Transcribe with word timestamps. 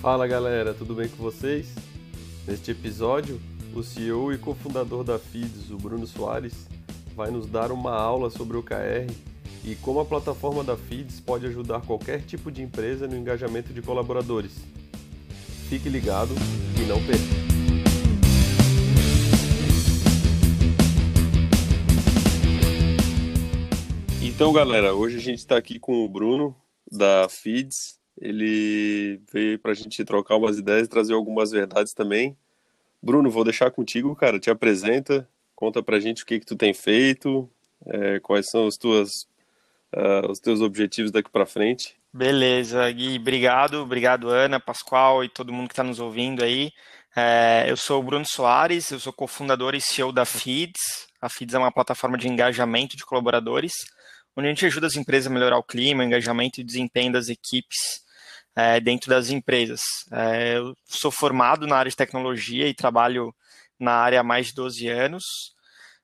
Fala 0.00 0.26
galera, 0.26 0.74
tudo 0.74 0.94
bem 0.94 1.08
com 1.08 1.22
vocês? 1.22 1.68
Neste 2.48 2.72
episódio, 2.72 3.40
o 3.74 3.82
CEO 3.82 4.32
e 4.32 4.38
cofundador 4.38 5.04
da 5.04 5.18
FIDS, 5.18 5.70
o 5.70 5.76
Bruno 5.76 6.06
Soares, 6.06 6.66
vai 7.14 7.30
nos 7.30 7.46
dar 7.46 7.70
uma 7.70 7.94
aula 7.94 8.30
sobre 8.30 8.56
o 8.56 8.62
KR 8.62 9.12
e 9.62 9.76
como 9.76 10.00
a 10.00 10.04
plataforma 10.04 10.64
da 10.64 10.76
FIDS 10.76 11.20
pode 11.20 11.46
ajudar 11.46 11.82
qualquer 11.82 12.22
tipo 12.22 12.50
de 12.50 12.62
empresa 12.62 13.06
no 13.06 13.16
engajamento 13.16 13.72
de 13.72 13.80
colaboradores. 13.80 14.56
Fique 15.68 15.88
ligado 15.88 16.34
e 16.82 16.86
não 16.86 17.00
perca! 17.04 17.59
Então, 24.40 24.54
galera, 24.54 24.94
hoje 24.94 25.18
a 25.18 25.20
gente 25.20 25.40
está 25.40 25.58
aqui 25.58 25.78
com 25.78 26.02
o 26.02 26.08
Bruno 26.08 26.56
da 26.90 27.28
FIDS. 27.28 28.00
Ele 28.18 29.20
veio 29.30 29.58
para 29.58 29.72
a 29.72 29.74
gente 29.74 30.02
trocar 30.02 30.36
umas 30.36 30.56
ideias 30.56 30.86
e 30.86 30.88
trazer 30.88 31.12
algumas 31.12 31.50
verdades 31.50 31.92
também. 31.92 32.34
Bruno, 33.02 33.30
vou 33.30 33.44
deixar 33.44 33.70
contigo, 33.70 34.16
cara. 34.16 34.40
Te 34.40 34.48
apresenta, 34.48 35.28
conta 35.54 35.82
para 35.82 35.98
a 35.98 36.00
gente 36.00 36.22
o 36.22 36.26
que 36.26 36.40
que 36.40 36.46
tu 36.46 36.56
tem 36.56 36.72
feito, 36.72 37.50
é, 37.84 38.18
quais 38.20 38.48
são 38.48 38.66
os 38.66 38.78
tuas 38.78 39.10
uh, 39.94 40.30
os 40.30 40.40
teus 40.40 40.62
objetivos 40.62 41.10
daqui 41.10 41.28
para 41.28 41.44
frente. 41.44 41.94
Beleza, 42.10 42.90
Gui, 42.92 43.18
obrigado, 43.18 43.82
obrigado 43.82 44.30
Ana, 44.30 44.58
Pascoal 44.58 45.22
e 45.22 45.28
todo 45.28 45.52
mundo 45.52 45.68
que 45.68 45.74
está 45.74 45.84
nos 45.84 46.00
ouvindo 46.00 46.42
aí. 46.42 46.72
É, 47.14 47.66
eu 47.68 47.76
sou 47.76 48.00
o 48.00 48.02
Bruno 48.02 48.24
Soares, 48.26 48.90
eu 48.90 49.00
sou 49.00 49.12
cofundador 49.12 49.74
e 49.74 49.82
CEO 49.82 50.12
da 50.12 50.24
FIDS. 50.24 51.10
A 51.20 51.28
FIDS 51.28 51.52
é 51.52 51.58
uma 51.58 51.70
plataforma 51.70 52.16
de 52.16 52.26
engajamento 52.26 52.96
de 52.96 53.04
colaboradores, 53.04 53.74
onde 54.40 54.48
a 54.48 54.50
gente 54.50 54.66
ajuda 54.66 54.86
as 54.86 54.96
empresas 54.96 55.30
a 55.30 55.34
melhorar 55.34 55.58
o 55.58 55.62
clima, 55.62 56.02
o 56.02 56.06
engajamento 56.06 56.60
e 56.60 56.64
desempenho 56.64 57.12
das 57.12 57.28
equipes 57.28 57.76
é, 58.56 58.80
dentro 58.80 59.10
das 59.10 59.30
empresas. 59.30 59.80
É, 60.10 60.56
eu 60.56 60.74
sou 60.86 61.10
formado 61.10 61.66
na 61.66 61.76
área 61.76 61.90
de 61.90 61.96
tecnologia 61.96 62.66
e 62.66 62.74
trabalho 62.74 63.34
na 63.78 63.92
área 63.92 64.20
há 64.20 64.24
mais 64.24 64.48
de 64.48 64.54
12 64.54 64.88
anos. 64.88 65.24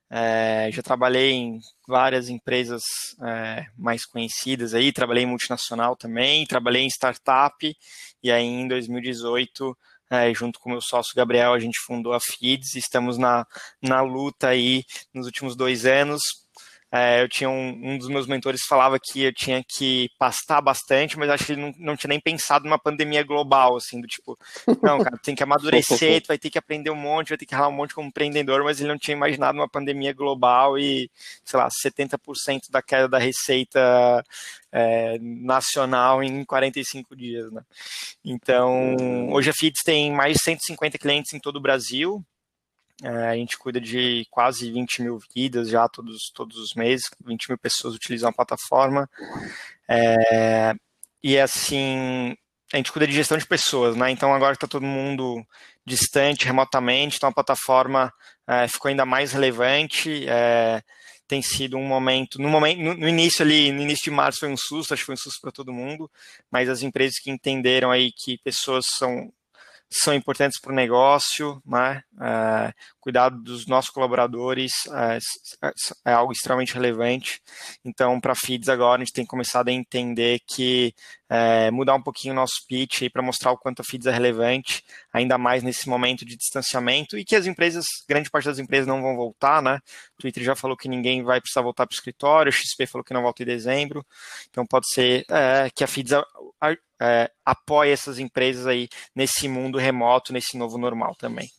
É, 0.09 0.69
já 0.71 0.81
trabalhei 0.81 1.31
em 1.31 1.59
várias 1.85 2.29
empresas 2.29 2.83
é, 3.21 3.65
mais 3.75 4.05
conhecidas 4.05 4.73
aí, 4.73 4.93
trabalhei 4.93 5.23
em 5.23 5.27
multinacional 5.27 5.97
também, 5.97 6.45
trabalhei 6.45 6.83
em 6.83 6.89
startup 6.89 7.75
e 8.23 8.31
aí 8.31 8.45
em 8.45 8.67
2018, 8.67 9.77
é, 10.09 10.33
junto 10.33 10.59
com 10.59 10.69
meu 10.69 10.79
sócio 10.79 11.13
Gabriel, 11.13 11.53
a 11.53 11.59
gente 11.59 11.79
fundou 11.85 12.13
a 12.13 12.19
Feeds 12.21 12.75
e 12.75 12.79
estamos 12.79 13.17
na, 13.17 13.45
na 13.81 13.99
luta 14.01 14.47
aí 14.47 14.85
nos 15.13 15.25
últimos 15.25 15.57
dois 15.57 15.85
anos 15.85 16.46
é, 16.91 17.21
eu 17.21 17.27
tinha 17.27 17.49
um, 17.49 17.69
um, 17.69 17.97
dos 17.97 18.07
meus 18.07 18.27
mentores 18.27 18.61
falava 18.67 18.97
que 18.97 19.23
eu 19.23 19.33
tinha 19.33 19.61
que 19.67 20.09
pastar 20.17 20.61
bastante, 20.61 21.17
mas 21.17 21.29
acho 21.29 21.45
que 21.45 21.51
ele 21.51 21.61
não, 21.61 21.73
não 21.77 21.97
tinha 21.97 22.09
nem 22.09 22.19
pensado 22.19 22.63
numa 22.63 22.79
pandemia 22.79 23.23
global, 23.23 23.75
assim, 23.75 23.99
do 23.99 24.07
tipo, 24.07 24.37
não, 24.81 24.99
cara, 24.99 25.17
tem 25.21 25.35
que 25.35 25.43
amadurecer, 25.43 26.21
tu 26.21 26.27
vai 26.27 26.37
ter 26.37 26.49
que 26.49 26.57
aprender 26.57 26.89
um 26.89 26.95
monte, 26.95 27.29
vai 27.29 27.37
ter 27.37 27.45
que 27.45 27.53
ralar 27.53 27.67
um 27.67 27.73
monte 27.73 27.93
como 27.93 28.07
empreendedor, 28.07 28.63
mas 28.63 28.79
ele 28.79 28.89
não 28.89 28.97
tinha 28.97 29.15
imaginado 29.15 29.57
uma 29.57 29.67
pandemia 29.67 30.13
global 30.13 30.79
e, 30.79 31.11
sei 31.43 31.59
lá, 31.59 31.67
70% 31.67 32.69
da 32.69 32.81
queda 32.81 33.09
da 33.09 33.17
receita 33.17 34.23
é, 34.71 35.17
nacional 35.19 36.23
em 36.23 36.45
45 36.45 37.15
dias, 37.17 37.51
né? 37.51 37.61
Então, 38.23 38.95
hoje 39.31 39.49
a 39.49 39.53
FITS 39.53 39.81
tem 39.83 40.11
mais 40.11 40.37
de 40.37 40.43
150 40.43 40.97
clientes 40.97 41.33
em 41.33 41.39
todo 41.39 41.57
o 41.57 41.61
Brasil, 41.61 42.23
a 43.03 43.35
gente 43.35 43.57
cuida 43.57 43.79
de 43.79 44.25
quase 44.31 44.71
20 44.71 45.03
mil 45.03 45.19
vidas 45.35 45.69
já 45.69 45.87
todos, 45.87 46.31
todos 46.33 46.57
os 46.57 46.73
meses, 46.73 47.05
20 47.23 47.49
mil 47.49 47.57
pessoas 47.57 47.93
utilizam 47.93 48.29
a 48.29 48.33
plataforma. 48.33 49.09
É, 49.87 50.73
e 51.21 51.37
assim, 51.39 52.35
a 52.73 52.77
gente 52.77 52.91
cuida 52.91 53.07
de 53.07 53.13
gestão 53.13 53.37
de 53.37 53.45
pessoas, 53.45 53.95
né? 53.95 54.09
Então 54.11 54.33
agora 54.33 54.53
está 54.53 54.67
todo 54.67 54.85
mundo 54.85 55.45
distante, 55.85 56.45
remotamente, 56.45 57.17
então 57.17 57.29
a 57.29 57.33
plataforma 57.33 58.11
é, 58.47 58.67
ficou 58.67 58.89
ainda 58.89 59.05
mais 59.05 59.31
relevante. 59.31 60.27
É, 60.27 60.81
tem 61.27 61.41
sido 61.41 61.77
um 61.77 61.85
momento, 61.85 62.41
no 62.41 62.47
momento, 62.47 62.79
no, 62.81 62.93
no, 62.93 63.07
início 63.07 63.43
ali, 63.43 63.71
no 63.71 63.81
início 63.81 64.05
de 64.05 64.11
março 64.11 64.39
foi 64.39 64.49
um 64.49 64.55
susto, 64.55 64.93
acho 64.93 65.01
que 65.01 65.07
foi 65.07 65.13
um 65.13 65.17
susto 65.17 65.41
para 65.41 65.51
todo 65.51 65.73
mundo, 65.73 66.09
mas 66.49 66.69
as 66.69 66.81
empresas 66.81 67.19
que 67.19 67.29
entenderam 67.29 67.91
aí 67.91 68.11
que 68.13 68.37
pessoas 68.37 68.85
são 68.97 69.31
são 69.89 70.13
importantes 70.13 70.59
para 70.59 70.71
o 70.71 70.75
negócio, 70.75 71.61
né? 71.65 72.01
É, 72.19 72.73
cuidado 72.99 73.41
dos 73.41 73.65
nossos 73.67 73.89
colaboradores 73.89 74.73
é, 74.91 75.17
é 76.05 76.11
algo 76.11 76.33
extremamente 76.33 76.73
relevante. 76.73 77.41
Então, 77.85 78.19
para 78.19 78.35
FIDS 78.35 78.67
agora, 78.67 79.01
a 79.01 79.05
gente 79.05 79.13
tem 79.13 79.25
começado 79.25 79.69
a 79.69 79.71
entender 79.71 80.41
que 80.45 80.93
é, 81.29 81.71
mudar 81.71 81.95
um 81.95 82.01
pouquinho 82.01 82.33
o 82.33 82.35
nosso 82.35 82.65
pitch 82.67 83.09
para 83.11 83.21
mostrar 83.21 83.51
o 83.51 83.57
quanto 83.57 83.81
a 83.81 83.85
FIDS 83.85 84.07
é 84.07 84.11
relevante, 84.11 84.83
ainda 85.11 85.37
mais 85.37 85.63
nesse 85.63 85.87
momento 85.87 86.25
de 86.25 86.35
distanciamento 86.35 87.17
e 87.17 87.23
que 87.23 87.35
as 87.35 87.45
empresas, 87.45 87.85
grande 88.09 88.29
parte 88.29 88.45
das 88.45 88.59
empresas 88.59 88.87
não 88.87 89.01
vão 89.01 89.15
voltar, 89.15 89.61
né? 89.61 89.79
O 90.17 90.21
Twitter 90.21 90.43
já 90.43 90.55
falou 90.55 90.75
que 90.75 90.89
ninguém 90.89 91.23
vai 91.23 91.39
precisar 91.39 91.61
voltar 91.61 91.85
para 91.87 91.93
o 91.93 91.97
escritório, 91.97 92.51
XP 92.51 92.85
falou 92.87 93.05
que 93.05 93.13
não 93.13 93.21
volta 93.21 93.41
em 93.41 93.45
dezembro, 93.45 94.05
então 94.49 94.65
pode 94.65 94.85
ser 94.91 95.25
é, 95.29 95.69
que 95.73 95.83
a 95.83 95.87
FIDS 95.87 96.11
é, 97.01 97.29
apoie 97.45 97.91
essas 97.91 98.19
empresas 98.19 98.65
aí 98.65 98.87
nesse 99.15 99.47
mundo 99.47 99.77
remoto, 99.77 100.33
nesse 100.33 100.57
novo 100.57 100.77
normal 100.77 101.15
também. 101.17 101.49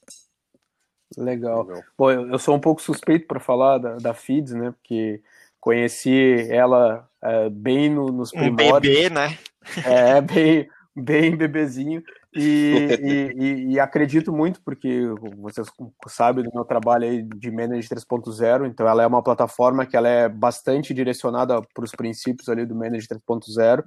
Legal. 1.17 1.65
Legal. 1.65 1.83
Bom, 1.97 2.11
eu 2.11 2.39
sou 2.39 2.55
um 2.55 2.61
pouco 2.61 2.83
suspeito 2.83 3.27
para 3.27 3.41
falar 3.41 3.79
da, 3.79 3.97
da 3.97 4.15
FIDS, 4.15 4.53
né? 4.53 4.73
Porque 4.73 5.23
conheci 5.61 6.47
ela 6.51 7.09
é, 7.23 7.49
bem 7.49 7.91
no, 7.91 8.07
nos 8.09 8.31
primórdios. 8.31 8.95
Um 8.95 8.99
bebê, 8.99 9.11
né? 9.11 9.39
É, 9.85 10.21
bem, 10.21 10.69
bem 10.95 11.37
bebezinho. 11.37 12.03
E, 12.35 13.33
e, 13.37 13.73
e, 13.73 13.81
acredito 13.81 14.33
muito, 14.33 14.61
porque 14.63 15.03
vocês 15.39 15.67
sabem 16.09 16.45
do 16.45 16.51
meu 16.55 16.65
trabalho 16.65 17.05
aí 17.05 17.23
de 17.23 17.51
Manage 17.51 17.89
3.0, 17.89 18.67
então 18.67 18.87
ela 18.87 19.03
é 19.03 19.07
uma 19.07 19.23
plataforma 19.23 19.87
que 19.87 19.97
ela 19.97 20.09
é 20.09 20.29
bastante 20.29 20.93
direcionada 20.93 21.61
para 21.75 21.85
os 21.85 21.93
princípios 21.93 22.49
ali 22.49 22.67
do 22.67 22.75
Manage 22.75 23.09
3.0. 23.09 23.83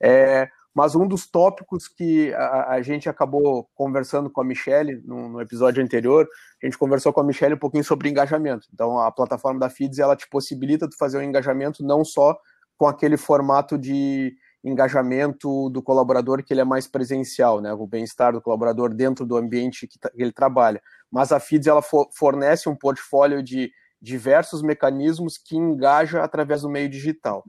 É, 0.00 0.48
mas 0.74 0.94
um 0.94 1.06
dos 1.06 1.28
tópicos 1.28 1.88
que 1.88 2.32
a, 2.34 2.74
a 2.74 2.82
gente 2.82 3.08
acabou 3.08 3.68
conversando 3.74 4.30
com 4.30 4.40
a 4.40 4.44
Michelle 4.44 5.02
no, 5.04 5.28
no, 5.28 5.40
episódio 5.40 5.82
anterior, 5.82 6.28
a 6.62 6.66
gente 6.66 6.78
conversou 6.78 7.12
com 7.12 7.20
a 7.20 7.24
Michelle 7.24 7.54
um 7.54 7.58
pouquinho 7.58 7.84
sobre 7.84 8.08
engajamento. 8.08 8.66
Então, 8.72 8.98
a 8.98 9.10
plataforma 9.10 9.58
da 9.58 9.68
Feeds, 9.68 9.98
ela 9.98 10.16
te 10.16 10.28
possibilita 10.28 10.88
tu 10.88 10.96
fazer 10.96 11.18
um 11.18 11.22
engajamento 11.22 11.84
não 11.84 12.04
só 12.04 12.38
com 12.76 12.86
aquele 12.86 13.16
formato 13.16 13.76
de 13.76 14.34
engajamento 14.62 15.70
do 15.70 15.82
colaborador 15.82 16.42
que 16.44 16.52
ele 16.52 16.60
é 16.60 16.64
mais 16.64 16.86
presencial, 16.86 17.60
né, 17.60 17.72
o 17.72 17.86
bem-estar 17.86 18.32
do 18.32 18.42
colaborador 18.42 18.94
dentro 18.94 19.24
do 19.24 19.36
ambiente 19.36 19.86
que, 19.86 19.98
tá, 19.98 20.10
ele 20.14 20.32
trabalha, 20.32 20.82
mas 21.10 21.32
a 21.32 21.40
Feeds 21.40 21.66
ela 21.66 21.82
fornece 21.82 22.68
um 22.68 22.76
portfólio 22.76 23.42
de 23.42 23.70
diversos 24.00 24.62
mecanismos 24.62 25.36
que 25.36 25.56
engaja 25.56 26.22
através 26.22 26.62
do 26.62 26.70
meio 26.70 26.88
digital. 26.88 27.44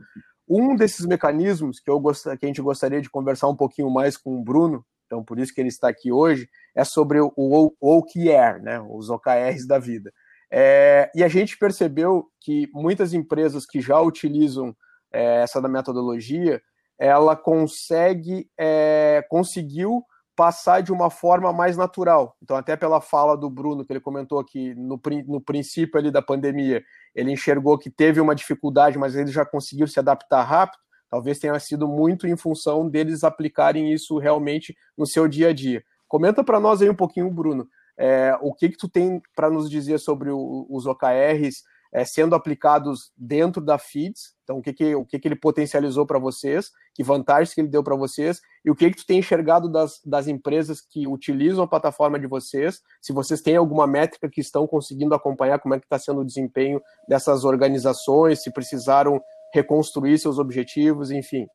Um 0.53 0.75
desses 0.75 1.05
mecanismos 1.05 1.79
que, 1.79 1.89
eu 1.89 1.97
gost... 1.97 2.25
que 2.37 2.45
a 2.45 2.47
gente 2.47 2.61
gostaria 2.61 3.01
de 3.01 3.09
conversar 3.09 3.47
um 3.47 3.55
pouquinho 3.55 3.89
mais 3.89 4.17
com 4.17 4.37
o 4.37 4.43
Bruno, 4.43 4.85
então 5.05 5.23
por 5.23 5.39
isso 5.39 5.53
que 5.53 5.61
ele 5.61 5.69
está 5.69 5.87
aqui 5.87 6.11
hoje, 6.11 6.49
é 6.75 6.83
sobre 6.83 7.21
o, 7.21 7.73
OKR, 7.79 8.61
né, 8.61 8.81
os 8.89 9.09
OKRs 9.09 9.65
da 9.65 9.79
vida. 9.79 10.11
É, 10.51 11.09
e 11.15 11.23
a 11.23 11.29
gente 11.29 11.57
percebeu 11.57 12.27
que 12.41 12.67
muitas 12.73 13.13
empresas 13.13 13.65
que 13.65 13.79
já 13.79 14.01
utilizam 14.01 14.75
é, 15.13 15.41
essa 15.43 15.61
da 15.61 15.69
metodologia, 15.69 16.61
ela 16.99 17.33
consegue, 17.33 18.49
é, 18.59 19.25
conseguiu 19.29 20.03
passar 20.41 20.81
de 20.81 20.91
uma 20.91 21.11
forma 21.11 21.53
mais 21.53 21.77
natural. 21.77 22.35
Então, 22.41 22.57
até 22.57 22.75
pela 22.75 22.99
fala 22.99 23.37
do 23.37 23.47
Bruno, 23.47 23.85
que 23.85 23.93
ele 23.93 23.99
comentou 23.99 24.43
que 24.43 24.73
no, 24.73 24.99
no 25.27 25.39
princípio 25.39 25.99
ali 25.99 26.09
da 26.09 26.19
pandemia, 26.19 26.83
ele 27.13 27.31
enxergou 27.31 27.77
que 27.77 27.91
teve 27.91 28.19
uma 28.19 28.33
dificuldade, 28.33 28.97
mas 28.97 29.15
eles 29.15 29.31
já 29.31 29.45
conseguiram 29.45 29.85
se 29.85 29.99
adaptar 29.99 30.41
rápido. 30.41 30.79
Talvez 31.11 31.37
tenha 31.37 31.59
sido 31.59 31.87
muito 31.87 32.25
em 32.25 32.35
função 32.35 32.89
deles 32.89 33.23
aplicarem 33.23 33.93
isso 33.93 34.17
realmente 34.17 34.75
no 34.97 35.05
seu 35.05 35.27
dia 35.27 35.49
a 35.49 35.53
dia. 35.53 35.83
Comenta 36.07 36.43
para 36.43 36.59
nós 36.59 36.81
aí 36.81 36.89
um 36.89 36.95
pouquinho, 36.95 37.29
Bruno, 37.29 37.67
é, 37.95 38.35
o 38.41 38.51
que 38.51 38.69
que 38.69 38.77
tu 38.77 38.89
tem 38.89 39.21
para 39.35 39.47
nos 39.47 39.69
dizer 39.69 39.99
sobre 39.99 40.31
o, 40.31 40.65
os 40.71 40.87
OKRs 40.87 41.61
é, 41.93 42.05
sendo 42.05 42.35
aplicados 42.35 43.11
dentro 43.17 43.61
da 43.61 43.77
FIDS, 43.77 44.33
então 44.43 44.57
o 44.57 44.61
que, 44.61 44.73
que, 44.73 44.95
o 44.95 45.05
que, 45.05 45.19
que 45.19 45.27
ele 45.27 45.35
potencializou 45.35 46.05
para 46.05 46.19
vocês, 46.19 46.69
que 46.93 47.03
vantagens 47.03 47.53
que 47.53 47.61
ele 47.61 47.67
deu 47.67 47.83
para 47.83 47.95
vocês, 47.95 48.39
e 48.63 48.71
o 48.71 48.75
que, 48.75 48.89
que 48.89 48.97
tu 48.97 49.05
tem 49.05 49.19
enxergado 49.19 49.69
das, 49.69 49.99
das 50.05 50.27
empresas 50.27 50.81
que 50.81 51.07
utilizam 51.07 51.63
a 51.63 51.67
plataforma 51.67 52.19
de 52.19 52.27
vocês, 52.27 52.79
se 53.01 53.11
vocês 53.11 53.41
têm 53.41 53.55
alguma 53.55 53.85
métrica 53.85 54.29
que 54.29 54.41
estão 54.41 54.65
conseguindo 54.65 55.13
acompanhar 55.13 55.59
como 55.59 55.75
é 55.75 55.79
que 55.79 55.85
está 55.85 55.99
sendo 55.99 56.21
o 56.21 56.25
desempenho 56.25 56.81
dessas 57.07 57.43
organizações, 57.43 58.41
se 58.41 58.51
precisaram 58.51 59.21
reconstruir 59.53 60.17
seus 60.17 60.39
objetivos, 60.39 61.11
enfim. 61.11 61.45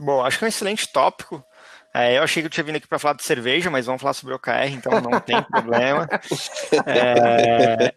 Bom, 0.00 0.24
acho 0.24 0.38
que 0.38 0.44
é 0.44 0.46
um 0.46 0.48
excelente 0.48 0.90
tópico. 0.90 1.44
É, 1.92 2.18
eu 2.18 2.22
achei 2.22 2.42
que 2.42 2.46
eu 2.46 2.50
tinha 2.50 2.62
vindo 2.62 2.76
aqui 2.76 2.86
para 2.86 3.00
falar 3.00 3.14
de 3.14 3.24
cerveja, 3.24 3.68
mas 3.68 3.86
vamos 3.86 4.00
falar 4.00 4.14
sobre 4.14 4.32
o 4.32 4.36
OKR, 4.36 4.72
então 4.72 5.00
não 5.00 5.18
tem 5.20 5.42
problema. 5.42 6.08
É, 6.86 7.92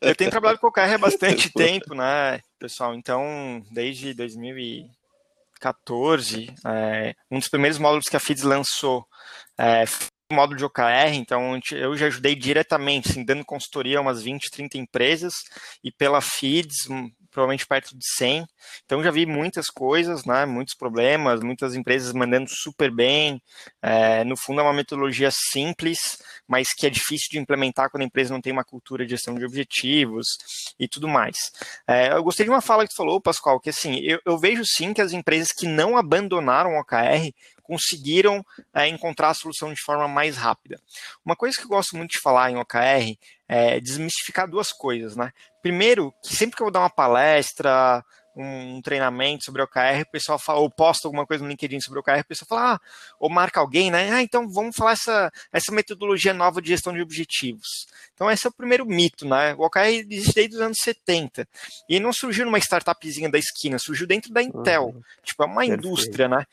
eu 0.00 0.14
tenho 0.14 0.30
trabalhado 0.30 0.60
com 0.60 0.68
o 0.68 0.70
OKR 0.70 0.94
há 0.94 0.98
bastante 0.98 1.50
tempo, 1.52 1.92
né? 1.94 2.40
pessoal. 2.60 2.94
Então, 2.94 3.64
desde 3.70 4.14
2014, 4.14 6.54
é, 6.66 7.14
um 7.30 7.38
dos 7.38 7.48
primeiros 7.48 7.78
módulos 7.78 8.08
que 8.08 8.16
a 8.16 8.20
FIDS 8.20 8.42
lançou 8.42 9.06
é, 9.58 9.84
módulo 10.32 10.58
de 10.58 10.64
OKR, 10.64 11.14
então 11.14 11.60
eu 11.72 11.96
já 11.96 12.06
ajudei 12.06 12.36
diretamente, 12.36 13.10
assim, 13.10 13.24
dando 13.24 13.44
consultoria 13.44 13.98
a 13.98 14.00
umas 14.00 14.22
20, 14.22 14.48
30 14.50 14.78
empresas, 14.78 15.34
e 15.82 15.90
pela 15.90 16.20
FIDS, 16.20 16.86
provavelmente 17.30 17.66
perto 17.66 17.96
de 17.96 18.04
100. 18.16 18.46
Então 18.84 19.02
já 19.02 19.10
vi 19.10 19.24
muitas 19.26 19.66
coisas, 19.66 20.24
né, 20.24 20.44
muitos 20.44 20.74
problemas, 20.74 21.40
muitas 21.40 21.74
empresas 21.74 22.12
mandando 22.12 22.48
super 22.50 22.90
bem. 22.90 23.40
É, 23.82 24.24
no 24.24 24.36
fundo 24.36 24.60
é 24.60 24.64
uma 24.64 24.72
metodologia 24.72 25.30
simples, 25.32 25.98
mas 26.46 26.72
que 26.74 26.86
é 26.86 26.90
difícil 26.90 27.28
de 27.30 27.38
implementar 27.38 27.90
quando 27.90 28.02
a 28.02 28.06
empresa 28.06 28.34
não 28.34 28.40
tem 28.40 28.52
uma 28.52 28.64
cultura 28.64 29.04
de 29.04 29.10
gestão 29.10 29.34
de 29.34 29.44
objetivos 29.44 30.26
e 30.78 30.88
tudo 30.88 31.08
mais. 31.08 31.36
É, 31.86 32.12
eu 32.12 32.22
gostei 32.22 32.44
de 32.44 32.50
uma 32.50 32.60
fala 32.60 32.84
que 32.84 32.90
tu 32.90 32.96
falou, 32.96 33.20
Pascoal, 33.20 33.60
que 33.60 33.70
assim, 33.70 33.98
eu, 34.00 34.20
eu 34.24 34.38
vejo 34.38 34.64
sim 34.64 34.92
que 34.92 35.00
as 35.00 35.12
empresas 35.12 35.52
que 35.52 35.66
não 35.66 35.96
abandonaram 35.96 36.74
o 36.74 36.80
OKR 36.80 37.32
conseguiram 37.70 38.44
é, 38.74 38.88
encontrar 38.88 39.28
a 39.28 39.34
solução 39.34 39.72
de 39.72 39.80
forma 39.80 40.08
mais 40.08 40.36
rápida. 40.36 40.80
Uma 41.24 41.36
coisa 41.36 41.56
que 41.56 41.62
eu 41.62 41.68
gosto 41.68 41.96
muito 41.96 42.10
de 42.10 42.18
falar 42.18 42.50
em 42.50 42.56
OKR 42.56 43.16
é 43.48 43.78
desmistificar 43.78 44.50
duas 44.50 44.72
coisas, 44.72 45.14
né? 45.14 45.32
Primeiro, 45.62 46.12
que 46.20 46.34
sempre 46.34 46.56
que 46.56 46.62
eu 46.62 46.66
vou 46.66 46.72
dar 46.72 46.80
uma 46.80 46.90
palestra, 46.90 48.04
um 48.36 48.80
treinamento 48.82 49.44
sobre 49.44 49.62
OKR, 49.62 50.02
o 50.02 50.10
pessoal 50.10 50.38
fala, 50.38 50.60
ou 50.60 50.70
posta 50.70 51.08
alguma 51.08 51.26
coisa 51.26 51.42
no 51.42 51.50
LinkedIn 51.50 51.80
sobre 51.80 51.98
OKR, 52.00 52.20
o 52.20 52.26
pessoal 52.26 52.48
fala, 52.48 52.74
ah, 52.74 52.80
ou 53.18 53.28
marca 53.28 53.60
alguém, 53.60 53.90
né? 53.90 54.10
Ah, 54.12 54.22
então 54.22 54.48
vamos 54.48 54.76
falar 54.76 54.92
essa, 54.92 55.30
essa 55.52 55.72
metodologia 55.72 56.32
nova 56.32 56.62
de 56.62 56.68
gestão 56.68 56.92
de 56.92 57.02
objetivos. 57.02 57.86
Então, 58.14 58.30
esse 58.30 58.46
é 58.46 58.50
o 58.50 58.54
primeiro 58.54 58.84
mito, 58.86 59.26
né? 59.26 59.54
O 59.54 59.64
OKR 59.64 59.86
existe 60.10 60.34
desde 60.34 60.56
os 60.56 60.60
anos 60.60 60.78
70. 60.82 61.48
E 61.88 61.98
não 61.98 62.12
surgiu 62.12 62.44
numa 62.44 62.58
startupzinha 62.58 63.30
da 63.30 63.38
esquina, 63.38 63.78
surgiu 63.78 64.06
dentro 64.06 64.32
da 64.32 64.42
Intel. 64.42 64.88
Uhum. 64.88 65.02
Tipo, 65.24 65.42
é 65.42 65.46
uma 65.46 65.60
Perfeito. 65.62 65.86
indústria, 65.86 66.28
né? 66.28 66.44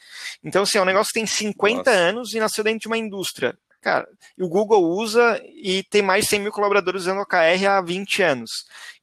Então, 0.43 0.63
assim, 0.63 0.77
é 0.77 0.81
um 0.81 0.85
negócio 0.85 1.09
que 1.09 1.19
tem 1.19 1.25
50 1.25 1.77
Nossa. 1.77 1.91
anos 1.91 2.33
e 2.33 2.39
nasceu 2.39 2.63
dentro 2.63 2.79
de 2.79 2.87
uma 2.87 2.97
indústria. 2.97 3.57
Cara, 3.81 4.07
o 4.39 4.49
Google 4.49 4.83
usa 4.83 5.41
e 5.45 5.83
tem 5.83 6.01
mais 6.01 6.25
de 6.25 6.31
100 6.31 6.39
mil 6.41 6.51
colaboradores 6.51 7.03
usando 7.03 7.21
OKR 7.21 7.67
há 7.69 7.81
20 7.81 8.23
anos. 8.23 8.51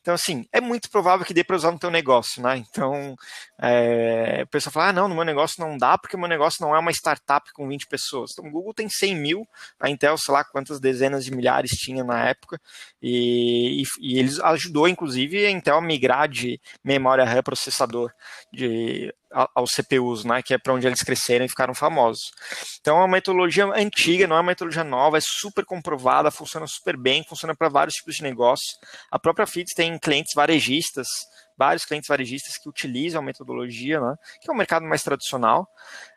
Então, 0.04 0.12
assim, 0.12 0.46
é 0.52 0.60
muito 0.60 0.90
provável 0.90 1.24
que 1.24 1.32
dê 1.32 1.42
para 1.42 1.56
usar 1.56 1.72
no 1.72 1.78
teu 1.78 1.90
negócio, 1.90 2.42
né? 2.42 2.58
Então, 2.58 3.16
é, 3.58 4.42
o 4.44 4.46
pessoal 4.48 4.70
fala, 4.70 4.88
ah, 4.88 4.92
não, 4.92 5.08
no 5.08 5.14
meu 5.14 5.24
negócio 5.24 5.64
não 5.64 5.78
dá, 5.78 5.96
porque 5.96 6.14
o 6.14 6.18
meu 6.18 6.28
negócio 6.28 6.58
não 6.60 6.76
é 6.76 6.78
uma 6.78 6.90
startup 6.90 7.50
com 7.54 7.66
20 7.66 7.86
pessoas. 7.86 8.32
Então, 8.32 8.44
o 8.44 8.50
Google 8.50 8.74
tem 8.74 8.86
100 8.86 9.16
mil, 9.16 9.48
a 9.80 9.88
Intel, 9.88 10.18
sei 10.18 10.34
lá 10.34 10.44
quantas 10.44 10.78
dezenas 10.78 11.24
de 11.24 11.34
milhares 11.34 11.70
tinha 11.70 12.04
na 12.04 12.22
época, 12.28 12.60
e, 13.00 13.82
e, 13.82 13.84
e 13.98 14.18
eles 14.18 14.38
ajudou, 14.40 14.86
inclusive, 14.86 15.46
a 15.46 15.50
Intel 15.50 15.78
a 15.78 15.80
migrar 15.80 16.28
de 16.28 16.60
memória 16.84 17.24
RAM 17.24 17.42
processador 17.42 18.12
de 18.52 19.10
aos 19.54 19.72
CPUs, 19.72 20.24
né, 20.24 20.42
que 20.42 20.54
é 20.54 20.58
para 20.58 20.72
onde 20.72 20.86
eles 20.86 21.02
cresceram 21.02 21.44
e 21.44 21.48
ficaram 21.48 21.74
famosos. 21.74 22.30
Então 22.80 22.96
é 22.96 23.00
uma 23.00 23.08
metodologia 23.08 23.66
antiga, 23.66 24.26
não 24.26 24.36
é 24.36 24.38
uma 24.38 24.46
metodologia 24.46 24.84
nova, 24.84 25.18
é 25.18 25.20
super 25.20 25.64
comprovada, 25.64 26.30
funciona 26.30 26.66
super 26.66 26.96
bem, 26.96 27.24
funciona 27.24 27.54
para 27.54 27.68
vários 27.68 27.96
tipos 27.96 28.14
de 28.14 28.22
negócios. 28.22 28.78
A 29.10 29.18
própria 29.18 29.46
FITS 29.46 29.74
tem 29.74 29.93
clientes 29.98 30.32
varejistas 30.34 31.08
vários 31.56 31.84
clientes 31.84 32.08
varejistas 32.08 32.56
que 32.58 32.68
utilizam 32.68 33.20
a 33.20 33.24
metodologia, 33.24 34.00
né, 34.00 34.16
que 34.40 34.50
é 34.50 34.52
um 34.52 34.56
mercado 34.56 34.84
mais 34.84 35.02
tradicional, 35.02 35.68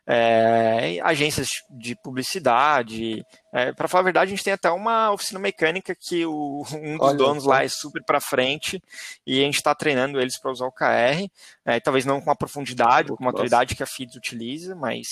é, 0.06 0.98
agências 1.02 1.48
de 1.70 1.94
publicidade. 1.96 3.24
É, 3.52 3.72
para 3.72 3.88
falar 3.88 4.00
a 4.00 4.04
verdade, 4.04 4.32
a 4.32 4.34
gente 4.34 4.44
tem 4.44 4.52
até 4.52 4.70
uma 4.70 5.12
oficina 5.12 5.38
mecânica 5.38 5.94
que 5.94 6.26
o, 6.26 6.64
um 6.74 6.98
dos 6.98 7.08
Olha, 7.08 7.16
donos 7.16 7.44
lá 7.44 7.64
é 7.64 7.68
super 7.68 8.02
para 8.04 8.20
frente 8.20 8.82
e 9.26 9.40
a 9.40 9.44
gente 9.44 9.56
está 9.56 9.74
treinando 9.74 10.20
eles 10.20 10.38
para 10.38 10.50
usar 10.50 10.66
o 10.66 10.72
KR, 10.72 11.28
é, 11.64 11.80
talvez 11.80 12.04
não 12.04 12.20
com 12.20 12.30
a 12.30 12.36
profundidade, 12.36 13.08
com 13.08 13.22
a 13.22 13.26
maturidade 13.26 13.74
que 13.74 13.82
a 13.82 13.86
FIDS 13.86 14.16
utiliza, 14.16 14.74
mas 14.74 15.06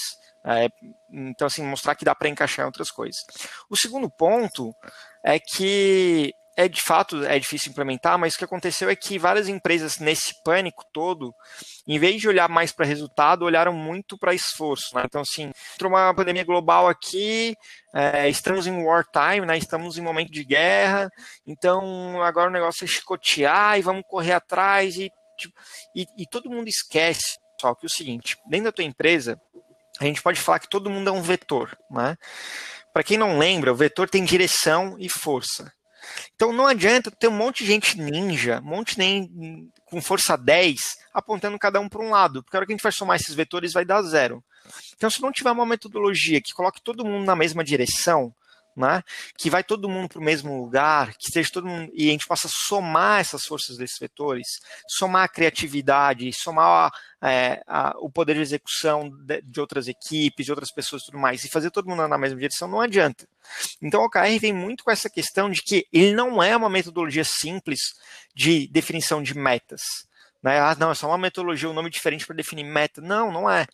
é, 0.44 0.68
então, 1.10 1.46
assim, 1.46 1.62
mostrar 1.64 1.94
que 1.94 2.04
dá 2.04 2.14
para 2.14 2.28
encaixar 2.28 2.64
em 2.64 2.66
outras 2.66 2.90
coisas. 2.90 3.16
O 3.68 3.76
segundo 3.76 4.08
ponto 4.08 4.72
é 5.24 5.40
que 5.40 6.32
é 6.56 6.68
de 6.68 6.80
fato 6.80 7.24
é 7.24 7.38
difícil 7.38 7.70
implementar, 7.70 8.18
mas 8.18 8.34
o 8.34 8.38
que 8.38 8.44
aconteceu 8.44 8.88
é 8.88 8.96
que 8.96 9.18
várias 9.18 9.48
empresas 9.48 9.98
nesse 9.98 10.34
pânico 10.42 10.84
todo, 10.92 11.34
em 11.86 11.98
vez 11.98 12.20
de 12.20 12.28
olhar 12.28 12.48
mais 12.48 12.72
para 12.72 12.86
resultado, 12.86 13.44
olharam 13.44 13.72
muito 13.72 14.16
para 14.18 14.34
esforço. 14.34 14.94
Né? 14.94 15.02
Então, 15.04 15.20
assim, 15.20 15.50
entrou 15.74 15.92
uma 15.92 16.14
pandemia 16.14 16.44
global 16.44 16.88
aqui, 16.88 17.54
é, 17.94 18.28
estamos 18.28 18.66
em 18.66 18.84
wartime, 18.84 19.46
né? 19.46 19.58
estamos 19.58 19.98
em 19.98 20.02
momento 20.02 20.32
de 20.32 20.44
guerra, 20.44 21.10
então 21.46 22.22
agora 22.22 22.48
o 22.48 22.52
negócio 22.52 22.84
é 22.84 22.86
chicotear 22.86 23.78
e 23.78 23.82
vamos 23.82 24.04
correr 24.08 24.32
atrás 24.32 24.96
e, 24.96 25.10
tipo, 25.38 25.54
e, 25.94 26.06
e 26.16 26.26
todo 26.26 26.50
mundo 26.50 26.68
esquece 26.68 27.36
só 27.60 27.74
que 27.74 27.86
é 27.86 27.88
o 27.88 27.90
seguinte, 27.90 28.36
dentro 28.46 28.66
da 28.66 28.72
tua 28.72 28.84
empresa, 28.84 29.40
a 29.98 30.04
gente 30.04 30.22
pode 30.22 30.40
falar 30.40 30.58
que 30.58 30.68
todo 30.68 30.90
mundo 30.90 31.08
é 31.08 31.12
um 31.12 31.22
vetor, 31.22 31.76
né? 31.90 32.16
Para 32.92 33.02
quem 33.02 33.18
não 33.18 33.38
lembra, 33.38 33.72
o 33.72 33.76
vetor 33.76 34.08
tem 34.08 34.24
direção 34.24 34.96
e 34.98 35.08
força. 35.08 35.72
Então 36.34 36.52
não 36.52 36.66
adianta 36.66 37.10
ter 37.10 37.28
um 37.28 37.36
monte 37.36 37.64
de 37.64 37.70
gente 37.70 37.98
ninja, 37.98 38.60
um 38.64 38.68
monte 38.68 38.98
nem 38.98 39.70
com 39.84 40.00
força 40.02 40.36
10, 40.36 40.80
apontando 41.14 41.58
cada 41.58 41.80
um 41.80 41.88
para 41.88 42.02
um 42.02 42.10
lado, 42.10 42.42
porque 42.42 42.56
a 42.56 42.58
hora 42.58 42.66
que 42.66 42.72
a 42.72 42.76
gente 42.76 42.82
vai 42.82 42.92
somar 42.92 43.16
esses 43.16 43.34
vetores 43.34 43.72
vai 43.72 43.84
dar 43.84 44.02
zero. 44.02 44.42
Então, 44.96 45.08
se 45.08 45.22
não 45.22 45.30
tiver 45.30 45.50
uma 45.50 45.64
metodologia 45.64 46.40
que 46.40 46.52
coloque 46.52 46.82
todo 46.82 47.04
mundo 47.04 47.24
na 47.24 47.36
mesma 47.36 47.62
direção, 47.62 48.34
né? 48.76 49.02
que 49.38 49.48
vai 49.48 49.64
todo 49.64 49.88
mundo 49.88 50.08
para 50.08 50.18
o 50.18 50.24
mesmo 50.24 50.60
lugar, 50.60 51.14
que 51.14 51.28
esteja 51.28 51.48
todo 51.50 51.66
mundo, 51.66 51.90
e 51.94 52.08
a 52.08 52.12
gente 52.12 52.26
possa 52.26 52.46
somar 52.48 53.20
essas 53.20 53.44
forças 53.44 53.78
desses 53.78 53.98
vetores, 53.98 54.46
somar 54.86 55.24
a 55.24 55.28
criatividade, 55.28 56.30
somar 56.34 56.92
a, 57.20 57.30
é, 57.30 57.62
a, 57.66 57.94
o 57.98 58.10
poder 58.10 58.34
de 58.34 58.42
execução 58.42 59.08
de, 59.08 59.40
de, 59.40 59.60
outras 59.60 59.88
equipes, 59.88 60.44
de 60.44 60.52
outras 60.52 60.70
pessoas 60.70 61.02
e 61.02 61.06
tudo 61.06 61.18
mais, 61.18 61.42
e 61.42 61.48
fazer 61.48 61.70
todo 61.70 61.88
mundo 61.88 62.06
na 62.06 62.18
mesma 62.18 62.38
direção, 62.38 62.68
não 62.68 62.80
adianta. 62.80 63.26
Então 63.80 64.02
o 64.02 64.04
OKR 64.04 64.38
vem 64.38 64.52
muito 64.52 64.84
com 64.84 64.90
essa 64.90 65.08
questão 65.08 65.50
de 65.50 65.62
que 65.62 65.86
ele 65.90 66.12
não 66.12 66.42
é 66.42 66.54
uma 66.54 66.68
metodologia 66.68 67.24
simples 67.24 67.80
de 68.34 68.68
definição 68.68 69.22
de 69.22 69.34
metas. 69.34 69.80
Né? 70.42 70.60
Ah, 70.60 70.76
não, 70.78 70.90
é 70.90 70.94
só 70.94 71.08
uma 71.08 71.18
metodologia, 71.18 71.68
um 71.68 71.74
nome 71.74 71.90
diferente 71.90 72.26
para 72.26 72.36
definir 72.36 72.64
meta. 72.64 73.00
Não, 73.00 73.32
não 73.32 73.50
é. 73.50 73.66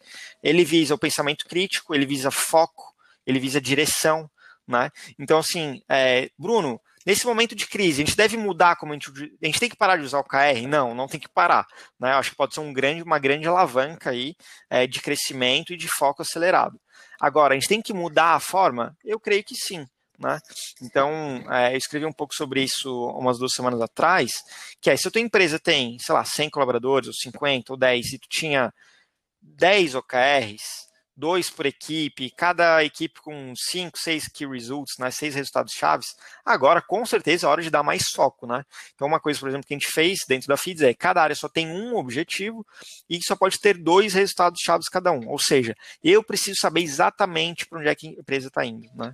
Ele 0.42 0.64
visa 0.64 0.94
o 0.94 0.98
pensamento 0.98 1.44
crítico, 1.46 1.94
ele 1.94 2.06
visa 2.06 2.30
foco, 2.30 2.94
ele 3.26 3.38
visa 3.38 3.60
direção, 3.60 4.30
né? 4.72 4.90
Então, 5.18 5.38
assim, 5.38 5.80
é, 5.88 6.30
Bruno, 6.36 6.80
nesse 7.06 7.26
momento 7.26 7.54
de 7.54 7.66
crise, 7.66 8.02
a 8.02 8.04
gente 8.04 8.16
deve 8.16 8.36
mudar 8.36 8.76
como 8.76 8.92
a 8.92 8.94
gente. 8.96 9.10
A 9.10 9.46
gente 9.46 9.60
tem 9.60 9.68
que 9.68 9.76
parar 9.76 9.96
de 9.96 10.04
usar 10.04 10.18
o 10.18 10.24
KR? 10.24 10.66
Não, 10.66 10.94
não 10.94 11.06
tem 11.06 11.20
que 11.20 11.28
parar. 11.28 11.66
Né? 12.00 12.12
Eu 12.12 12.16
acho 12.16 12.30
que 12.30 12.36
pode 12.36 12.54
ser 12.54 12.60
um 12.60 12.72
grande, 12.72 13.02
uma 13.02 13.18
grande 13.18 13.46
alavanca 13.46 14.10
aí 14.10 14.34
é, 14.70 14.86
de 14.86 15.00
crescimento 15.00 15.72
e 15.72 15.76
de 15.76 15.86
foco 15.86 16.22
acelerado. 16.22 16.80
Agora, 17.20 17.54
a 17.54 17.58
gente 17.58 17.68
tem 17.68 17.82
que 17.82 17.92
mudar 17.92 18.34
a 18.34 18.40
forma? 18.40 18.96
Eu 19.04 19.20
creio 19.20 19.44
que 19.44 19.54
sim. 19.54 19.86
Né? 20.18 20.38
Então, 20.80 21.10
é, 21.50 21.74
eu 21.74 21.76
escrevi 21.76 22.06
um 22.06 22.12
pouco 22.12 22.34
sobre 22.34 22.62
isso 22.62 22.90
umas 23.10 23.38
duas 23.38 23.52
semanas 23.52 23.80
atrás, 23.80 24.30
que 24.80 24.88
é, 24.88 24.96
se 24.96 25.08
a 25.08 25.10
tua 25.10 25.20
empresa 25.20 25.58
tem, 25.58 25.98
sei 25.98 26.14
lá, 26.14 26.24
100 26.24 26.50
colaboradores, 26.50 27.08
ou 27.08 27.14
50, 27.14 27.72
ou 27.72 27.76
10, 27.76 28.12
e 28.12 28.18
tu 28.18 28.28
tinha 28.30 28.72
10 29.40 29.96
OKRs, 29.96 30.91
dois 31.22 31.48
por 31.48 31.66
equipe, 31.66 32.32
cada 32.36 32.82
equipe 32.82 33.20
com 33.20 33.52
cinco, 33.56 33.96
seis 33.96 34.26
key 34.26 34.44
results, 34.44 34.98
né, 34.98 35.08
seis 35.08 35.36
resultados 35.36 35.72
chaves, 35.72 36.08
agora 36.44 36.82
com 36.82 37.06
certeza 37.06 37.46
é 37.46 37.48
hora 37.48 37.62
de 37.62 37.70
dar 37.70 37.84
mais 37.84 38.02
foco, 38.12 38.44
né? 38.44 38.64
Então 38.92 39.06
uma 39.06 39.20
coisa, 39.20 39.38
por 39.38 39.48
exemplo, 39.48 39.64
que 39.64 39.72
a 39.72 39.78
gente 39.78 39.86
fez 39.86 40.18
dentro 40.26 40.48
da 40.48 40.56
FIDS 40.56 40.82
é 40.82 40.92
cada 40.92 41.22
área 41.22 41.36
só 41.36 41.48
tem 41.48 41.68
um 41.68 41.94
objetivo 41.94 42.66
e 43.08 43.22
só 43.22 43.36
pode 43.36 43.60
ter 43.60 43.78
dois 43.78 44.14
resultados 44.14 44.60
chaves 44.60 44.88
cada 44.88 45.12
um. 45.12 45.28
Ou 45.28 45.38
seja, 45.38 45.76
eu 46.02 46.24
preciso 46.24 46.58
saber 46.58 46.82
exatamente 46.82 47.66
para 47.68 47.78
onde 47.78 47.88
é 47.88 47.94
que 47.94 48.08
a 48.08 48.20
empresa 48.20 48.48
está 48.48 48.64
indo, 48.64 48.88
né? 48.96 49.12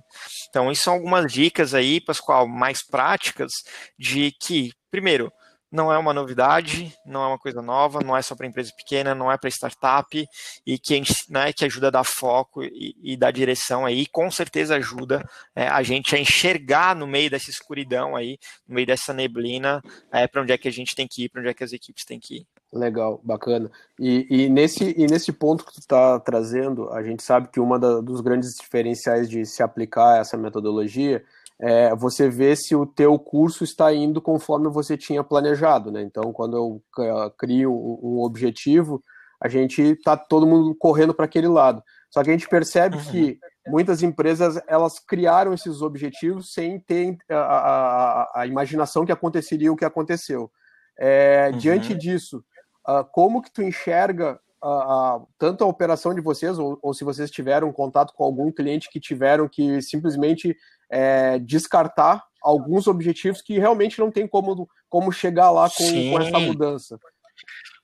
Então, 0.49 0.71
isso 0.71 0.81
são 0.81 0.95
algumas 0.95 1.31
dicas 1.31 1.75
aí, 1.75 2.01
Pascoal, 2.01 2.47
mais 2.47 2.83
práticas 2.83 3.51
de 3.99 4.31
que, 4.41 4.71
primeiro, 4.89 5.31
não 5.71 5.91
é 5.91 5.97
uma 5.97 6.13
novidade, 6.13 6.93
não 7.05 7.23
é 7.23 7.27
uma 7.27 7.37
coisa 7.37 7.61
nova, 7.61 7.99
não 8.03 8.17
é 8.17 8.21
só 8.21 8.35
para 8.35 8.47
empresa 8.47 8.71
pequena, 8.75 9.13
não 9.13 9.31
é 9.31 9.37
para 9.37 9.49
startup 9.49 10.27
e 10.65 10.79
que, 10.79 11.01
né, 11.29 11.53
que 11.53 11.65
ajuda 11.65 11.87
a 11.87 11.91
dar 11.91 12.03
foco 12.03 12.63
e, 12.63 12.95
e 13.01 13.17
dar 13.17 13.31
direção 13.31 13.85
aí, 13.85 14.05
com 14.07 14.29
certeza 14.31 14.75
ajuda 14.75 15.23
é, 15.55 15.67
a 15.67 15.83
gente 15.83 16.15
a 16.15 16.19
enxergar 16.19 16.95
no 16.95 17.05
meio 17.05 17.29
dessa 17.29 17.49
escuridão 17.49 18.15
aí, 18.15 18.37
no 18.67 18.75
meio 18.75 18.87
dessa 18.87 19.13
neblina, 19.13 19.81
é, 20.11 20.27
para 20.27 20.41
onde 20.41 20.51
é 20.51 20.57
que 20.57 20.67
a 20.67 20.71
gente 20.71 20.95
tem 20.95 21.07
que 21.07 21.25
ir, 21.25 21.29
para 21.29 21.41
onde 21.41 21.49
é 21.49 21.53
que 21.53 21.63
as 21.63 21.73
equipes 21.73 22.05
têm 22.05 22.19
que 22.19 22.37
ir. 22.37 22.47
Legal, 22.71 23.19
bacana. 23.23 23.71
E, 23.99 24.27
e, 24.29 24.49
nesse, 24.49 24.93
e 24.95 25.07
nesse 25.07 25.31
ponto 25.31 25.65
que 25.65 25.73
tu 25.73 25.79
está 25.79 26.19
trazendo, 26.19 26.91
a 26.91 27.01
gente 27.01 27.23
sabe 27.23 27.49
que 27.51 27.59
uma 27.59 27.79
dos 27.79 28.21
grandes 28.21 28.53
diferenciais 28.55 29.27
de 29.27 29.43
se 29.45 29.63
aplicar 29.63 30.19
essa 30.19 30.37
metodologia 30.37 31.23
é, 31.61 31.93
você 31.95 32.29
vê 32.29 32.55
se 32.55 32.75
o 32.75 32.85
teu 32.85 33.19
curso 33.19 33.63
está 33.63 33.93
indo 33.93 34.21
conforme 34.21 34.69
você 34.69 34.97
tinha 34.97 35.23
planejado, 35.23 35.91
né? 35.91 36.01
Então, 36.01 36.31
quando 36.31 36.55
eu 36.57 37.31
crio 37.37 37.71
um 37.71 38.21
objetivo, 38.21 39.03
a 39.41 39.47
gente 39.47 39.81
está 39.81 40.15
todo 40.15 40.47
mundo 40.47 40.73
correndo 40.75 41.13
para 41.13 41.25
aquele 41.25 41.47
lado. 41.47 41.83
Só 42.09 42.23
que 42.23 42.29
a 42.29 42.33
gente 42.33 42.47
percebe 42.47 42.97
uhum. 42.97 43.03
que 43.03 43.39
muitas 43.67 44.01
empresas 44.01 44.59
elas 44.67 44.99
criaram 44.99 45.53
esses 45.53 45.81
objetivos 45.81 46.53
sem 46.53 46.79
ter 46.79 47.17
a, 47.29 47.35
a, 47.35 48.41
a 48.41 48.47
imaginação 48.47 49.05
que 49.05 49.11
aconteceria 49.11 49.71
o 49.71 49.75
que 49.75 49.85
aconteceu. 49.85 50.51
É, 50.97 51.49
uhum. 51.51 51.57
Diante 51.57 51.93
disso, 51.93 52.43
uh, 52.87 53.05
como 53.11 53.41
que 53.41 53.51
tu 53.51 53.61
enxerga 53.61 54.39
uh, 54.63 55.27
tanto 55.37 55.63
a 55.63 55.67
operação 55.67 56.13
de 56.13 56.21
vocês, 56.21 56.57
ou, 56.57 56.77
ou, 56.81 56.93
se 56.93 57.03
vocês 57.03 57.29
tiveram 57.29 57.71
contato 57.71 58.13
com 58.13 58.23
algum 58.23 58.51
cliente 58.51 58.89
que 58.89 58.99
tiveram 58.99 59.47
que 59.47 59.81
simplesmente 59.81 60.55
é, 60.89 61.39
descartar 61.39 62.23
alguns 62.41 62.87
objetivos 62.87 63.41
que 63.41 63.59
realmente 63.59 63.99
não 63.99 64.11
tem 64.11 64.27
como, 64.27 64.67
como 64.87 65.11
chegar 65.11 65.51
lá 65.51 65.69
com, 65.69 66.11
com 66.11 66.21
essa 66.21 66.39
mudança. 66.39 66.99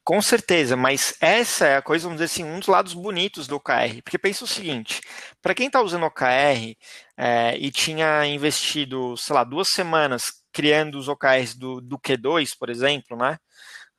Com 0.06 0.22
certeza, 0.22 0.78
mas 0.78 1.16
essa 1.20 1.66
é 1.66 1.78
a 1.78 1.82
coisa, 1.82 2.04
vamos 2.04 2.22
dizer 2.22 2.32
assim, 2.32 2.44
um 2.44 2.60
dos 2.60 2.68
lados 2.68 2.94
bonitos 2.94 3.48
do 3.48 3.56
OKR. 3.56 4.04
Porque 4.04 4.20
pensa 4.20 4.44
o 4.44 4.48
seguinte: 4.48 5.02
para 5.42 5.56
quem 5.56 5.66
está 5.66 5.82
usando 5.82 6.06
OKR 6.06 6.78
é, 7.18 7.58
e 7.58 7.72
tinha 7.72 8.24
investido, 8.28 9.18
sei 9.18 9.34
lá, 9.34 9.44
duas 9.44 9.70
semanas 9.70 10.26
criando 10.54 11.00
os 11.00 11.08
OKRs 11.08 11.56
do, 11.56 11.82
do 11.82 11.98
Q2, 11.98 12.52
por 12.58 12.70
exemplo, 12.70 13.18
né? 13.18 13.40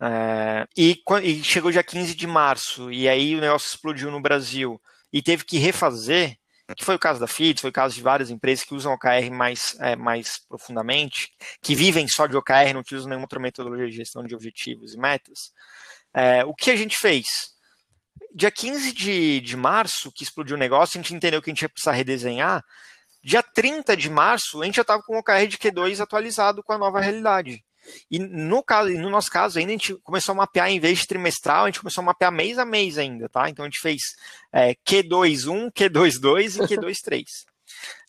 É, 0.01 0.65
e, 0.77 1.03
e 1.25 1.43
chegou 1.43 1.73
dia 1.73 1.83
15 1.83 2.15
de 2.15 2.27
março, 2.27 2.93
e 2.93 3.09
aí 3.09 3.35
o 3.35 3.41
negócio 3.41 3.69
explodiu 3.69 4.09
no 4.09 4.21
Brasil 4.21 4.81
e 5.13 5.21
teve 5.21 5.45
que 5.45 5.59
refazer, 5.59 6.37
que 6.75 6.85
foi 6.85 6.97
o 6.97 6.99
caso 6.99 7.21
da 7.21 7.27
FIT, 7.27 7.61
foi 7.61 7.71
o 7.71 7.73
caso 7.73 7.95
de 7.95 8.03
várias 8.03 8.31
empresas 8.31 8.65
que 8.65 8.75
usam 8.75 8.93
OKR 8.93 9.31
mais, 9.31 9.77
é, 9.81 9.95
mais 9.95 10.41
profundamente, 10.49 11.31
que 11.63 11.75
vivem 11.75 12.09
só 12.09 12.27
de 12.27 12.37
OKR, 12.37 12.73
não 12.73 12.81
utilizam 12.81 13.09
nenhuma 13.09 13.25
outra 13.25 13.39
metodologia 13.39 13.89
de 13.89 13.97
gestão 13.97 14.25
de 14.25 14.35
objetivos 14.35 14.95
e 14.95 14.99
metas. 14.99 15.53
É, 16.13 16.45
o 16.45 16.55
que 16.55 16.71
a 16.71 16.77
gente 16.77 16.97
fez? 16.99 17.27
Dia 18.35 18.51
15 18.51 18.93
de, 18.93 19.41
de 19.41 19.57
março, 19.57 20.11
que 20.13 20.25
explodiu 20.25 20.57
o 20.57 20.59
negócio, 20.59 20.99
a 20.99 21.03
gente 21.03 21.15
entendeu 21.15 21.41
que 21.41 21.51
a 21.51 21.53
gente 21.53 21.63
ia 21.63 21.69
precisar 21.69 21.93
redesenhar. 21.93 22.65
Dia 23.23 23.43
30 23.43 23.97
de 23.97 24.09
março, 24.09 24.63
a 24.63 24.65
gente 24.65 24.77
já 24.77 24.83
estava 24.83 25.03
com 25.03 25.17
o 25.17 25.19
OKR 25.19 25.47
de 25.47 25.59
Q2 25.59 26.01
atualizado 26.01 26.63
com 26.63 26.73
a 26.73 26.79
nova 26.79 27.01
realidade. 27.01 27.65
E 28.11 28.19
no, 28.19 28.63
caso, 28.63 28.91
no 28.91 29.11
nosso 29.11 29.31
caso, 29.31 29.59
ainda 29.59 29.71
a 29.71 29.77
gente 29.77 29.95
começou 30.03 30.33
a 30.33 30.37
mapear, 30.37 30.71
em 30.71 30.81
vez 30.81 31.01
de 31.01 31.07
trimestral, 31.07 31.65
a 31.65 31.67
gente 31.69 31.81
começou 31.81 32.03
a 32.03 32.05
mapear 32.05 32.33
mês 32.33 32.59
a 32.59 32.65
mês 32.65 32.99
ainda, 32.99 33.29
tá? 33.29 33.49
Então 33.49 33.65
a 33.65 33.69
gente 33.69 33.81
fez 33.81 34.01
é, 34.53 34.75
Q21, 34.87 35.71
Q22 35.73 36.57
e 36.57 36.77
Q23. 36.77 37.25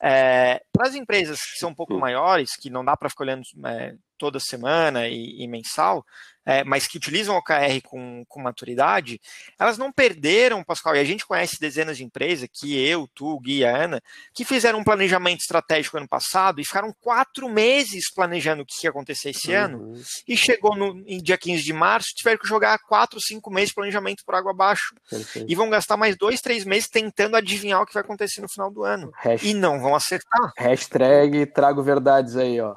É, 0.01 0.62
para 0.72 0.88
as 0.88 0.96
empresas 0.96 1.39
que 1.39 1.58
são 1.58 1.72
um 1.72 1.75
pouco 1.75 1.98
maiores, 1.98 2.56
que 2.56 2.70
não 2.70 2.86
dá 2.86 2.96
para 2.96 3.10
ficar 3.10 3.24
olhando 3.24 3.44
é, 3.66 3.96
toda 4.18 4.39
semana 4.39 5.08
e, 5.08 5.42
e 5.42 5.48
mensal, 5.48 6.06
é, 6.48 6.63
mas 6.63 6.88
que 6.88 6.98
utilizam 6.98 7.36
o 7.36 7.39
OKR 7.39 7.82
com, 7.84 8.24
com 8.25 8.42
maturidade, 8.42 9.20
elas 9.60 9.77
não 9.77 9.92
perderam, 9.92 10.63
Pascal, 10.63 10.96
e 10.96 11.00
a 11.00 11.04
gente 11.04 11.25
conhece 11.25 11.60
dezenas 11.60 11.98
de 11.98 12.06
empresas, 12.06 12.48
que 12.50 12.74
eu, 12.88 13.06
tu, 13.13 13.38
Gui, 13.42 13.66
a 13.66 13.75
Ana, 13.75 14.01
que 14.34 14.46
fizeram 14.46 14.80
um 14.80 14.84
planejamento 14.84 15.42
estratégico 15.42 15.98
ano 15.98 16.08
passado 16.08 16.62
e 16.62 16.66
ficaram 16.66 16.96
quatro 17.01 17.50
meses 17.50 18.10
planejando 18.13 18.63
o 18.63 18.66
que 18.66 18.86
ia 18.86 18.89
acontecer 18.89 19.32
esse 19.32 19.51
uhum. 19.51 19.62
ano, 19.62 20.01
e 20.25 20.38
chegou 20.38 20.74
no 20.74 21.04
em 21.06 21.22
dia 21.22 21.38
15 21.38 21.62
de 21.62 21.74
março, 21.74 22.13
tiveram 22.16 22.39
que 22.39 22.48
jogar 22.48 22.80
quatro, 22.80 23.20
cinco 23.20 23.51
meses 23.51 23.70
de 23.70 23.75
planejamento 23.75 24.24
por 24.25 24.34
água 24.34 24.51
abaixo. 24.51 24.96
Perfeito. 25.10 25.51
E 25.51 25.54
vão 25.56 25.70
gastar 25.70 25.98
mais 25.98 26.16
dois, 26.16 26.39
três 26.39 26.63
meses 26.63 26.88
tentando 26.88 27.36
adivinhar 27.36 27.82
o 27.82 27.86
que 27.86 27.94
vai 27.94 28.04
acontecer 28.04 28.39
no 28.39 28.50
final 28.50 28.72
do 28.72 28.86
ano. 28.86 29.12
Hashtag, 29.18 29.50
e 29.50 29.54
não 29.54 29.82
vão 29.82 29.87
acertar. 29.96 30.51
Hashtag 30.58 31.46
trago 31.48 31.82
verdades 31.84 32.36
aí, 32.36 32.60
ó. 32.60 32.75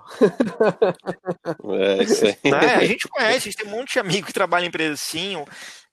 É, 1.72 2.02
isso 2.02 2.24
aí. 2.24 2.50
Né? 2.50 2.74
A 2.74 2.84
gente 2.84 3.08
conhece, 3.08 3.36
a 3.36 3.50
gente 3.50 3.56
tem 3.56 3.66
um 3.66 3.76
monte 3.76 3.92
de 3.94 3.98
amigo 3.98 4.26
que 4.26 4.32
trabalha 4.32 4.64
em 4.64 4.68
empresa 4.68 4.94
assim, 4.94 5.36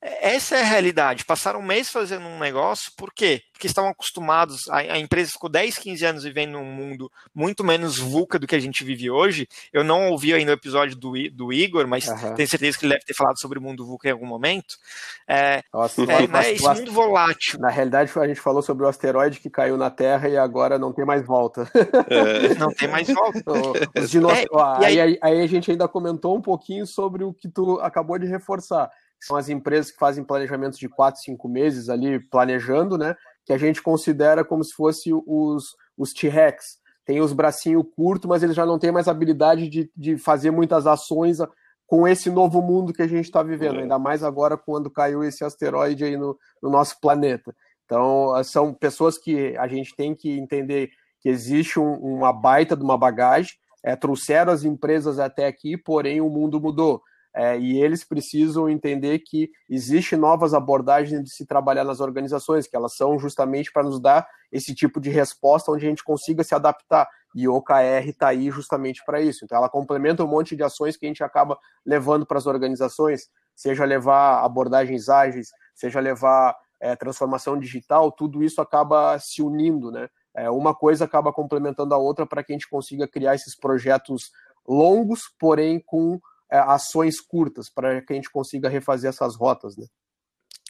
essa 0.00 0.56
é 0.56 0.60
a 0.60 0.64
realidade. 0.64 1.24
Passaram 1.24 1.58
um 1.58 1.64
mês 1.64 1.90
fazendo 1.90 2.24
um 2.26 2.38
negócio, 2.38 2.92
por 2.96 3.12
quê? 3.12 3.42
Porque 3.52 3.66
estavam 3.66 3.90
acostumados, 3.90 4.68
a, 4.68 4.76
a, 4.76 4.98
empresa 4.98 5.32
ficou 5.32 5.50
10, 5.50 5.76
15 5.76 6.04
anos 6.04 6.24
vivendo 6.24 6.52
num 6.52 6.64
mundo 6.64 7.10
muito 7.34 7.64
menos 7.64 7.98
VUCA 7.98 8.38
do 8.38 8.46
que 8.46 8.54
a 8.54 8.60
gente 8.60 8.84
vive 8.84 9.10
hoje. 9.10 9.48
Eu 9.72 9.82
não 9.82 10.10
ouvi 10.10 10.32
ainda 10.32 10.52
o 10.52 10.54
episódio 10.54 10.94
do, 10.94 11.12
do 11.32 11.52
Igor, 11.52 11.88
mas 11.88 12.06
uhum. 12.06 12.34
tenho 12.34 12.48
certeza 12.48 12.78
que 12.78 12.84
ele 12.84 12.94
deve 12.94 13.06
ter 13.06 13.14
falado 13.14 13.40
sobre 13.40 13.58
o 13.58 13.62
mundo 13.62 13.84
VUCA 13.84 14.08
em 14.08 14.12
algum 14.12 14.26
momento. 14.26 14.76
É, 15.26 15.62
Nossa, 15.74 16.02
é, 16.02 16.28
né, 16.28 16.52
esse 16.52 16.62
mundo 16.62 16.92
volátil. 16.92 17.58
Na 17.58 17.70
realidade, 17.70 18.12
a 18.14 18.28
gente 18.28 18.40
falou 18.40 18.62
sobre 18.62 18.84
o 18.84 18.88
asteroide 18.88 19.40
que 19.40 19.50
caiu 19.50 19.76
na 19.76 19.90
Terra 19.90 20.28
e 20.28 20.36
agora 20.36 20.78
não 20.78 20.92
tem 20.92 21.04
mais 21.04 21.26
volta. 21.26 21.68
É. 22.08 22.54
Não 22.54 22.72
tem 22.72 22.88
mais 22.88 23.08
volta. 23.08 23.42
Os 23.98 24.14
é, 24.14 24.46
aí, 24.86 25.00
aí, 25.00 25.18
aí 25.20 25.40
a 25.40 25.46
gente 25.46 25.70
ainda 25.70 25.88
comentou 25.88 26.36
um 26.36 26.40
pouquinho 26.40 26.86
sobre 26.86 27.24
o 27.24 27.32
que 27.32 27.48
tu 27.48 27.80
acabou 27.80 28.18
de 28.18 28.26
reforçar 28.26 28.88
são 29.20 29.36
as 29.36 29.48
empresas 29.48 29.90
que 29.90 29.98
fazem 29.98 30.24
planejamentos 30.24 30.78
de 30.78 30.88
4, 30.88 31.20
5 31.20 31.48
meses 31.48 31.88
ali, 31.88 32.20
planejando, 32.20 32.96
né? 32.96 33.16
Que 33.44 33.52
a 33.52 33.58
gente 33.58 33.82
considera 33.82 34.44
como 34.44 34.62
se 34.62 34.74
fosse 34.74 35.10
os, 35.12 35.76
os 35.96 36.12
T-Rex. 36.12 36.78
Tem 37.04 37.20
os 37.20 37.32
bracinhos 37.32 37.84
curtos, 37.96 38.28
mas 38.28 38.42
eles 38.42 38.54
já 38.54 38.66
não 38.66 38.78
têm 38.78 38.92
mais 38.92 39.08
habilidade 39.08 39.68
de, 39.68 39.90
de 39.96 40.18
fazer 40.18 40.50
muitas 40.50 40.86
ações 40.86 41.38
com 41.86 42.06
esse 42.06 42.30
novo 42.30 42.60
mundo 42.60 42.92
que 42.92 43.00
a 43.00 43.06
gente 43.06 43.24
está 43.24 43.42
vivendo, 43.42 43.78
é. 43.78 43.82
ainda 43.82 43.98
mais 43.98 44.22
agora 44.22 44.58
quando 44.58 44.90
caiu 44.90 45.24
esse 45.24 45.42
asteroide 45.42 46.04
aí 46.04 46.18
no, 46.18 46.38
no 46.62 46.68
nosso 46.68 47.00
planeta. 47.00 47.56
Então, 47.86 48.32
são 48.44 48.74
pessoas 48.74 49.16
que 49.16 49.56
a 49.56 49.66
gente 49.66 49.96
tem 49.96 50.14
que 50.14 50.38
entender 50.38 50.90
que 51.20 51.30
existe 51.30 51.80
um, 51.80 51.94
uma 51.94 52.30
baita 52.30 52.76
de 52.76 52.82
uma 52.82 52.98
bagagem, 52.98 53.54
é, 53.82 53.96
trouxeram 53.96 54.52
as 54.52 54.64
empresas 54.64 55.18
até 55.18 55.46
aqui, 55.46 55.78
porém 55.78 56.20
o 56.20 56.28
mundo 56.28 56.60
mudou. 56.60 57.02
É, 57.34 57.58
e 57.58 57.80
eles 57.80 58.04
precisam 58.04 58.68
entender 58.68 59.20
que 59.20 59.50
existem 59.68 60.18
novas 60.18 60.54
abordagens 60.54 61.22
de 61.22 61.30
se 61.30 61.46
trabalhar 61.46 61.84
nas 61.84 62.00
organizações, 62.00 62.66
que 62.66 62.74
elas 62.74 62.96
são 62.96 63.18
justamente 63.18 63.70
para 63.72 63.82
nos 63.82 64.00
dar 64.00 64.26
esse 64.50 64.74
tipo 64.74 65.00
de 65.00 65.10
resposta 65.10 65.70
onde 65.70 65.86
a 65.86 65.88
gente 65.88 66.02
consiga 66.02 66.42
se 66.42 66.54
adaptar. 66.54 67.08
E 67.34 67.46
o 67.46 67.54
OKR 67.54 68.08
está 68.08 68.28
aí 68.28 68.50
justamente 68.50 69.02
para 69.04 69.20
isso. 69.20 69.44
Então, 69.44 69.58
ela 69.58 69.68
complementa 69.68 70.24
um 70.24 70.28
monte 70.28 70.56
de 70.56 70.62
ações 70.62 70.96
que 70.96 71.04
a 71.06 71.08
gente 71.08 71.22
acaba 71.22 71.58
levando 71.84 72.26
para 72.26 72.38
as 72.38 72.46
organizações, 72.46 73.28
seja 73.54 73.84
levar 73.84 74.42
abordagens 74.42 75.08
ágeis, 75.08 75.50
seja 75.74 76.00
levar 76.00 76.56
é, 76.80 76.96
transformação 76.96 77.58
digital, 77.58 78.10
tudo 78.10 78.42
isso 78.42 78.60
acaba 78.60 79.18
se 79.18 79.42
unindo, 79.42 79.90
né? 79.90 80.08
É, 80.34 80.48
uma 80.48 80.74
coisa 80.74 81.04
acaba 81.04 81.32
complementando 81.32 81.94
a 81.94 81.98
outra 81.98 82.24
para 82.24 82.42
que 82.42 82.52
a 82.52 82.54
gente 82.54 82.68
consiga 82.68 83.08
criar 83.08 83.34
esses 83.34 83.56
projetos 83.56 84.30
longos, 84.66 85.22
porém 85.38 85.82
com 85.84 86.20
ações 86.50 87.20
curtas 87.20 87.68
para 87.70 88.00
que 88.02 88.12
a 88.12 88.16
gente 88.16 88.30
consiga 88.30 88.68
refazer 88.68 89.08
essas 89.08 89.36
rotas, 89.36 89.76
né? 89.76 89.86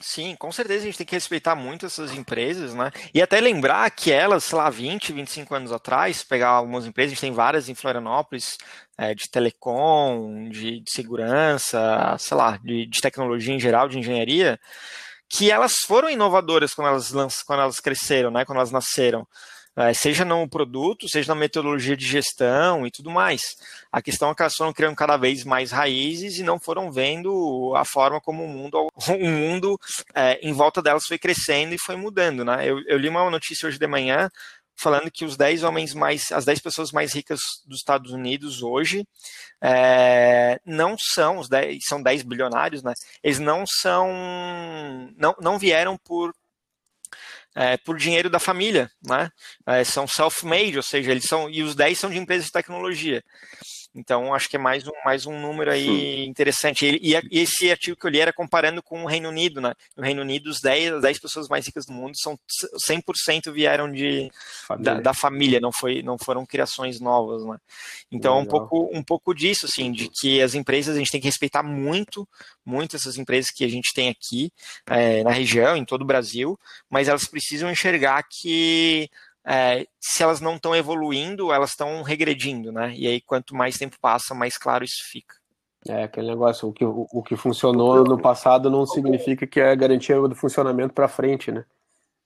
Sim, 0.01 0.37
com 0.37 0.53
certeza 0.53 0.83
a 0.83 0.87
gente 0.87 0.99
tem 0.99 1.07
que 1.07 1.17
respeitar 1.17 1.57
muito 1.57 1.85
essas 1.85 2.13
empresas, 2.13 2.73
né? 2.73 2.93
E 3.13 3.21
até 3.21 3.41
lembrar 3.41 3.91
que 3.91 4.13
elas, 4.13 4.45
sei 4.45 4.57
lá, 4.57 4.71
20, 4.71 5.13
25 5.13 5.53
anos 5.57 5.73
atrás, 5.73 6.23
pegar 6.23 6.51
algumas 6.51 6.87
empresas, 6.87 7.11
a 7.11 7.15
gente 7.15 7.21
tem 7.21 7.33
várias 7.33 7.69
em 7.69 7.75
Florianópolis, 7.75 8.57
é, 8.97 9.13
de 9.13 9.29
telecom, 9.29 10.49
de, 10.51 10.81
de, 10.81 10.91
segurança, 10.91 12.17
sei 12.17 12.37
lá, 12.37 12.57
de, 12.59 12.87
de, 12.87 13.01
tecnologia 13.01 13.53
em 13.53 13.59
geral, 13.59 13.89
de 13.89 13.99
engenharia, 13.99 14.61
que 15.29 15.51
elas 15.51 15.75
foram 15.85 16.09
inovadoras 16.09 16.75
quando 16.75 16.89
elas, 16.89 17.43
quando 17.43 17.63
elas 17.63 17.81
cresceram, 17.81 18.31
né? 18.31 18.45
Quando 18.45 18.59
elas 18.59 18.71
nasceram. 18.71 19.27
É, 19.79 19.95
seja 19.95 20.25
no 20.25 20.49
produto, 20.49 21.09
seja 21.09 21.33
na 21.33 21.39
metodologia 21.39 21.97
de 21.97 22.05
gestão 22.05 22.85
e 22.85 22.91
tudo 22.91 23.11
mais. 23.13 23.41
A 23.93 24.03
questão 24.03 24.31
é 24.31 24.35
que 24.35 24.43
elas 24.43 24.57
foram 24.57 24.73
criando 24.73 24.97
cada 24.97 25.17
vez 25.17 25.45
mais 25.45 25.71
raízes 25.71 26.39
e 26.39 26.43
não 26.43 26.59
foram 26.59 26.91
vendo 26.91 27.73
a 27.77 27.85
forma 27.85 28.21
como 28.21 28.43
o 28.45 28.49
mundo, 28.49 28.89
o 29.09 29.31
mundo 29.31 29.79
é, 30.13 30.41
em 30.43 30.53
volta 30.53 30.83
delas 30.83 31.07
foi 31.07 31.17
crescendo 31.17 31.75
e 31.75 31.79
foi 31.79 31.95
mudando. 31.95 32.45
Né? 32.45 32.69
Eu, 32.69 32.81
eu 32.89 32.99
li 32.99 33.09
uma 33.09 33.31
notícia 33.31 33.69
hoje 33.69 33.79
de 33.79 33.87
manhã 33.87 34.29
falando 34.79 35.11
que 35.11 35.25
os 35.25 35.37
10 35.37 35.65
homens 35.65 35.95
mais, 35.95 36.31
as 36.33 36.45
10 36.45 36.61
pessoas 36.61 36.93
mais 36.93 37.13
ricas 37.13 37.41
dos 37.67 37.79
Estados 37.79 38.13
Unidos 38.13 38.63
hoje 38.63 39.05
é, 39.63 40.61
não 40.65 40.97
são, 40.99 41.39
os 41.39 41.49
10, 41.49 41.85
são 41.85 42.03
10 42.03 42.23
bilionários, 42.23 42.83
né? 42.83 42.95
Eles 43.23 43.41
não 43.41 43.65
são, 43.67 44.09
não, 45.17 45.35
não 45.41 45.59
vieram 45.59 45.97
por 46.05 46.33
é, 47.59 47.77
por 47.77 47.99
dinheiro 47.99 48.31
da 48.31 48.39
família, 48.39 48.89
né? 49.05 49.33
É, 49.67 49.83
são 49.83 50.07
self-made, 50.07 50.77
ou 50.77 50.83
seja, 50.83 51.11
eles 51.11 51.25
são 51.25 51.51
e 51.51 51.61
os 51.61 51.75
10 51.75 51.99
são 51.99 52.09
de 52.09 52.17
empresas 52.17 52.47
de 52.47 52.53
tecnologia. 52.53 53.21
Então, 53.95 54.35
acho 54.35 54.49
que 54.49 54.57
é 54.57 54.59
mais 54.59 54.87
um, 54.87 54.93
mais 55.05 55.27
um 55.27 55.41
número 55.41 55.71
aí 55.71 56.25
interessante. 56.27 56.87
E, 56.87 57.15
e, 57.15 57.41
esse 57.41 57.71
artigo 57.71 57.97
que 57.97 58.07
eu 58.07 58.11
li 58.11 58.21
era 58.21 58.33
comparando 58.33 58.83
com 58.83 59.03
o 59.03 59.07
Reino 59.07 59.29
Unido, 59.29 59.61
né? 59.61 59.75
No 59.97 60.05
Reino 60.05 60.23
Unido, 60.23 60.49
os 60.49 60.61
10, 60.61 60.95
as 60.95 61.03
10 61.03 61.21
pessoas 61.21 61.49
mais 61.49 61.67
ricas 61.67 61.87
do 61.87 61.93
mundo 61.93 62.13
são 62.17 62.39
100% 62.89 63.51
vieram 63.53 63.91
de, 63.91 64.31
família. 64.67 64.95
Da, 64.95 65.01
da, 65.01 65.15
família, 65.15 65.61
não, 65.61 65.73
foi, 65.73 66.03
não 66.03 66.17
foram 66.19 66.45
criações 66.45 67.01
novas, 67.01 67.45
né? 67.45 67.59
Então, 68.13 68.41
um 68.41 68.45
pouco, 68.45 68.91
um 68.93 69.03
pouco 69.03 69.35
disso, 69.35 69.67
assim, 69.67 69.91
de 69.91 70.09
que 70.21 70.41
as 70.43 70.55
empresas, 70.55 70.95
a 70.95 70.99
gente 70.99 71.11
tem 71.11 71.21
que 71.21 71.27
respeitar 71.27 71.63
muito, 71.63 72.29
muito 72.65 72.95
essas 72.95 73.17
empresas 73.17 73.51
que 73.51 73.65
a 73.65 73.69
gente 73.69 73.93
tem 73.95 74.09
aqui 74.09 74.53
é, 74.87 75.25
na 75.25 75.31
região, 75.31 75.77
em 75.77 75.85
todo 75.85 76.03
o 76.03 76.07
Brasil, 76.07 76.59
mas 76.91 77.09
elas 77.09 77.27
precisam 77.27 77.71
enxergar 77.71 78.23
que 78.23 79.11
é, 79.49 79.87
se 79.99 80.23
elas 80.23 80.43
não 80.43 80.57
estão 80.57 80.77
evoluindo, 80.77 81.51
elas 81.51 81.71
estão 81.71 82.03
regredindo, 82.03 82.71
né? 82.71 82.93
E 82.95 83.07
aí, 83.07 83.19
quanto 83.19 83.57
mais 83.57 83.79
tempo 83.79 83.97
passa, 83.99 84.35
mais 84.35 84.59
claro 84.59 84.85
isso 84.85 85.03
fica. 85.11 85.35
É 85.89 86.03
aquele 86.03 86.27
negócio, 86.27 86.69
o 86.69 86.73
que, 86.73 86.85
o, 86.85 87.07
o 87.11 87.23
que 87.23 87.35
funcionou 87.35 88.05
no 88.05 88.21
passado 88.21 88.69
não 88.69 88.85
significa 88.85 89.47
que 89.47 89.59
é 89.59 89.75
garantia 89.75 90.21
do 90.21 90.35
funcionamento 90.35 90.93
para 90.93 91.09
frente, 91.09 91.51
né? 91.51 91.65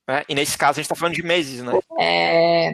É, 0.09 0.25
e 0.29 0.35
nesse 0.35 0.59
caso 0.59 0.73
a 0.73 0.83
gente 0.83 0.87
está 0.87 0.97
falando 0.97 1.14
de 1.14 1.23
meses, 1.23 1.62
né? 1.62 1.73
É, 2.00 2.73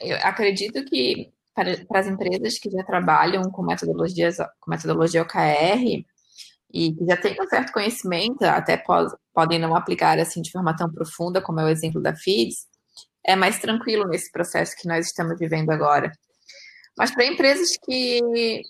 eu 0.00 0.16
acredito 0.22 0.84
que 0.84 1.30
para, 1.54 1.84
para, 1.86 2.00
as 2.00 2.08
empresas 2.08 2.58
que 2.58 2.68
já 2.68 2.82
trabalham 2.82 3.44
com 3.44 3.62
metodologias, 3.62 4.38
com 4.58 4.70
metodologia 4.70 5.22
OKR, 5.22 6.04
e 6.72 6.92
que 6.92 7.06
já 7.06 7.16
têm 7.16 7.40
um 7.40 7.46
certo 7.46 7.72
conhecimento, 7.72 8.42
até 8.42 8.76
pode, 8.76 9.14
podem 9.32 9.60
não 9.60 9.76
aplicar 9.76 10.18
assim 10.18 10.42
de 10.42 10.50
forma 10.50 10.74
tão 10.74 10.90
profunda, 10.90 11.40
como 11.40 11.60
é 11.60 11.64
o 11.64 11.68
exemplo 11.68 12.02
da 12.02 12.12
FIDS, 12.16 12.66
é 13.26 13.34
mais 13.36 13.58
tranquilo 13.58 14.06
nesse 14.06 14.30
processo 14.30 14.76
que 14.76 14.88
nós 14.88 15.06
estamos 15.06 15.38
vivendo 15.38 15.70
agora. 15.70 16.12
Mas 16.96 17.10
para 17.10 17.26
empresas 17.26 17.68
que 17.84 18.20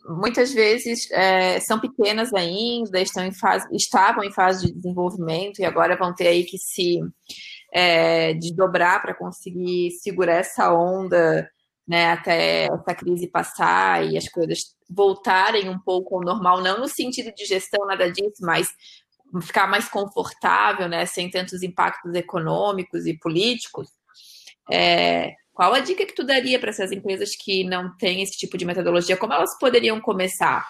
muitas 0.09 0.53
vezes 0.53 1.09
é, 1.13 1.61
são 1.61 1.79
pequenas 1.79 2.35
ainda, 2.35 3.01
estão 3.01 3.25
em 3.25 3.33
fase, 3.33 3.69
estavam 3.73 4.25
em 4.25 4.33
fase 4.33 4.67
de 4.67 4.73
desenvolvimento 4.73 5.61
e 5.61 5.65
agora 5.65 5.97
vão 5.97 6.13
ter 6.13 6.27
aí 6.27 6.45
que 6.45 6.59
se 6.59 6.99
é, 7.73 8.35
desdobrar 8.35 9.01
para 9.01 9.15
conseguir 9.15 9.93
segurar 10.03 10.37
essa 10.37 10.73
onda 10.73 11.49
né, 11.87 12.11
até 12.11 12.65
essa 12.65 12.95
crise 12.95 13.29
passar 13.29 14.05
e 14.05 14.19
as 14.19 14.29
coisas 14.29 14.75
voltarem 14.91 15.69
um 15.69 15.79
pouco 15.79 16.17
ao 16.17 16.25
normal, 16.25 16.61
não 16.61 16.81
no 16.81 16.89
sentido 16.89 17.33
de 17.33 17.45
gestão, 17.45 17.87
nada 17.87 18.11
disso, 18.11 18.41
mas 18.41 18.69
ficar 19.43 19.69
mais 19.69 19.89
confortável, 19.89 20.89
né, 20.89 21.07
sem 21.07 21.31
tantos 21.31 21.63
impactos 21.63 22.13
econômicos 22.15 23.07
e 23.07 23.17
políticos. 23.17 23.89
É, 24.70 25.35
qual 25.52 25.73
a 25.73 25.80
dica 25.80 26.04
que 26.04 26.14
tu 26.14 26.23
daria 26.23 26.58
para 26.58 26.70
essas 26.70 26.92
empresas 26.92 27.35
que 27.35 27.64
não 27.64 27.96
têm 27.96 28.23
esse 28.23 28.37
tipo 28.37 28.58
de 28.58 28.64
metodologia? 28.64 29.16
Como 29.16 29.32
elas 29.32 29.58
poderiam 29.58 30.00
começar 30.00 30.66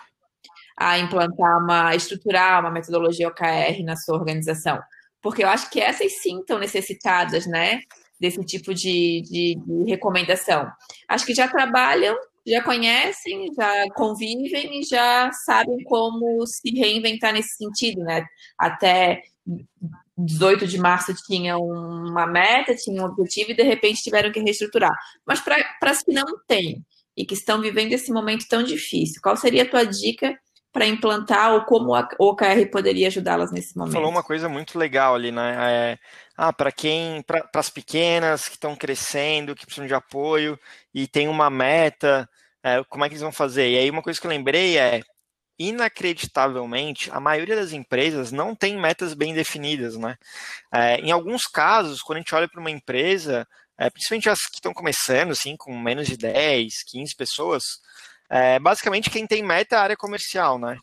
a 0.76 0.98
implantar 0.98 1.58
uma, 1.58 1.94
estruturar 1.94 2.60
uma 2.60 2.70
metodologia 2.70 3.28
OKR 3.28 3.82
na 3.84 3.96
sua 3.96 4.16
organização? 4.16 4.80
Porque 5.20 5.42
eu 5.42 5.48
acho 5.48 5.70
que 5.70 5.80
essas 5.80 6.20
sim 6.22 6.38
estão 6.38 6.58
necessitadas, 6.58 7.46
né? 7.46 7.80
Desse 8.20 8.42
tipo 8.44 8.72
de, 8.72 9.22
de, 9.22 9.56
de 9.56 9.90
recomendação. 9.90 10.70
Acho 11.08 11.26
que 11.26 11.34
já 11.34 11.48
trabalham, 11.48 12.16
já 12.46 12.62
conhecem, 12.62 13.52
já 13.54 13.90
convivem 13.90 14.80
e 14.80 14.84
já 14.84 15.32
sabem 15.32 15.82
como 15.82 16.46
se 16.46 16.70
reinventar 16.70 17.32
nesse 17.32 17.56
sentido, 17.56 18.02
né? 18.04 18.24
Até 18.56 19.22
18 20.16 20.66
de 20.66 20.78
março 20.78 21.14
tinha 21.26 21.58
uma 21.58 22.26
meta, 22.26 22.74
tinha 22.74 23.02
um 23.02 23.06
objetivo 23.06 23.50
e 23.50 23.56
de 23.56 23.62
repente 23.62 24.02
tiveram 24.02 24.32
que 24.32 24.40
reestruturar. 24.40 24.96
Mas 25.26 25.40
para 25.40 25.56
as 25.82 26.02
que 26.02 26.12
não 26.12 26.24
têm 26.46 26.84
e 27.16 27.24
que 27.24 27.34
estão 27.34 27.60
vivendo 27.60 27.92
esse 27.92 28.10
momento 28.12 28.46
tão 28.48 28.62
difícil, 28.62 29.20
qual 29.22 29.36
seria 29.36 29.62
a 29.62 29.68
tua 29.68 29.84
dica 29.84 30.38
para 30.72 30.86
implantar 30.86 31.54
ou 31.54 31.64
como 31.64 31.94
o 31.94 32.28
OKR 32.30 32.70
poderia 32.70 33.08
ajudá-las 33.08 33.50
nesse 33.50 33.76
momento? 33.76 33.94
Falou 33.94 34.10
uma 34.10 34.22
coisa 34.22 34.48
muito 34.48 34.78
legal 34.78 35.14
ali, 35.14 35.32
né? 35.32 35.56
É, 35.58 35.98
ah, 36.36 36.52
para 36.52 36.70
quem, 36.70 37.22
para 37.22 37.48
as 37.54 37.70
pequenas 37.70 38.46
que 38.46 38.56
estão 38.56 38.76
crescendo, 38.76 39.54
que 39.54 39.64
precisam 39.64 39.86
de 39.86 39.94
apoio 39.94 40.58
e 40.92 41.06
tem 41.06 41.28
uma 41.28 41.48
meta, 41.48 42.28
é, 42.62 42.82
como 42.84 43.04
é 43.04 43.08
que 43.08 43.14
eles 43.14 43.22
vão 43.22 43.32
fazer? 43.32 43.70
E 43.70 43.78
aí 43.78 43.90
uma 43.90 44.02
coisa 44.02 44.20
que 44.20 44.26
eu 44.26 44.30
lembrei 44.30 44.76
é 44.76 45.02
inacreditavelmente, 45.58 47.10
a 47.10 47.20
maioria 47.20 47.56
das 47.56 47.72
empresas 47.72 48.30
não 48.30 48.54
tem 48.54 48.78
metas 48.78 49.14
bem 49.14 49.34
definidas, 49.34 49.96
né? 49.96 50.16
É, 50.72 50.96
em 50.96 51.10
alguns 51.10 51.44
casos, 51.46 52.02
quando 52.02 52.18
a 52.18 52.20
gente 52.20 52.34
olha 52.34 52.48
para 52.48 52.60
uma 52.60 52.70
empresa, 52.70 53.46
é, 53.78 53.90
principalmente 53.90 54.28
as 54.30 54.40
que 54.46 54.56
estão 54.56 54.74
começando, 54.74 55.30
assim, 55.30 55.56
com 55.56 55.76
menos 55.78 56.06
de 56.06 56.16
10, 56.16 56.82
15 56.86 57.14
pessoas, 57.16 57.62
é, 58.28 58.58
basicamente 58.58 59.10
quem 59.10 59.26
tem 59.26 59.42
meta 59.42 59.76
é 59.76 59.78
a 59.78 59.82
área 59.82 59.96
comercial, 59.96 60.58
né? 60.58 60.78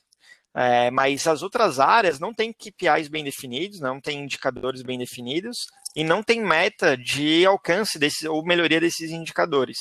É, 0.55 0.91
mas 0.91 1.25
as 1.27 1.41
outras 1.41 1.79
áreas 1.79 2.19
não 2.19 2.33
têm 2.33 2.53
KPIs 2.53 3.07
bem 3.07 3.23
definidos, 3.23 3.79
não 3.79 3.99
tem 3.99 4.19
indicadores 4.19 4.83
bem 4.83 4.99
definidos 4.99 5.57
e 5.95 6.03
não 6.03 6.21
tem 6.21 6.41
meta 6.41 6.95
de 6.95 7.43
alcance 7.45 7.97
desses, 7.97 8.23
ou 8.23 8.45
melhoria 8.45 8.79
desses 8.79 9.09
indicadores. 9.11 9.77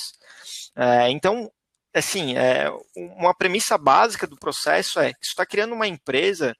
É, 0.75 1.11
então, 1.11 1.50
assim, 1.94 2.37
é, 2.37 2.70
uma 2.96 3.34
premissa 3.34 3.76
básica 3.76 4.26
do 4.26 4.37
processo 4.37 4.99
é 5.00 5.12
você 5.12 5.30
está 5.30 5.46
criando 5.46 5.75
uma 5.75 5.87
empresa 5.87 6.56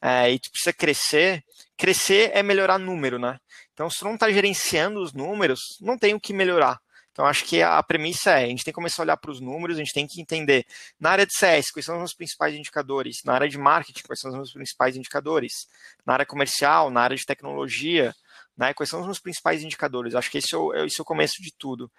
é, 0.00 0.30
e 0.30 0.38
tu 0.38 0.50
precisa 0.50 0.72
crescer, 0.72 1.44
crescer 1.76 2.30
é 2.34 2.42
melhorar 2.42 2.78
número, 2.78 3.18
né? 3.18 3.38
Então, 3.72 3.90
se 3.90 3.98
tu 3.98 4.04
não 4.04 4.14
está 4.14 4.30
gerenciando 4.30 5.02
os 5.02 5.12
números, 5.12 5.60
não 5.80 5.98
tem 5.98 6.14
o 6.14 6.20
que 6.20 6.32
melhorar. 6.32 6.80
Então, 7.16 7.24
acho 7.24 7.44
que 7.44 7.62
a 7.62 7.82
premissa 7.82 8.32
é, 8.32 8.44
a 8.44 8.46
gente 8.46 8.62
tem 8.62 8.72
que 8.72 8.76
começar 8.76 9.00
a 9.00 9.04
olhar 9.04 9.16
para 9.16 9.30
os 9.30 9.40
números, 9.40 9.76
a 9.76 9.80
gente 9.80 9.92
tem 9.92 10.06
que 10.06 10.20
entender, 10.20 10.66
na 11.00 11.10
área 11.10 11.26
de 11.26 11.34
CS, 11.34 11.70
quais 11.70 11.86
são 11.86 12.02
os 12.02 12.12
principais 12.12 12.54
indicadores, 12.54 13.22
na 13.24 13.32
área 13.32 13.48
de 13.48 13.56
marketing, 13.56 14.02
quais 14.02 14.20
são 14.20 14.38
os 14.38 14.52
principais 14.52 14.96
indicadores, 14.96 15.66
na 16.04 16.12
área 16.12 16.26
comercial, 16.26 16.90
na 16.90 17.00
área 17.00 17.16
de 17.16 17.24
tecnologia, 17.24 18.14
né, 18.56 18.72
quais 18.74 18.88
são 18.88 19.08
os 19.08 19.18
principais 19.20 19.62
indicadores. 19.62 20.14
Acho 20.14 20.30
que 20.30 20.38
esse 20.38 20.54
é 20.54 20.58
o, 20.58 20.74
esse 20.74 21.00
é 21.00 21.02
o 21.02 21.06
começo 21.06 21.42
de 21.42 21.52
tudo 21.56 21.90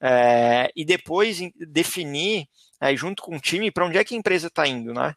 é, 0.00 0.70
e 0.76 0.84
depois 0.84 1.38
definir, 1.56 2.46
é, 2.80 2.94
junto 2.96 3.22
com 3.22 3.36
o 3.36 3.40
time, 3.40 3.70
para 3.70 3.86
onde 3.86 3.98
é 3.98 4.04
que 4.04 4.14
a 4.14 4.18
empresa 4.18 4.48
está 4.48 4.66
indo, 4.66 4.94
né? 4.94 5.14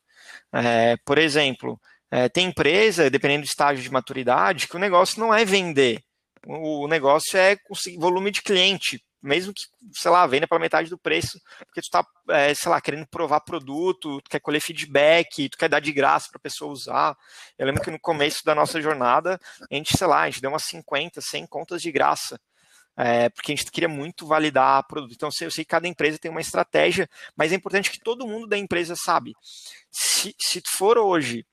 É, 0.54 0.98
por 1.06 1.18
exemplo, 1.18 1.80
é, 2.10 2.28
tem 2.30 2.48
empresa, 2.48 3.10
dependendo 3.10 3.44
do 3.44 3.50
estágio 3.50 3.84
de 3.84 3.92
maturidade, 3.92 4.68
que 4.68 4.76
o 4.76 4.80
negócio 4.80 5.20
não 5.20 5.34
é 5.34 5.46
vender, 5.46 6.02
o, 6.46 6.88
negócio 6.88 7.38
é 7.38 7.56
volume 7.98 8.32
de 8.32 8.42
cliente, 8.42 9.04
mesmo 9.22 9.54
que, 9.54 9.64
sei 9.94 10.12
lá, 10.12 10.26
venda 10.26 10.48
pela 10.48 10.60
metade 10.60 10.90
do 10.90 10.98
preço, 10.98 11.40
porque 11.66 11.82
tu 11.82 11.86
está, 11.86 12.06
é, 12.30 12.54
sei 12.54 12.72
lá, 12.72 12.82
querendo 12.82 13.06
provar 13.08 13.42
produto, 13.42 14.22
tu 14.22 14.30
quer 14.30 14.40
colher 14.40 14.60
feedback, 14.62 15.50
tu 15.50 15.58
quer 15.58 15.70
dar 15.70 15.80
de 15.80 15.92
graça 15.92 16.30
para 16.30 16.38
a 16.38 16.42
pessoa 16.42 16.72
usar. 16.72 17.18
Eu 17.58 17.66
lembro 17.66 17.82
que 17.82 17.92
no 17.92 18.00
começo 18.00 18.44
da 18.44 18.56
nossa 18.56 18.82
jornada, 18.82 19.40
a 19.70 19.76
gente, 19.76 19.98
sei 19.98 20.08
lá, 20.08 20.22
a 20.22 20.30
gente 20.30 20.42
deu 20.42 20.52
umas 20.52 20.66
50, 20.66 21.22
100 21.22 21.48
contas 21.48 21.82
de 21.82 21.92
graça 21.92 22.40
é, 22.98 23.30
porque 23.30 23.52
a 23.52 23.56
gente 23.56 23.72
queria 23.72 23.90
muito 23.90 24.28
validar 24.28 24.86
produto. 24.88 25.14
Então, 25.14 25.30
eu 25.42 25.52
sei 25.52 25.64
que 25.64 25.70
cada 25.70 25.88
empresa 25.88 26.20
tem 26.20 26.30
uma 26.30 26.42
estratégia, 26.42 27.10
mas 27.36 27.52
é 27.52 27.56
importante 27.56 27.90
que 27.90 28.00
todo 28.00 28.28
mundo 28.28 28.48
da 28.48 28.58
empresa 28.58 28.96
sabe. 28.96 29.34
Se, 29.90 30.36
se 30.40 30.62
for 30.78 30.98
hoje 30.98 31.46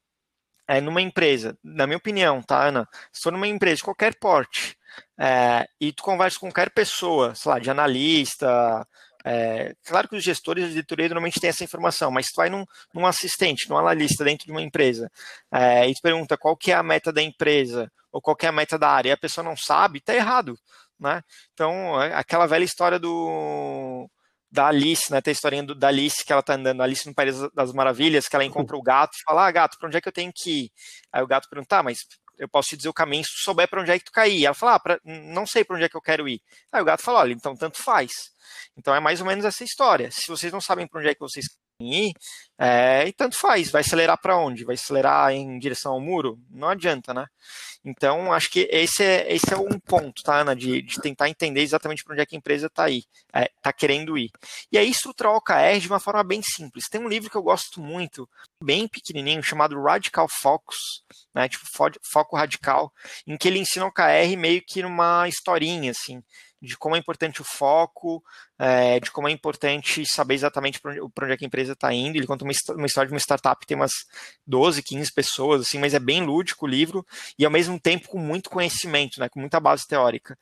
é, 0.68 0.81
numa 0.81 1.00
empresa, 1.02 1.57
na 1.64 1.87
minha 1.87 1.96
opinião, 1.96 2.42
tá, 2.42 2.66
Ana? 2.68 2.88
Se 3.12 3.22
for 3.22 3.33
numa 3.33 3.48
empresa 3.48 3.76
de 3.76 3.83
qualquer 3.85 4.14
porte 4.18 4.76
é, 5.18 5.66
e 5.81 5.92
tu 5.92 6.02
conversa 6.02 6.38
com 6.38 6.48
qualquer 6.48 6.70
pessoa, 6.70 7.35
sei 7.35 7.50
lá, 7.50 7.59
de 7.59 7.70
analista, 7.70 8.87
é, 9.24 9.74
claro 9.85 10.09
que 10.09 10.16
os 10.16 10.22
gestores 10.22 10.66
de 10.66 10.72
diretoria 10.74 11.09
normalmente 11.09 11.40
têm 11.40 11.50
essa 11.50 11.64
informação, 11.64 12.11
mas 12.11 12.26
tu 12.26 12.37
vai 12.37 12.50
num, 12.50 12.64
num 12.94 13.07
assistente, 13.07 13.68
num 13.68 13.78
analista 13.78 14.24
dentro 14.24 14.46
de 14.46 14.52
uma 14.52 14.62
empresa 14.62 15.11
é, 15.52 15.88
e 15.88 15.94
tu 15.94 16.00
pergunta 16.02 16.37
qual 16.37 16.57
que 16.57 16.70
é 16.70 16.74
a 16.74 16.83
meta 16.83 17.12
da 17.12 17.22
empresa 17.22 17.90
ou 18.12 18.20
qual 18.20 18.37
que 18.37 18.46
é 18.46 18.48
a 18.48 18.52
meta 18.52 18.78
da 18.78 18.88
área 18.90 19.11
e 19.11 19.12
a 19.12 19.16
pessoa 19.16 19.44
não 19.44 19.57
sabe, 19.57 20.00
tá 20.00 20.14
errado 20.14 20.59
né? 20.98 21.22
Então, 21.54 22.00
é 22.02 22.14
aquela 22.14 22.46
velha 22.46 22.64
história 22.64 22.98
do 22.98 24.09
da 24.50 24.68
Alice, 24.68 25.11
né? 25.11 25.20
Tem 25.20 25.30
a 25.30 25.32
historinha 25.32 25.62
do, 25.62 25.74
da 25.74 25.88
Alice 25.88 26.24
que 26.24 26.32
ela 26.32 26.42
tá 26.42 26.54
andando, 26.54 26.82
Alice 26.82 27.06
no 27.06 27.14
País 27.14 27.37
das 27.54 27.72
Maravilhas, 27.72 28.28
que 28.28 28.37
ela 28.37 28.44
encontra 28.46 28.76
o 28.76 28.82
gato 28.82 29.14
e 29.16 29.22
fala: 29.24 29.46
Ah, 29.46 29.50
gato, 29.50 29.78
para 29.78 29.88
onde 29.88 29.96
é 29.96 30.00
que 30.00 30.08
eu 30.08 30.12
tenho 30.12 30.32
que 30.34 30.64
ir? 30.64 30.70
Aí 31.12 31.22
o 31.22 31.26
gato 31.26 31.48
pergunta: 31.48 31.68
tá, 31.68 31.82
mas 31.82 31.98
eu 32.38 32.48
posso 32.48 32.68
te 32.70 32.76
dizer 32.76 32.88
o 32.88 32.94
caminho 32.94 33.24
se 33.24 33.32
tu 33.32 33.44
souber 33.44 33.68
para 33.68 33.80
onde 33.80 33.90
é 33.90 33.98
que 33.98 34.04
tu 34.04 34.12
cair. 34.12 34.44
Ela 34.44 34.54
fala: 34.54 34.74
ah, 34.74 34.80
pra, 34.80 35.00
não 35.04 35.46
sei 35.46 35.64
para 35.64 35.76
onde 35.76 35.84
é 35.84 35.88
que 35.88 35.96
eu 35.96 36.02
quero 36.02 36.28
ir. 36.28 36.40
Aí 36.72 36.80
o 36.82 36.84
gato 36.84 37.02
fala: 37.02 37.20
olha, 37.20 37.32
então 37.32 37.54
tanto 37.56 37.82
faz. 37.82 38.11
Então 38.76 38.94
é 38.94 39.00
mais 39.00 39.20
ou 39.20 39.26
menos 39.26 39.44
essa 39.44 39.64
história. 39.64 40.11
Se 40.11 40.28
vocês 40.28 40.52
não 40.52 40.61
sabem 40.61 40.87
para 40.87 41.00
onde 41.00 41.11
é 41.11 41.14
que 41.14 41.20
vocês 41.20 41.46
ir, 41.80 42.12
é, 42.58 43.06
e 43.06 43.12
tanto 43.12 43.38
faz, 43.38 43.70
vai 43.70 43.82
acelerar 43.82 44.18
para 44.20 44.37
onde? 44.37 44.64
Vai 44.64 44.74
acelerar 44.74 45.32
em 45.32 45.58
direção 45.58 45.92
ao 45.92 46.00
muro? 46.00 46.38
Não 46.50 46.68
adianta, 46.68 47.14
né? 47.14 47.26
Então, 47.88 48.31
acho 48.35 48.51
que 48.51 48.68
esse 48.70 49.03
é, 49.03 49.33
esse 49.33 49.51
é 49.51 49.57
um 49.57 49.79
ponto, 49.81 50.22
tá, 50.22 50.40
Ana, 50.40 50.55
de, 50.55 50.83
de 50.83 51.01
tentar 51.01 51.31
entender 51.31 51.62
exatamente 51.62 52.05
para 52.05 52.12
onde 52.12 52.22
é 52.22 52.27
que 52.27 52.37
a 52.37 52.38
empresa 52.38 52.66
está 52.66 52.85
aí, 52.85 52.98
está 52.98 53.40
é, 53.40 53.51
tá 53.62 53.72
querendo 53.72 54.18
ir. 54.18 54.31
E 54.70 54.77
aí, 54.77 54.90
estruturar 54.90 55.33
o 55.33 55.37
OKR 55.37 55.81
de 55.81 55.88
uma 55.88 55.98
forma 55.98 56.22
bem 56.22 56.42
simples. 56.42 56.85
Tem 56.90 57.01
um 57.01 57.09
livro 57.09 57.31
que 57.31 57.37
eu 57.37 57.42
gosto 57.42 57.81
muito, 57.81 58.29
bem 58.62 58.87
pequenininho, 58.87 59.42
chamado 59.42 59.81
Radical 59.81 60.27
Focus, 60.29 61.03
né, 61.35 61.48
tipo 61.48 61.64
Foco 62.12 62.37
Radical, 62.37 62.92
em 63.27 63.38
que 63.38 63.48
ele 63.48 63.59
ensina 63.59 63.87
o 63.87 63.88
OKR 63.88 64.37
meio 64.37 64.62
que 64.66 64.83
numa 64.83 65.27
historinha, 65.27 65.92
assim, 65.92 66.22
de 66.61 66.77
como 66.77 66.96
é 66.96 66.98
importante 66.98 67.40
o 67.40 67.44
foco, 67.44 68.22
é, 68.59 68.98
de 68.98 69.11
como 69.11 69.29
é 69.29 69.31
importante 69.31 70.05
saber 70.05 70.35
exatamente 70.35 70.81
para 70.81 70.90
onde, 70.90 71.01
onde, 71.01 71.33
é 71.33 71.37
que 71.37 71.44
a 71.44 71.46
empresa 71.46 71.72
está 71.72 71.92
indo. 71.92 72.16
Ele 72.16 72.27
conta 72.27 72.44
uma, 72.44 72.53
uma, 72.70 72.87
história 72.87 73.07
de 73.07 73.14
uma 73.14 73.20
startup 73.20 73.61
que 73.61 73.66
tem 73.66 73.77
umas 73.77 73.92
12, 74.46 74.83
15 74.83 75.12
pessoas, 75.12 75.61
assim, 75.62 75.79
mas 75.79 75.94
é 75.94 76.01
bem 76.01 76.22
lúdico 76.24 76.66
o 76.66 76.68
livro 76.68 77.07
e 77.38 77.44
ao 77.44 77.51
mesmo 77.51 77.77
tempo 77.78 78.08
com 78.08 78.18
muito 78.18 78.50
conhecimento, 78.50 79.20
né, 79.20 79.28
com 79.28 79.40
muita 79.40 79.60
base 79.60 79.86
teórica. 79.86 80.36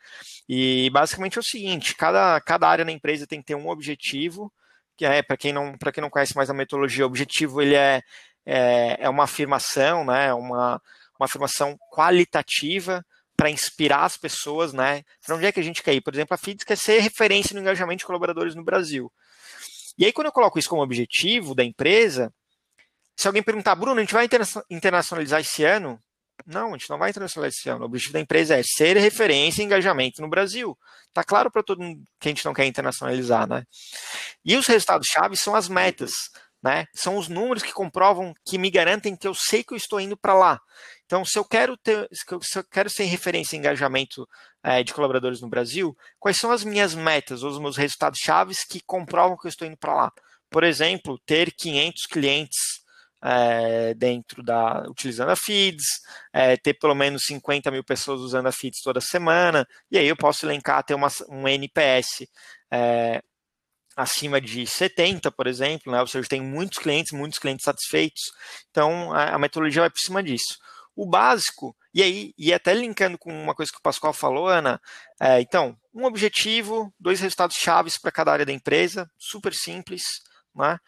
E 0.49 0.91
basicamente 0.91 1.37
é 1.37 1.41
o 1.41 1.45
seguinte: 1.45 1.95
cada, 1.95 2.41
cada 2.41 2.69
área 2.69 2.85
na 2.85 2.93
empresa 2.93 3.27
tem 3.27 3.41
que 3.41 3.47
ter 3.47 3.55
um 3.55 3.69
objetivo, 3.69 4.53
que 4.97 5.05
é, 5.05 5.23
para 5.23 5.37
quem, 5.37 5.53
não, 5.53 5.77
quem 5.93 6.03
não 6.03 6.11
conhece 6.11 6.37
mais 6.37 6.51
a 6.51 6.55
metodologia, 6.55 7.05
o 7.05 7.09
objetivo 7.09 7.61
ele 7.61 7.75
é, 7.75 8.03
é, 8.45 8.97
é 9.01 9.09
uma 9.09 9.25
afirmação, 9.25 10.05
né, 10.05 10.33
uma, 10.35 10.81
uma 11.19 11.27
afirmação 11.27 11.77
qualitativa 11.93 13.05
para 13.37 13.51
inspirar 13.51 14.05
as 14.05 14.17
pessoas, 14.17 14.73
né? 14.73 15.03
Para 15.25 15.37
onde 15.37 15.45
é 15.45 15.53
que 15.53 15.61
a 15.61 15.63
gente 15.63 15.83
quer 15.83 15.93
ir? 15.93 16.01
Por 16.01 16.15
exemplo, 16.15 16.35
a 16.35 16.39
FIDS 16.39 16.65
quer 16.65 16.79
ser 16.79 17.01
referência 17.01 17.53
no 17.55 17.61
engajamento 17.61 17.99
de 17.99 18.07
colaboradores 18.07 18.55
no 18.55 18.65
Brasil. 18.65 19.13
E 19.99 20.07
aí, 20.07 20.13
quando 20.13 20.27
eu 20.27 20.33
coloco 20.33 20.59
isso 20.59 20.69
como 20.69 20.83
objetivo 20.83 21.55
da 21.55 21.63
empresa, 21.63 22.33
se 23.15 23.27
alguém 23.27 23.43
perguntar, 23.43 23.75
Bruno, 23.75 23.99
a 23.99 24.03
gente 24.03 24.15
vai 24.15 24.29
internacionalizar 24.71 25.41
esse 25.41 25.65
ano? 25.65 25.99
Não, 26.45 26.69
a 26.69 26.73
gente 26.73 26.91
não 26.91 26.99
vai 26.99 27.11
internacionalizar 27.11 27.59
esse 27.59 27.69
ano. 27.69 27.83
O 27.83 27.87
objetivo 27.87 28.13
da 28.13 28.21
empresa 28.21 28.57
é 28.57 28.63
ser 28.63 28.97
referência 28.97 29.63
em 29.63 29.67
engajamento 29.67 30.21
no 30.21 30.29
Brasil. 30.29 30.77
Tá 31.13 31.25
claro 31.25 31.51
para 31.51 31.63
todo 31.63 31.83
mundo 31.83 32.03
que 32.21 32.29
a 32.29 32.31
gente 32.31 32.45
não 32.45 32.53
quer 32.53 32.67
internacionalizar, 32.67 33.49
né? 33.49 33.65
E 34.45 34.57
os 34.57 34.67
resultados-chave 34.67 35.37
são 35.37 35.55
as 35.55 35.69
metas. 35.69 36.13
Né? 36.63 36.85
São 36.95 37.17
os 37.17 37.29
números 37.29 37.63
que 37.63 37.73
comprovam, 37.73 38.35
que 38.45 38.59
me 38.59 38.71
garantem 38.71 39.15
que 39.15 39.29
eu 39.29 39.35
sei 39.35 39.63
que 39.63 39.73
eu 39.73 39.77
estou 39.77 40.01
indo 40.01 40.17
para 40.17 40.35
lá. 40.35 40.61
Então, 41.05 41.25
se 41.25 41.39
eu 41.39 41.45
quero 41.45 41.77
ter, 41.77 42.09
se 42.13 42.59
eu 42.59 42.65
quero 42.65 42.91
ser 42.91 43.05
referência 43.05 43.55
em 43.55 43.61
engajamento 43.61 44.27
é, 44.65 44.83
de 44.83 44.93
colaboradores 44.93 45.41
no 45.41 45.49
Brasil, 45.49 45.97
quais 46.19 46.39
são 46.39 46.51
as 46.51 46.65
minhas 46.65 46.93
metas, 46.93 47.45
os 47.45 47.61
meus 47.61 47.77
resultados 47.77 48.19
chaves 48.19 48.65
que 48.65 48.81
comprovam 48.85 49.37
que 49.37 49.47
eu 49.47 49.51
estou 49.51 49.69
indo 49.69 49.77
para 49.77 49.95
lá? 49.95 50.13
Por 50.51 50.65
exemplo, 50.65 51.21
ter 51.25 51.53
500 51.53 52.07
clientes 52.07 52.86
é, 53.27 53.93
dentro 53.95 54.41
da 54.41 54.85
utilizando 54.89 55.31
a 55.31 55.37
Feeds, 55.37 55.85
é, 56.33 56.57
ter 56.57 56.75
pelo 56.75 56.95
menos 56.95 57.25
50 57.27 57.71
mil 57.73 57.83
pessoas 57.83 58.21
usando 58.21 58.47
a 58.47 58.53
Feeds 58.53 58.81
toda 58.83 59.01
semana, 59.01 59.67
e 59.91 59.99
aí 59.99 60.07
eu 60.07 60.17
posso 60.17 60.47
elencar 60.47 60.85
ter 60.85 60.95
uma, 60.95 61.09
um 61.29 61.49
NPS 61.49 62.27
é, 62.71 63.21
acima 63.97 64.41
de 64.41 64.65
70, 64.65 65.33
por 65.33 65.49
exemplo, 65.49 65.91
né? 65.91 66.01
ou 66.01 66.07
seja, 66.07 66.29
tem 66.29 66.41
muitos 66.41 66.79
clientes, 66.79 67.13
muitos 67.13 67.41
clientes 67.41 67.65
satisfeitos, 67.65 68.23
então 68.71 69.13
a, 69.13 69.35
a 69.35 69.39
metodologia 69.39 69.83
vai 69.83 69.91
por 69.91 70.01
cima 70.01 70.23
disso. 70.23 70.57
O 70.95 71.05
básico, 71.05 71.77
e 71.93 72.03
aí, 72.03 72.33
e 72.39 72.55
até 72.55 72.73
linkando 72.73 73.19
com 73.19 73.31
uma 73.31 73.55
coisa 73.55 73.73
que 73.73 73.79
o 73.79 73.83
Pascoal 73.83 74.13
falou, 74.13 74.47
Ana, 74.47 74.81
é, 75.21 75.41
então, 75.41 75.77
um 75.93 76.05
objetivo, 76.05 76.95
dois 76.99 77.21
resultados 77.21 77.57
chaves 77.57 77.99
para 77.99 78.13
cada 78.13 78.33
área 78.33 78.47
da 78.47 78.53
empresa, 78.53 79.11
super 79.19 79.53
simples, 79.53 80.03
né? 80.57 80.79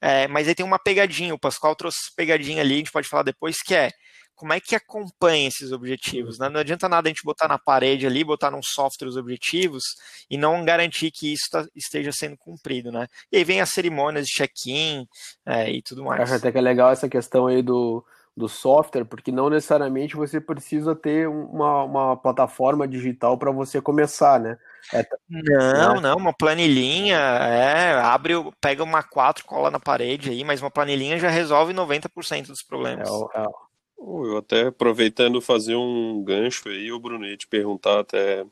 É, 0.00 0.28
mas 0.28 0.48
aí 0.48 0.54
tem 0.54 0.64
uma 0.64 0.78
pegadinha, 0.78 1.34
o 1.34 1.38
Pascoal 1.38 1.74
trouxe 1.74 2.14
pegadinha 2.16 2.60
ali, 2.60 2.74
a 2.74 2.78
gente 2.78 2.92
pode 2.92 3.08
falar 3.08 3.22
depois, 3.22 3.62
que 3.62 3.74
é 3.74 3.90
como 4.34 4.52
é 4.52 4.60
que 4.60 4.74
acompanha 4.74 5.48
esses 5.48 5.72
objetivos. 5.72 6.38
Né? 6.38 6.48
Não 6.48 6.60
adianta 6.60 6.88
nada 6.88 7.08
a 7.08 7.10
gente 7.10 7.22
botar 7.24 7.48
na 7.48 7.58
parede 7.58 8.06
ali, 8.06 8.24
botar 8.24 8.50
num 8.50 8.62
software 8.62 9.08
os 9.08 9.16
objetivos 9.16 9.82
e 10.28 10.36
não 10.36 10.64
garantir 10.64 11.10
que 11.10 11.32
isso 11.32 11.48
tá, 11.50 11.64
esteja 11.74 12.10
sendo 12.12 12.36
cumprido. 12.36 12.90
Né? 12.90 13.06
E 13.32 13.38
aí 13.38 13.44
vem 13.44 13.60
as 13.60 13.70
cerimônias 13.70 14.26
de 14.26 14.32
check-in 14.32 15.06
é, 15.46 15.70
e 15.70 15.82
tudo 15.82 16.04
mais. 16.04 16.22
Acho 16.22 16.34
até 16.34 16.52
que 16.52 16.58
é 16.58 16.60
legal 16.60 16.90
essa 16.90 17.08
questão 17.08 17.46
aí 17.46 17.62
do, 17.62 18.04
do 18.36 18.48
software, 18.48 19.04
porque 19.04 19.30
não 19.30 19.48
necessariamente 19.48 20.16
você 20.16 20.40
precisa 20.40 20.94
ter 20.94 21.28
uma, 21.28 21.84
uma 21.84 22.16
plataforma 22.16 22.86
digital 22.86 23.38
para 23.38 23.52
você 23.52 23.80
começar, 23.80 24.40
né? 24.40 24.58
É, 24.92 25.06
não, 25.28 25.94
né? 25.94 26.00
não, 26.00 26.16
uma 26.16 26.32
planilhinha, 26.32 27.16
é, 27.16 27.94
abre, 27.94 28.34
pega 28.60 28.82
uma 28.82 29.02
4, 29.02 29.44
cola 29.44 29.70
na 29.70 29.78
parede 29.78 30.30
aí, 30.30 30.42
mas 30.42 30.60
uma 30.60 30.70
planilhinha 30.70 31.18
já 31.18 31.28
resolve 31.28 31.72
90% 31.72 32.48
dos 32.48 32.62
problemas. 32.62 33.08
É, 33.08 33.40
é, 33.40 33.46
eu 33.98 34.36
até 34.36 34.66
aproveitando 34.66 35.40
fazer 35.40 35.76
um 35.76 36.22
gancho 36.24 36.68
aí, 36.68 36.90
o 36.90 36.98
Bruno, 36.98 37.24
ia 37.24 37.36
te 37.36 37.46
perguntar 37.46 38.00
até 38.00 38.44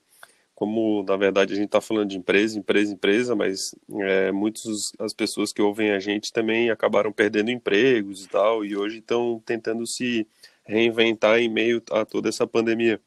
como, 0.63 1.03
na 1.03 1.17
verdade, 1.17 1.53
a 1.53 1.57
gente 1.57 1.67
está 1.67 1.81
falando 1.81 2.11
de 2.11 2.17
empresa, 2.17 2.57
empresa, 2.57 2.93
empresa, 2.93 3.35
mas 3.35 3.75
é, 4.03 4.31
muitas 4.31 4.93
as 4.97 5.13
pessoas 5.13 5.53
que 5.53 5.61
ouvem 5.61 5.91
a 5.91 5.99
gente 5.99 6.33
também 6.33 6.71
acabaram 6.71 7.11
perdendo 7.13 7.51
empregos 7.51 8.25
e 8.25 8.29
tal, 8.29 8.65
e 8.65 8.77
hoje 8.77 8.99
estão 8.99 9.43
tentando 9.45 9.85
se 9.89 10.25
reinventar 10.65 11.41
em 11.41 11.49
meio 11.49 11.83
a 11.91 12.05
toda 12.05 12.29
essa 12.29 12.47
pandemia. 12.47 13.01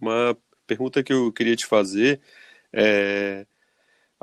Uma 0.00 0.36
pergunta 0.66 1.00
que 1.00 1.12
eu 1.12 1.32
queria 1.32 1.54
te 1.54 1.64
fazer 1.64 2.20
é 2.72 3.46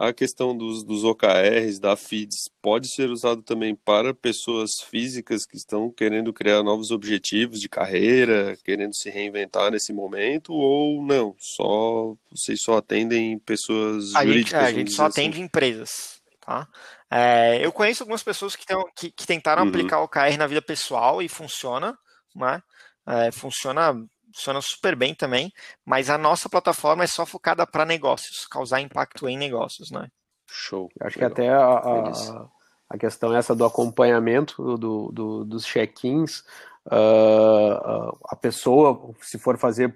a 0.02 0.12
questão 0.12 0.58
dos, 0.58 0.84
dos 0.84 1.04
OKRs, 1.04 1.80
da 1.80 1.96
FIDS, 1.96 2.50
pode 2.60 2.92
ser 2.92 3.12
usado 3.12 3.44
também 3.44 3.76
para 3.76 4.16
pessoas 4.16 4.72
físicas 4.90 5.46
que 5.46 5.56
estão 5.56 5.92
querendo 5.92 6.34
criar 6.34 6.64
novos 6.64 6.90
objetivos 6.90 7.60
de 7.60 7.70
carreira, 7.70 8.58
querendo 8.64 8.96
se 8.96 9.12
reinventar 9.12 9.70
nesse 9.70 9.94
momento, 9.94 10.54
ou 10.54 11.06
não? 11.06 11.36
Só 11.38 12.16
vocês 12.32 12.60
só 12.64 12.78
atendem 12.78 13.38
pessoas 13.38 14.16
a 14.16 14.26
jurídicas? 14.26 14.60
Gente, 14.62 14.70
a 14.70 14.74
gente 14.74 14.92
só 14.92 15.06
assim? 15.06 15.22
atende 15.22 15.40
empresas. 15.40 16.20
Tá? 16.44 16.68
É, 17.12 17.64
eu 17.64 17.72
conheço 17.72 18.02
algumas 18.02 18.24
pessoas 18.24 18.56
que, 18.56 18.66
tem, 18.66 18.78
que, 18.98 19.12
que 19.12 19.28
tentaram 19.28 19.62
uhum. 19.62 19.70
aplicar 19.70 20.00
o 20.00 20.06
OKR 20.06 20.36
na 20.36 20.48
vida 20.48 20.64
pessoal 20.64 21.22
e 21.22 21.30
funciona, 21.30 21.96
né? 22.36 22.60
É, 23.08 23.32
funciona 23.32 23.94
funciona 24.34 24.62
super 24.62 24.96
bem 24.96 25.14
também, 25.14 25.52
mas 25.86 26.10
a 26.10 26.18
nossa 26.18 26.50
plataforma 26.50 27.04
é 27.04 27.08
só 27.08 27.26
focada 27.26 27.66
para 27.68 27.86
negócios, 27.86 28.48
causar 28.48 28.82
impacto 28.82 29.28
em 29.28 29.38
negócios, 29.38 29.92
né? 29.92 30.08
Show. 30.50 30.90
Acho 31.00 31.18
Legal. 31.18 31.36
que 31.36 31.42
até 31.42 31.50
a, 31.50 31.66
a, 31.66 32.48
a, 32.90 32.98
questão 32.98 33.34
essa 33.34 33.56
do 33.56 33.66
acompanhamento 33.66 34.78
do, 34.78 35.12
do 35.12 35.46
dos 35.46 35.66
check-ins, 35.66 36.40
uh, 36.88 38.18
a 38.26 38.36
pessoa, 38.36 39.14
se 39.22 39.40
for 39.40 39.58
fazer 39.58 39.94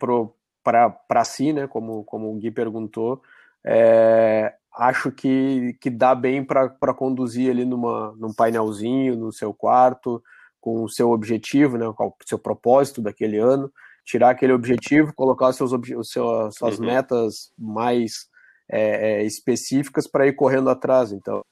para 0.64 1.24
si, 1.26 1.52
né, 1.52 1.68
como, 1.68 2.04
como 2.06 2.32
o 2.32 2.38
Gui 2.38 2.52
perguntou, 2.52 3.22
é, 3.66 4.54
acho 4.78 5.12
que, 5.12 5.76
que 5.82 5.90
dá 5.90 6.16
bem 6.16 6.44
para 6.44 6.94
conduzir 6.94 7.52
ali 7.52 7.66
numa, 7.66 8.14
num 8.18 8.34
painelzinho, 8.34 9.16
no 9.16 9.32
seu 9.32 9.54
quarto, 9.54 10.24
com 10.62 10.84
o 10.84 10.90
seu 10.90 11.12
objetivo, 11.12 11.78
né, 11.78 11.92
com 11.96 12.08
o 12.08 12.16
seu 12.26 12.40
propósito 12.40 13.02
daquele 13.02 13.38
ano 13.38 13.72
tirar 14.06 14.30
aquele 14.30 14.54
objetivo, 14.54 15.14
colocar 15.14 15.52
seus, 15.52 15.72
seus 15.72 16.56
suas 16.56 16.80
uhum. 16.80 16.86
metas 16.86 17.52
mais 17.58 18.28
é, 18.70 19.22
é, 19.22 19.24
específicas 19.24 20.08
para 20.08 20.28
ir 20.28 20.34
correndo 20.34 20.70
atrás. 20.70 21.12
Então, 21.12 21.44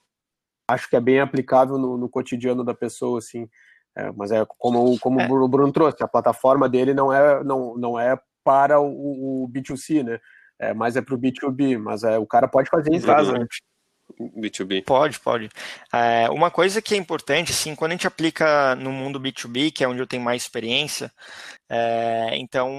acho 0.68 0.88
que 0.88 0.96
é 0.96 1.00
bem 1.00 1.20
aplicável 1.20 1.78
no, 1.78 1.98
no 1.98 2.08
cotidiano 2.08 2.64
da 2.64 2.74
pessoa, 2.74 3.18
assim. 3.18 3.48
É, 3.96 4.10
mas 4.12 4.30
é 4.32 4.44
como, 4.58 4.98
como 4.98 5.20
é. 5.20 5.28
o 5.30 5.48
Bruno 5.48 5.72
trouxe, 5.72 6.02
a 6.02 6.08
plataforma 6.08 6.68
dele 6.68 6.92
não 6.92 7.12
é, 7.12 7.44
não, 7.44 7.76
não 7.76 7.98
é 7.98 8.18
para 8.42 8.80
o, 8.80 9.44
o 9.44 9.48
B2C, 9.48 10.02
né? 10.02 10.18
É, 10.58 10.74
mas 10.74 10.96
é 10.96 11.02
para 11.02 11.14
o 11.14 11.18
B2B, 11.18 11.78
mas 11.78 12.02
é, 12.04 12.18
o 12.18 12.26
cara 12.26 12.48
pode 12.48 12.68
fazer 12.70 12.92
em 12.92 13.00
casa. 13.00 13.32
Né? 13.32 13.46
B2B? 14.20 14.84
Pode, 14.84 15.18
pode. 15.20 15.48
É, 15.92 16.28
uma 16.30 16.50
coisa 16.50 16.80
que 16.82 16.94
é 16.94 16.96
importante, 16.96 17.52
assim, 17.52 17.74
quando 17.74 17.92
a 17.92 17.94
gente 17.94 18.06
aplica 18.06 18.74
no 18.76 18.92
mundo 18.92 19.20
B2B, 19.20 19.72
que 19.72 19.82
é 19.82 19.88
onde 19.88 20.00
eu 20.00 20.06
tenho 20.06 20.22
mais 20.22 20.42
experiência, 20.42 21.10
é, 21.76 22.36
então 22.36 22.70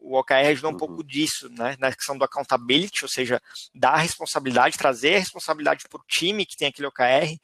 o 0.00 0.16
OKR 0.16 0.48
ajuda 0.48 0.68
um 0.68 0.70
uhum. 0.70 0.76
pouco 0.78 1.04
disso, 1.04 1.50
né, 1.50 1.76
na 1.78 1.92
questão 1.92 2.16
do 2.16 2.24
accountability, 2.24 3.04
ou 3.04 3.10
seja, 3.10 3.42
dar 3.74 3.90
a 3.90 3.98
responsabilidade, 3.98 4.78
trazer 4.78 5.16
a 5.16 5.18
responsabilidade 5.18 5.84
para 5.86 6.00
o 6.00 6.04
time 6.08 6.46
que 6.46 6.56
tem 6.56 6.68
aquele 6.68 6.88
OKR, 6.88 7.36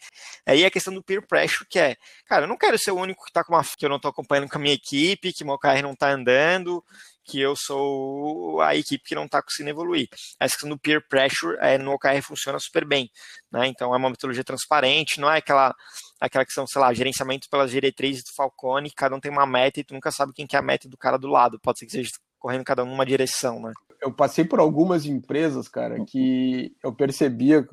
aí 0.47 0.65
a 0.65 0.71
questão 0.71 0.95
do 0.95 1.03
peer 1.03 1.27
pressure, 1.27 1.69
que 1.69 1.79
é, 1.79 1.95
cara, 2.25 2.45
eu 2.45 2.49
não 2.49 2.57
quero 2.57 2.79
ser 2.79 2.91
o 2.91 2.97
único 2.97 3.23
que 3.23 3.29
está 3.29 3.45
com 3.45 3.53
uma, 3.53 3.63
que 3.63 3.85
eu 3.85 3.91
não 3.91 3.97
estou 3.97 4.11
acompanhando 4.11 4.49
com 4.49 4.57
a 4.57 4.61
minha 4.63 4.73
equipe, 4.73 5.35
que 5.35 5.45
meu 5.45 5.55
OKR 5.55 5.83
não 5.83 5.93
está 5.93 6.11
andando, 6.11 6.83
que 7.25 7.39
eu 7.39 7.55
sou 7.55 8.61
a 8.61 8.75
equipe 8.75 9.05
que 9.05 9.15
não 9.15 9.27
está 9.27 9.43
conseguindo 9.43 9.71
evoluir. 9.71 10.09
A 10.41 10.47
questão 10.47 10.69
do 10.69 10.79
peer 10.79 11.07
pressure 11.07 11.57
é, 11.61 11.77
no 11.79 11.93
OKR 11.93 12.23
funciona 12.23 12.59
super 12.59 12.85
bem. 12.85 13.11
Né? 13.51 13.67
Então 13.69 13.95
é 13.95 13.97
uma 13.97 14.11
metodologia 14.11 14.43
transparente, 14.43 15.21
não 15.21 15.31
é 15.31 15.39
aquela, 15.39 15.75
aquela 16.23 16.45
questão, 16.45 16.67
sei 16.67 16.81
lá, 16.81 16.95
gerenciamento 16.95 17.51
pelas 17.51 17.71
diretrizes 17.71 18.23
do 18.23 18.33
Falcone, 18.33 18.93
cada 18.93 19.15
um 19.17 19.21
tem 19.21 19.31
uma 19.31 19.45
meta 19.45 19.81
e 19.81 19.85
tu 19.85 19.93
nunca 19.93 20.13
sabe 20.13 20.33
quem 20.33 20.47
que 20.47 20.55
é 20.55 20.59
a 20.59 20.63
meta 20.63 20.89
do 20.89 20.97
cara 20.97 21.19
do 21.19 21.27
lado. 21.27 21.59
Pode 21.61 21.81
ser 21.81 21.87
que 21.87 21.93
seja 21.93 22.13
correndo 22.39 22.65
cada 22.65 22.85
um 22.85 22.91
numa 22.91 23.05
direção, 23.05 23.61
né? 23.61 23.73
Eu 24.01 24.13
passei 24.13 24.45
por 24.45 24.61
algumas 24.61 25.05
empresas, 25.05 25.69
cara, 25.69 26.05
que 26.05 26.75
eu 26.83 26.93
percebia, 26.93 27.67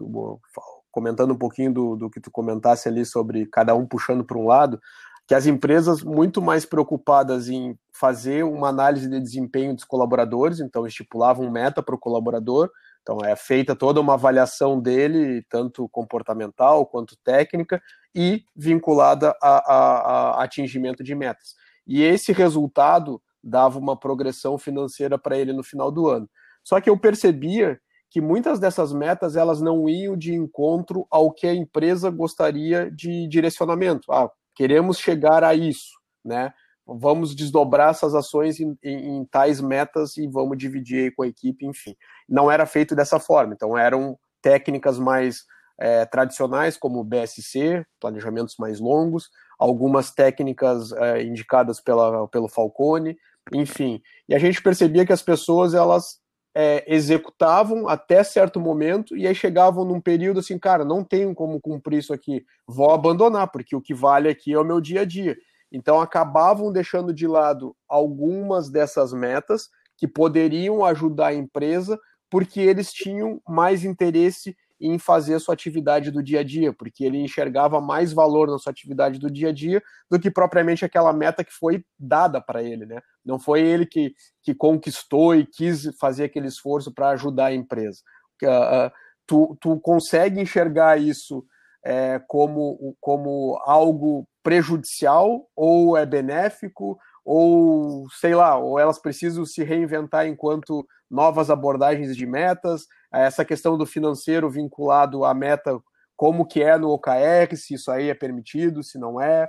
comentando 0.91 1.31
um 1.31 1.37
pouquinho 1.37 1.73
do, 1.73 1.95
do 1.95 2.09
que 2.09 2.19
tu 2.19 2.31
comentasse 2.31 2.87
ali 2.87 3.05
sobre 3.05 3.45
cada 3.45 3.75
um 3.75 3.85
puxando 3.85 4.23
para 4.23 4.37
um 4.37 4.45
lado, 4.45 4.79
que 5.27 5.35
as 5.35 5.45
empresas 5.45 6.03
muito 6.03 6.41
mais 6.41 6.65
preocupadas 6.65 7.49
em 7.49 7.77
fazer 7.91 8.43
uma 8.43 8.69
análise 8.69 9.07
de 9.07 9.19
desempenho 9.19 9.75
dos 9.75 9.83
colaboradores, 9.83 10.59
então 10.59 10.87
estipulavam 10.87 11.51
meta 11.51 11.83
para 11.83 11.93
o 11.93 11.99
colaborador, 11.99 12.69
então 13.01 13.19
é 13.23 13.35
feita 13.35 13.75
toda 13.75 14.01
uma 14.01 14.13
avaliação 14.13 14.79
dele, 14.79 15.43
tanto 15.49 15.87
comportamental 15.89 16.85
quanto 16.85 17.17
técnica, 17.23 17.81
e 18.15 18.43
vinculada 18.55 19.35
a, 19.41 19.73
a, 19.73 20.31
a 20.39 20.43
atingimento 20.43 21.03
de 21.03 21.13
metas. 21.15 21.55
E 21.85 22.03
esse 22.03 22.31
resultado 22.31 23.21
dava 23.43 23.79
uma 23.79 23.97
progressão 23.97 24.57
financeira 24.57 25.17
para 25.17 25.37
ele 25.37 25.53
no 25.53 25.63
final 25.63 25.91
do 25.91 26.07
ano. 26.07 26.29
Só 26.63 26.79
que 26.81 26.89
eu 26.89 26.97
percebia 26.97 27.79
que 28.11 28.19
muitas 28.19 28.59
dessas 28.59 28.91
metas 28.91 29.35
elas 29.35 29.61
não 29.61 29.87
iam 29.87 30.17
de 30.17 30.33
encontro 30.33 31.05
ao 31.09 31.31
que 31.31 31.47
a 31.47 31.53
empresa 31.53 32.09
gostaria 32.09 32.91
de 32.91 33.27
direcionamento. 33.27 34.11
Ah, 34.11 34.29
queremos 34.55 34.97
chegar 34.97 35.43
a 35.43 35.53
isso, 35.53 35.91
né? 36.25 36.51
Vamos 36.85 37.35
desdobrar 37.35 37.91
essas 37.91 38.15
ações 38.15 38.59
em, 38.59 38.75
em, 38.83 39.17
em 39.17 39.25
tais 39.25 39.61
metas 39.61 40.17
e 40.17 40.27
vamos 40.27 40.57
dividir 40.57 41.13
com 41.15 41.21
a 41.21 41.27
equipe, 41.27 41.65
enfim. 41.67 41.95
Não 42.27 42.49
era 42.49 42.65
feito 42.65 42.95
dessa 42.95 43.19
forma, 43.19 43.53
então 43.53 43.77
eram 43.77 44.17
técnicas 44.41 44.97
mais 44.97 45.43
é, 45.79 46.05
tradicionais, 46.05 46.77
como 46.77 47.03
BSC, 47.03 47.85
planejamentos 47.99 48.55
mais 48.59 48.79
longos, 48.79 49.29
algumas 49.57 50.11
técnicas 50.11 50.91
é, 50.91 51.23
indicadas 51.23 51.79
pela, 51.79 52.27
pelo 52.27 52.49
Falcone, 52.49 53.17
enfim. 53.53 54.01
E 54.27 54.35
a 54.35 54.39
gente 54.39 54.61
percebia 54.61 55.05
que 55.05 55.13
as 55.13 55.21
pessoas 55.21 55.73
elas 55.73 56.19
é, 56.53 56.83
executavam 56.93 57.87
até 57.87 58.23
certo 58.23 58.59
momento 58.59 59.15
e 59.15 59.25
aí 59.25 59.33
chegavam 59.33 59.85
num 59.85 60.01
período 60.01 60.39
assim, 60.39 60.59
cara, 60.59 60.83
não 60.83 61.03
tenho 61.03 61.33
como 61.33 61.61
cumprir 61.61 61.99
isso 61.99 62.13
aqui, 62.13 62.45
vou 62.67 62.91
abandonar, 62.91 63.49
porque 63.49 63.75
o 63.75 63.81
que 63.81 63.93
vale 63.93 64.27
aqui 64.27 64.53
é 64.53 64.59
o 64.59 64.65
meu 64.65 64.81
dia 64.81 65.01
a 65.01 65.05
dia. 65.05 65.37
Então 65.71 66.01
acabavam 66.01 66.71
deixando 66.71 67.13
de 67.13 67.27
lado 67.27 67.75
algumas 67.87 68.69
dessas 68.69 69.13
metas 69.13 69.69
que 69.95 70.07
poderiam 70.07 70.83
ajudar 70.83 71.27
a 71.27 71.33
empresa, 71.33 71.99
porque 72.29 72.59
eles 72.59 72.91
tinham 72.91 73.41
mais 73.47 73.83
interesse 73.83 74.55
em 74.79 74.97
fazer 74.97 75.35
a 75.35 75.39
sua 75.39 75.53
atividade 75.53 76.11
do 76.11 76.23
dia 76.23 76.39
a 76.39 76.43
dia, 76.43 76.71
porque 76.71 77.03
ele 77.03 77.17
enxergava 77.17 77.81
mais 77.81 78.13
valor 78.13 78.47
na 78.47 78.57
sua 78.57 78.71
atividade 78.71 79.19
do 79.19 79.29
dia 79.29 79.49
a 79.49 79.51
dia 79.51 79.81
do 80.09 80.19
que 80.19 80.31
propriamente 80.31 80.85
aquela 80.85 81.11
meta 81.11 81.43
que 81.43 81.53
foi 81.53 81.83
dada 81.97 82.39
para 82.39 82.63
ele, 82.63 82.85
né? 82.85 83.01
Não 83.25 83.39
foi 83.39 83.61
ele 83.61 83.85
que, 83.85 84.13
que 84.41 84.53
conquistou 84.53 85.35
e 85.35 85.45
quis 85.45 85.89
fazer 85.99 86.25
aquele 86.25 86.47
esforço 86.47 86.93
para 86.93 87.09
ajudar 87.09 87.47
a 87.47 87.53
empresa. 87.53 87.99
Uh, 88.43 88.91
tu, 89.27 89.57
tu 89.59 89.79
consegue 89.79 90.39
enxergar 90.39 90.99
isso 90.99 91.45
é, 91.83 92.19
como, 92.27 92.95
como 92.99 93.59
algo 93.65 94.27
prejudicial 94.43 95.47
ou 95.55 95.97
é 95.97 96.05
benéfico 96.05 96.97
ou 97.31 98.09
sei 98.09 98.33
lá, 98.33 98.57
ou 98.57 98.79
elas 98.79 98.97
precisam 98.97 99.45
se 99.45 99.63
reinventar 99.63 100.25
enquanto 100.25 100.83
novas 101.07 101.51
abordagens 101.51 102.17
de 102.17 102.25
metas, 102.25 102.87
essa 103.13 103.45
questão 103.45 103.77
do 103.77 103.85
financeiro 103.85 104.49
vinculado 104.49 105.23
à 105.23 105.31
meta, 105.31 105.79
como 106.17 106.43
que 106.43 106.63
é 106.63 106.75
no 106.75 106.89
OKR, 106.89 107.55
se 107.55 107.75
isso 107.75 107.91
aí 107.91 108.09
é 108.09 108.15
permitido, 108.15 108.81
se 108.81 108.97
não 108.97 109.21
é. 109.21 109.47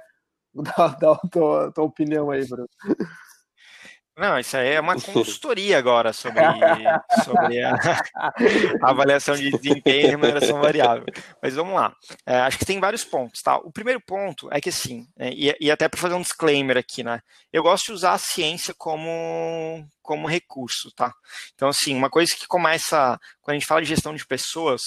Dá, 0.77 0.89
dá 0.89 1.13
a 1.13 1.29
tua, 1.29 1.73
tua 1.73 1.85
opinião 1.85 2.31
aí, 2.31 2.47
Bruno. 2.47 2.69
Não, 4.17 4.39
isso 4.39 4.57
aí 4.57 4.75
é 4.75 4.81
uma 4.81 5.01
consultoria 5.01 5.79
agora 5.79 6.13
sobre, 6.13 6.43
sobre 7.25 7.63
a, 7.63 7.75
a, 8.15 8.33
avaliação 8.91 9.35
de 9.35 9.51
desempenho 9.51 10.07
e 10.07 10.11
remuneração 10.11 10.61
variável. 10.61 11.07
Mas 11.43 11.55
vamos 11.55 11.75
lá. 11.75 11.95
É, 12.27 12.37
acho 12.41 12.59
que 12.59 12.67
tem 12.67 12.79
vários 12.79 13.03
pontos, 13.03 13.41
tá? 13.41 13.57
O 13.57 13.73
primeiro 13.73 14.01
ponto 14.01 14.53
é 14.53 14.61
que 14.61 14.69
assim, 14.69 15.07
é, 15.19 15.31
e, 15.31 15.57
e, 15.61 15.71
até 15.71 15.89
para 15.89 15.99
fazer 15.99 16.15
um 16.15 16.21
disclaimer 16.21 16.77
aqui, 16.77 17.03
né? 17.03 17.23
Eu 17.51 17.63
gosto 17.63 17.87
de 17.87 17.93
usar 17.93 18.13
a 18.13 18.19
ciência 18.19 18.75
como, 18.77 19.89
como 20.03 20.29
recurso, 20.29 20.91
tá? 20.95 21.15
Então, 21.55 21.69
assim, 21.69 21.95
uma 21.95 22.11
coisa 22.11 22.35
que 22.37 22.47
começa, 22.47 23.19
quando 23.41 23.57
a 23.57 23.59
gente 23.59 23.69
fala 23.69 23.81
de 23.81 23.89
gestão 23.89 24.15
de 24.15 24.27
pessoas, 24.27 24.83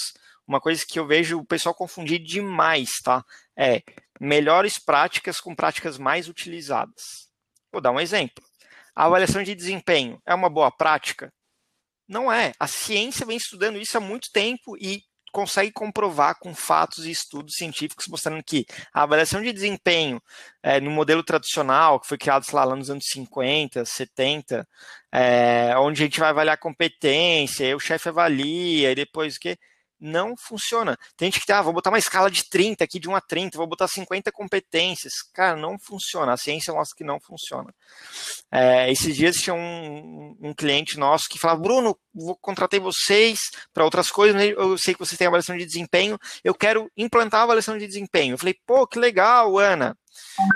uma 0.46 0.60
coisa 0.60 0.84
que 0.86 0.98
eu 0.98 1.06
vejo 1.06 1.38
o 1.38 1.44
pessoal 1.44 1.74
confundir 1.74 2.20
demais, 2.20 2.88
tá? 3.02 3.24
É 3.56 3.82
melhores 4.20 4.78
práticas 4.78 5.40
com 5.40 5.54
práticas 5.54 5.98
mais 5.98 6.28
utilizadas. 6.28 7.28
Vou 7.72 7.80
dar 7.80 7.90
um 7.90 8.00
exemplo. 8.00 8.44
A 8.94 9.06
avaliação 9.06 9.42
de 9.42 9.54
desempenho 9.54 10.20
é 10.26 10.34
uma 10.34 10.48
boa 10.48 10.70
prática? 10.70 11.32
Não 12.08 12.30
é. 12.30 12.52
A 12.58 12.66
ciência 12.66 13.26
vem 13.26 13.36
estudando 13.36 13.78
isso 13.78 13.96
há 13.96 14.00
muito 14.00 14.30
tempo 14.32 14.76
e 14.76 15.02
consegue 15.32 15.72
comprovar 15.72 16.38
com 16.38 16.54
fatos 16.54 17.04
e 17.04 17.10
estudos 17.10 17.56
científicos 17.56 18.06
mostrando 18.06 18.40
que 18.44 18.64
a 18.92 19.02
avaliação 19.02 19.42
de 19.42 19.52
desempenho 19.52 20.22
é, 20.62 20.80
no 20.80 20.92
modelo 20.92 21.24
tradicional, 21.24 21.98
que 21.98 22.06
foi 22.06 22.16
criado 22.16 22.46
lá, 22.52 22.64
lá 22.64 22.76
nos 22.76 22.88
anos 22.88 23.06
50, 23.08 23.84
70, 23.84 24.68
é, 25.10 25.76
onde 25.76 26.02
a 26.02 26.06
gente 26.06 26.20
vai 26.20 26.28
avaliar 26.28 26.56
competência, 26.56 27.76
o 27.76 27.80
chefe 27.80 28.08
avalia, 28.08 28.92
e 28.92 28.94
depois 28.94 29.34
o 29.34 29.40
quê? 29.40 29.58
Não 30.04 30.36
funciona. 30.36 30.98
Tem 31.16 31.30
gente 31.30 31.44
que 31.44 31.50
ah, 31.50 31.62
vou 31.62 31.72
botar 31.72 31.90
uma 31.90 31.98
escala 31.98 32.30
de 32.30 32.48
30 32.48 32.84
aqui, 32.84 33.00
de 33.00 33.08
1 33.08 33.16
a 33.16 33.20
30, 33.20 33.56
vou 33.56 33.66
botar 33.66 33.88
50 33.88 34.30
competências. 34.30 35.14
Cara, 35.32 35.56
não 35.56 35.78
funciona. 35.78 36.32
A 36.32 36.36
ciência 36.36 36.74
mostra 36.74 36.96
que 36.96 37.04
não 37.04 37.18
funciona. 37.18 37.74
É, 38.52 38.90
esses 38.92 39.16
dias 39.16 39.36
tinha 39.36 39.54
um, 39.54 40.36
um, 40.40 40.54
cliente 40.54 40.98
nosso 40.98 41.24
que 41.28 41.38
falava, 41.38 41.60
Bruno, 41.60 41.98
vou 42.14 42.36
contratei 42.36 42.78
vocês 42.78 43.38
para 43.72 43.84
outras 43.84 44.10
coisas, 44.10 44.40
eu 44.42 44.76
sei 44.76 44.94
que 44.94 45.00
vocês 45.00 45.16
têm 45.16 45.26
avaliação 45.26 45.56
de 45.56 45.64
desempenho, 45.64 46.18
eu 46.42 46.54
quero 46.54 46.90
implantar 46.96 47.40
a 47.40 47.44
avaliação 47.44 47.78
de 47.78 47.86
desempenho. 47.86 48.34
Eu 48.34 48.38
falei, 48.38 48.54
pô, 48.66 48.86
que 48.86 48.98
legal, 48.98 49.58
Ana. 49.58 49.96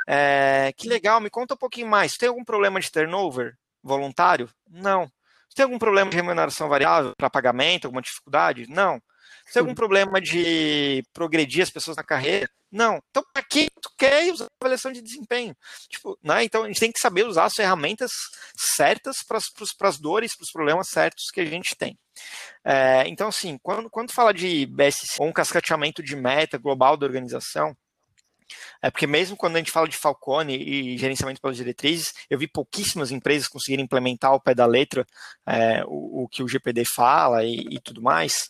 É, 0.06 0.72
que 0.76 0.88
legal, 0.88 1.20
me 1.20 1.30
conta 1.30 1.54
um 1.54 1.58
pouquinho 1.58 1.88
mais. 1.88 2.12
Tem 2.12 2.28
algum 2.28 2.44
problema 2.44 2.78
de 2.80 2.90
turnover 2.90 3.54
voluntário? 3.82 4.48
Não. 4.68 5.10
Tem 5.54 5.64
algum 5.64 5.78
problema 5.78 6.10
de 6.10 6.16
remuneração 6.16 6.68
variável 6.68 7.14
para 7.16 7.30
pagamento, 7.30 7.86
alguma 7.86 8.02
dificuldade? 8.02 8.66
Não. 8.68 9.00
Tem 9.52 9.60
algum 9.60 9.74
problema 9.74 10.20
de 10.20 11.02
progredir 11.12 11.62
as 11.62 11.70
pessoas 11.70 11.96
na 11.96 12.02
carreira? 12.02 12.48
Não. 12.70 13.00
Então, 13.10 13.24
para 13.32 13.42
que 13.42 13.68
tu 13.80 13.90
quer 13.96 14.30
usar 14.30 14.46
avaliação 14.60 14.92
de 14.92 15.00
desempenho? 15.00 15.56
Tipo, 15.88 16.18
né? 16.22 16.44
Então, 16.44 16.64
a 16.64 16.66
gente 16.66 16.80
tem 16.80 16.92
que 16.92 17.00
saber 17.00 17.26
usar 17.26 17.46
as 17.46 17.54
ferramentas 17.54 18.10
certas 18.76 19.16
para 19.26 19.38
as 19.88 19.98
dores, 19.98 20.36
para 20.36 20.44
os 20.44 20.52
problemas 20.52 20.88
certos 20.90 21.24
que 21.32 21.40
a 21.40 21.46
gente 21.46 21.74
tem. 21.76 21.98
É, 22.64 23.08
então, 23.08 23.28
assim, 23.28 23.58
quando, 23.62 23.88
quando 23.88 24.12
fala 24.12 24.34
de 24.34 24.66
BSC, 24.66 25.16
ou 25.18 25.28
um 25.28 25.32
cascateamento 25.32 26.02
de 26.02 26.14
meta 26.14 26.58
global 26.58 26.96
da 26.96 27.06
organização, 27.06 27.74
é 28.82 28.90
porque 28.90 29.06
mesmo 29.06 29.36
quando 29.36 29.56
a 29.56 29.58
gente 29.58 29.70
fala 29.70 29.88
de 29.88 29.96
Falcone 29.96 30.56
e 30.56 30.98
gerenciamento 30.98 31.40
pelas 31.40 31.56
diretrizes, 31.56 32.12
eu 32.28 32.38
vi 32.38 32.46
pouquíssimas 32.46 33.10
empresas 33.10 33.48
conseguirem 33.48 33.84
implementar 33.84 34.30
ao 34.30 34.40
pé 34.40 34.54
da 34.54 34.66
letra 34.66 35.06
é, 35.46 35.82
o, 35.86 36.24
o, 36.24 36.28
que 36.28 36.42
o 36.42 36.48
GPD 36.48 36.84
fala 36.94 37.44
e, 37.44 37.66
e 37.70 37.80
tudo 37.80 38.02
mais. 38.02 38.48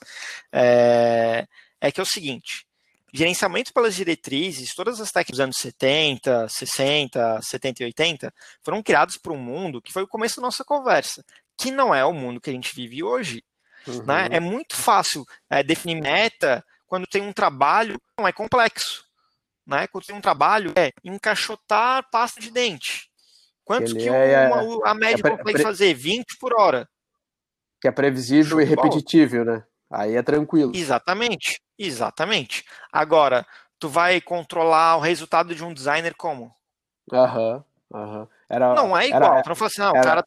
É, 0.52 1.46
é, 1.80 1.92
que 1.92 2.00
é 2.00 2.02
o 2.02 2.06
seguinte: 2.06 2.66
gerenciamento 3.12 3.72
pelas 3.72 3.94
diretrizes, 3.94 4.74
todas 4.74 5.00
as 5.00 5.10
técnicas 5.10 5.38
dos 5.38 5.44
anos 5.44 5.56
70, 5.58 6.48
60, 6.48 7.40
70 7.42 7.82
e 7.82 7.86
80 7.86 8.34
foram 8.62 8.82
criadas 8.82 9.16
para 9.16 9.32
um 9.32 9.38
mundo 9.38 9.80
que 9.82 9.92
foi 9.92 10.02
o 10.02 10.08
começo 10.08 10.36
da 10.36 10.42
nossa 10.42 10.64
conversa, 10.64 11.24
que 11.56 11.70
não 11.70 11.94
é 11.94 12.04
o 12.04 12.12
mundo 12.12 12.40
que 12.40 12.50
a 12.50 12.52
gente 12.52 12.74
vive 12.74 13.02
hoje. 13.02 13.42
Uhum. 13.86 14.04
Né? 14.04 14.28
É 14.32 14.40
muito 14.40 14.76
fácil 14.76 15.24
é, 15.48 15.62
definir 15.62 16.00
meta 16.00 16.64
quando 16.86 17.06
tem 17.06 17.22
um 17.22 17.32
trabalho 17.32 18.00
não 18.18 18.26
é 18.26 18.32
complexo 18.32 19.07
né, 19.68 19.86
quando 19.86 20.06
tem 20.06 20.16
um 20.16 20.20
trabalho, 20.20 20.72
é 20.74 20.90
encaixotar 21.04 22.08
pasta 22.10 22.40
de 22.40 22.50
dente. 22.50 23.10
Quantos 23.64 23.92
Ele 23.92 24.04
que 24.04 24.08
é, 24.08 24.48
uma, 24.48 24.88
a 24.88 24.94
média 24.94 25.22
é 25.22 25.30
consegue 25.30 25.62
fazer? 25.62 25.92
20 25.92 26.38
por 26.38 26.58
hora. 26.58 26.88
Que 27.80 27.86
é 27.86 27.92
previsível 27.92 28.60
e 28.60 28.64
repetitível, 28.64 29.44
né? 29.44 29.62
Aí 29.90 30.16
é 30.16 30.22
tranquilo. 30.22 30.72
Exatamente, 30.74 31.60
exatamente. 31.78 32.64
Agora, 32.90 33.46
tu 33.78 33.88
vai 33.88 34.20
controlar 34.22 34.96
o 34.96 35.00
resultado 35.00 35.54
de 35.54 35.62
um 35.62 35.74
designer 35.74 36.14
como? 36.14 36.54
Aham, 37.12 37.62
uhum, 37.90 38.00
aham. 38.00 38.20
Uhum. 38.50 38.74
Não 38.74 38.96
é 38.96 39.06
igual, 39.06 39.34
era, 39.34 39.42
tu 39.42 39.48
não 39.50 39.56
fala 39.56 39.68
assim, 39.68 39.80
não, 39.80 39.90
era, 39.90 40.00
o 40.00 40.02
cara 40.02 40.24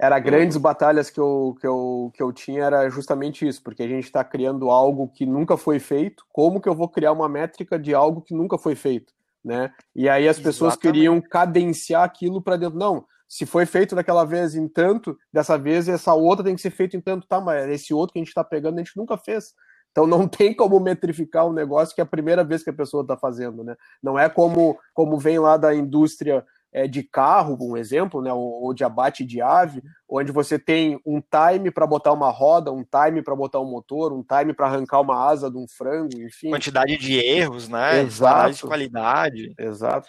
era 0.00 0.18
grandes 0.18 0.56
batalhas 0.56 1.10
que 1.10 1.20
eu, 1.20 1.54
que, 1.60 1.66
eu, 1.66 2.10
que 2.14 2.22
eu 2.22 2.32
tinha, 2.32 2.64
era 2.64 2.88
justamente 2.88 3.46
isso, 3.46 3.62
porque 3.62 3.82
a 3.82 3.88
gente 3.88 4.04
está 4.04 4.24
criando 4.24 4.70
algo 4.70 5.08
que 5.08 5.26
nunca 5.26 5.58
foi 5.58 5.78
feito, 5.78 6.24
como 6.32 6.58
que 6.58 6.68
eu 6.68 6.74
vou 6.74 6.88
criar 6.88 7.12
uma 7.12 7.28
métrica 7.28 7.78
de 7.78 7.94
algo 7.94 8.22
que 8.22 8.34
nunca 8.34 8.56
foi 8.56 8.74
feito, 8.74 9.12
né? 9.44 9.70
E 9.94 10.08
aí 10.08 10.26
as 10.26 10.38
pessoas 10.38 10.72
Exatamente. 10.72 10.94
queriam 10.94 11.20
cadenciar 11.20 12.02
aquilo 12.02 12.40
para 12.40 12.56
dentro, 12.56 12.78
não, 12.78 13.04
se 13.28 13.44
foi 13.44 13.66
feito 13.66 13.94
daquela 13.94 14.24
vez 14.24 14.54
em 14.54 14.66
tanto, 14.66 15.18
dessa 15.30 15.58
vez 15.58 15.86
essa 15.86 16.14
outra 16.14 16.46
tem 16.46 16.54
que 16.54 16.62
ser 16.62 16.70
feita 16.70 16.96
em 16.96 17.00
tanto, 17.00 17.26
tá, 17.28 17.38
mas 17.38 17.68
esse 17.68 17.92
outro 17.92 18.14
que 18.14 18.18
a 18.18 18.22
gente 18.22 18.28
está 18.28 18.42
pegando 18.42 18.76
a 18.76 18.82
gente 18.82 18.96
nunca 18.96 19.18
fez. 19.18 19.52
Então 19.90 20.06
não 20.06 20.26
tem 20.28 20.54
como 20.54 20.80
metrificar 20.80 21.46
um 21.46 21.52
negócio 21.52 21.94
que 21.94 22.00
é 22.00 22.04
a 22.04 22.06
primeira 22.06 22.42
vez 22.42 22.62
que 22.62 22.70
a 22.70 22.74
pessoa 22.74 23.02
está 23.02 23.18
fazendo, 23.18 23.62
né? 23.62 23.76
Não 24.02 24.18
é 24.18 24.30
como, 24.30 24.78
como 24.94 25.18
vem 25.18 25.38
lá 25.38 25.58
da 25.58 25.74
indústria 25.74 26.42
é, 26.72 26.86
de 26.86 27.02
carro, 27.02 27.56
um 27.60 27.76
exemplo, 27.76 28.22
né, 28.22 28.32
ou, 28.32 28.72
de 28.72 28.84
abate 28.84 29.24
de 29.24 29.40
ave, 29.40 29.82
onde 30.08 30.32
você 30.32 30.58
tem 30.58 31.00
um 31.04 31.20
time 31.20 31.70
para 31.70 31.86
botar 31.86 32.12
uma 32.12 32.30
roda, 32.30 32.72
um 32.72 32.84
time 32.84 33.22
para 33.22 33.34
botar 33.34 33.60
um 33.60 33.70
motor, 33.70 34.12
um 34.12 34.22
time 34.22 34.52
para 34.54 34.66
arrancar 34.66 35.00
uma 35.00 35.28
asa 35.28 35.50
de 35.50 35.56
um 35.56 35.66
frango, 35.68 36.20
enfim. 36.20 36.50
Quantidade 36.50 36.96
de 36.96 37.18
erros, 37.18 37.68
né? 37.68 38.02
Exato. 38.02 38.54
de 38.54 38.62
qualidade. 38.62 39.54
Exato. 39.58 40.08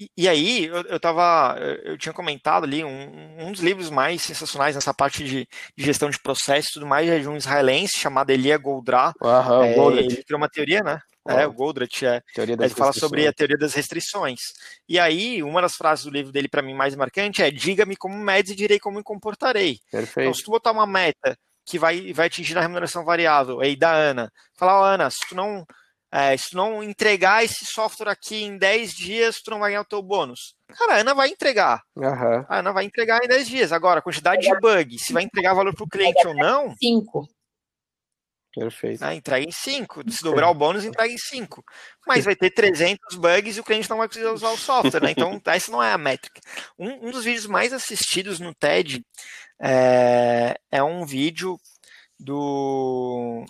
E, 0.00 0.08
e, 0.16 0.28
aí, 0.28 0.66
eu, 0.66 0.82
eu 0.82 1.00
tava, 1.00 1.58
eu 1.82 1.98
tinha 1.98 2.12
comentado 2.12 2.62
ali, 2.62 2.84
um, 2.84 3.46
um 3.46 3.50
dos 3.50 3.60
livros 3.60 3.90
mais 3.90 4.22
sensacionais 4.22 4.76
nessa 4.76 4.94
parte 4.94 5.24
de, 5.24 5.48
de 5.76 5.84
gestão 5.84 6.08
de 6.08 6.20
processo 6.20 6.68
e 6.70 6.72
tudo 6.74 6.86
mais 6.86 7.08
é 7.08 7.18
de 7.18 7.28
um 7.28 7.36
israelense 7.36 7.98
chamado 7.98 8.30
Elia 8.30 8.56
Goldra. 8.56 9.12
Uhum, 9.20 9.62
é, 9.64 9.98
ele 9.98 10.22
criou 10.22 10.38
uma 10.38 10.48
teoria, 10.48 10.82
né? 10.84 11.00
É, 11.28 11.46
o 11.46 11.52
Goldratt 11.52 12.02
é. 12.04 12.22
Ele 12.36 12.68
fala 12.70 12.92
sobre 12.92 13.26
a 13.26 13.32
teoria 13.32 13.58
das 13.58 13.74
restrições. 13.74 14.40
E 14.88 14.98
aí, 14.98 15.42
uma 15.42 15.60
das 15.60 15.76
frases 15.76 16.04
do 16.04 16.10
livro 16.10 16.32
dele 16.32 16.48
para 16.48 16.62
mim 16.62 16.74
mais 16.74 16.94
marcante 16.96 17.42
é: 17.42 17.50
diga-me 17.50 17.96
como 17.96 18.16
medes 18.16 18.52
e 18.52 18.56
direi 18.56 18.78
como 18.78 18.96
me 18.96 19.02
comportarei. 19.02 19.78
Perfeito. 19.90 20.26
Então, 20.26 20.34
se 20.34 20.42
tu 20.42 20.50
botar 20.50 20.72
uma 20.72 20.86
meta 20.86 21.36
que 21.66 21.78
vai, 21.78 22.12
vai 22.12 22.26
atingir 22.26 22.56
a 22.56 22.62
remuneração 22.62 23.04
variável, 23.04 23.60
aí 23.60 23.76
da 23.76 23.92
Ana, 23.92 24.32
falar, 24.56 24.80
oh, 24.80 24.84
Ana, 24.84 25.10
se 25.10 25.18
tu 25.28 25.34
não 25.34 25.66
é, 26.10 26.34
se 26.36 26.50
tu 26.50 26.56
não 26.56 26.82
entregar 26.82 27.44
esse 27.44 27.66
software 27.66 28.08
aqui 28.08 28.42
em 28.42 28.56
10 28.56 28.92
dias, 28.92 29.36
tu 29.44 29.50
não 29.50 29.58
vai 29.58 29.70
ganhar 29.70 29.82
o 29.82 29.88
teu 29.88 30.02
bônus. 30.02 30.54
Cara, 30.68 30.94
a 30.94 31.00
Ana 31.00 31.14
vai 31.14 31.28
entregar. 31.28 31.82
Uhum. 31.94 32.44
A 32.48 32.58
Ana 32.58 32.72
vai 32.72 32.84
entregar 32.84 33.22
em 33.22 33.28
10 33.28 33.46
dias. 33.46 33.72
Agora, 33.72 33.98
a 33.98 34.02
quantidade 34.02 34.40
de 34.40 34.58
bug, 34.58 34.98
se 34.98 35.12
vai 35.12 35.22
entregar 35.22 35.52
valor 35.52 35.74
para 35.74 35.84
o 35.84 35.88
cliente 35.88 36.26
ou 36.26 36.34
não. 36.34 36.74
5. 36.82 37.28
Perfeito. 38.54 39.04
Né? 39.04 39.14
Entrega 39.14 39.46
em 39.46 39.52
5. 39.52 40.10
Se 40.10 40.22
dobrar 40.22 40.50
o 40.50 40.54
bônus, 40.54 40.84
entrega 40.84 41.12
em 41.12 41.18
5. 41.18 41.62
Mas 42.06 42.24
vai 42.24 42.34
ter 42.34 42.50
300 42.50 43.16
bugs 43.16 43.56
e 43.56 43.60
o 43.60 43.64
cliente 43.64 43.88
não 43.88 43.98
vai 43.98 44.08
precisar 44.08 44.32
usar 44.32 44.50
o 44.50 44.56
software, 44.56 45.02
né? 45.02 45.10
Então, 45.10 45.40
essa 45.46 45.70
não 45.70 45.82
é 45.82 45.92
a 45.92 45.98
métrica. 45.98 46.40
Um, 46.78 47.08
um 47.08 47.10
dos 47.10 47.24
vídeos 47.24 47.46
mais 47.46 47.72
assistidos 47.72 48.40
no 48.40 48.54
TED 48.54 49.04
é, 49.60 50.58
é 50.70 50.82
um 50.82 51.04
vídeo 51.04 51.58
do, 52.18 53.44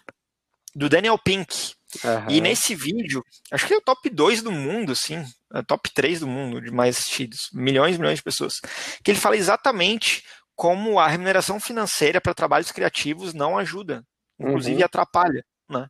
do 0.74 0.88
Daniel 0.88 1.18
Pink. 1.18 1.74
Uhum. 2.04 2.30
E 2.30 2.40
nesse 2.40 2.74
vídeo, 2.74 3.24
acho 3.50 3.66
que 3.66 3.72
é 3.72 3.76
o 3.78 3.82
top 3.82 4.10
2 4.10 4.42
do 4.42 4.52
mundo, 4.52 4.92
assim, 4.92 5.24
é 5.54 5.62
top 5.62 5.90
3 5.94 6.20
do 6.20 6.26
mundo 6.26 6.60
de 6.60 6.70
mais 6.70 6.98
assistidos, 6.98 7.48
milhões 7.54 7.96
e 7.96 7.98
milhões 7.98 8.18
de 8.18 8.22
pessoas, 8.22 8.54
que 9.02 9.10
ele 9.10 9.18
fala 9.18 9.38
exatamente 9.38 10.22
como 10.54 10.98
a 10.98 11.06
remuneração 11.06 11.58
financeira 11.58 12.20
para 12.20 12.34
trabalhos 12.34 12.70
criativos 12.70 13.32
não 13.32 13.56
ajuda 13.56 14.04
inclusive 14.38 14.78
uhum. 14.78 14.84
atrapalha. 14.84 15.44
Né? 15.68 15.88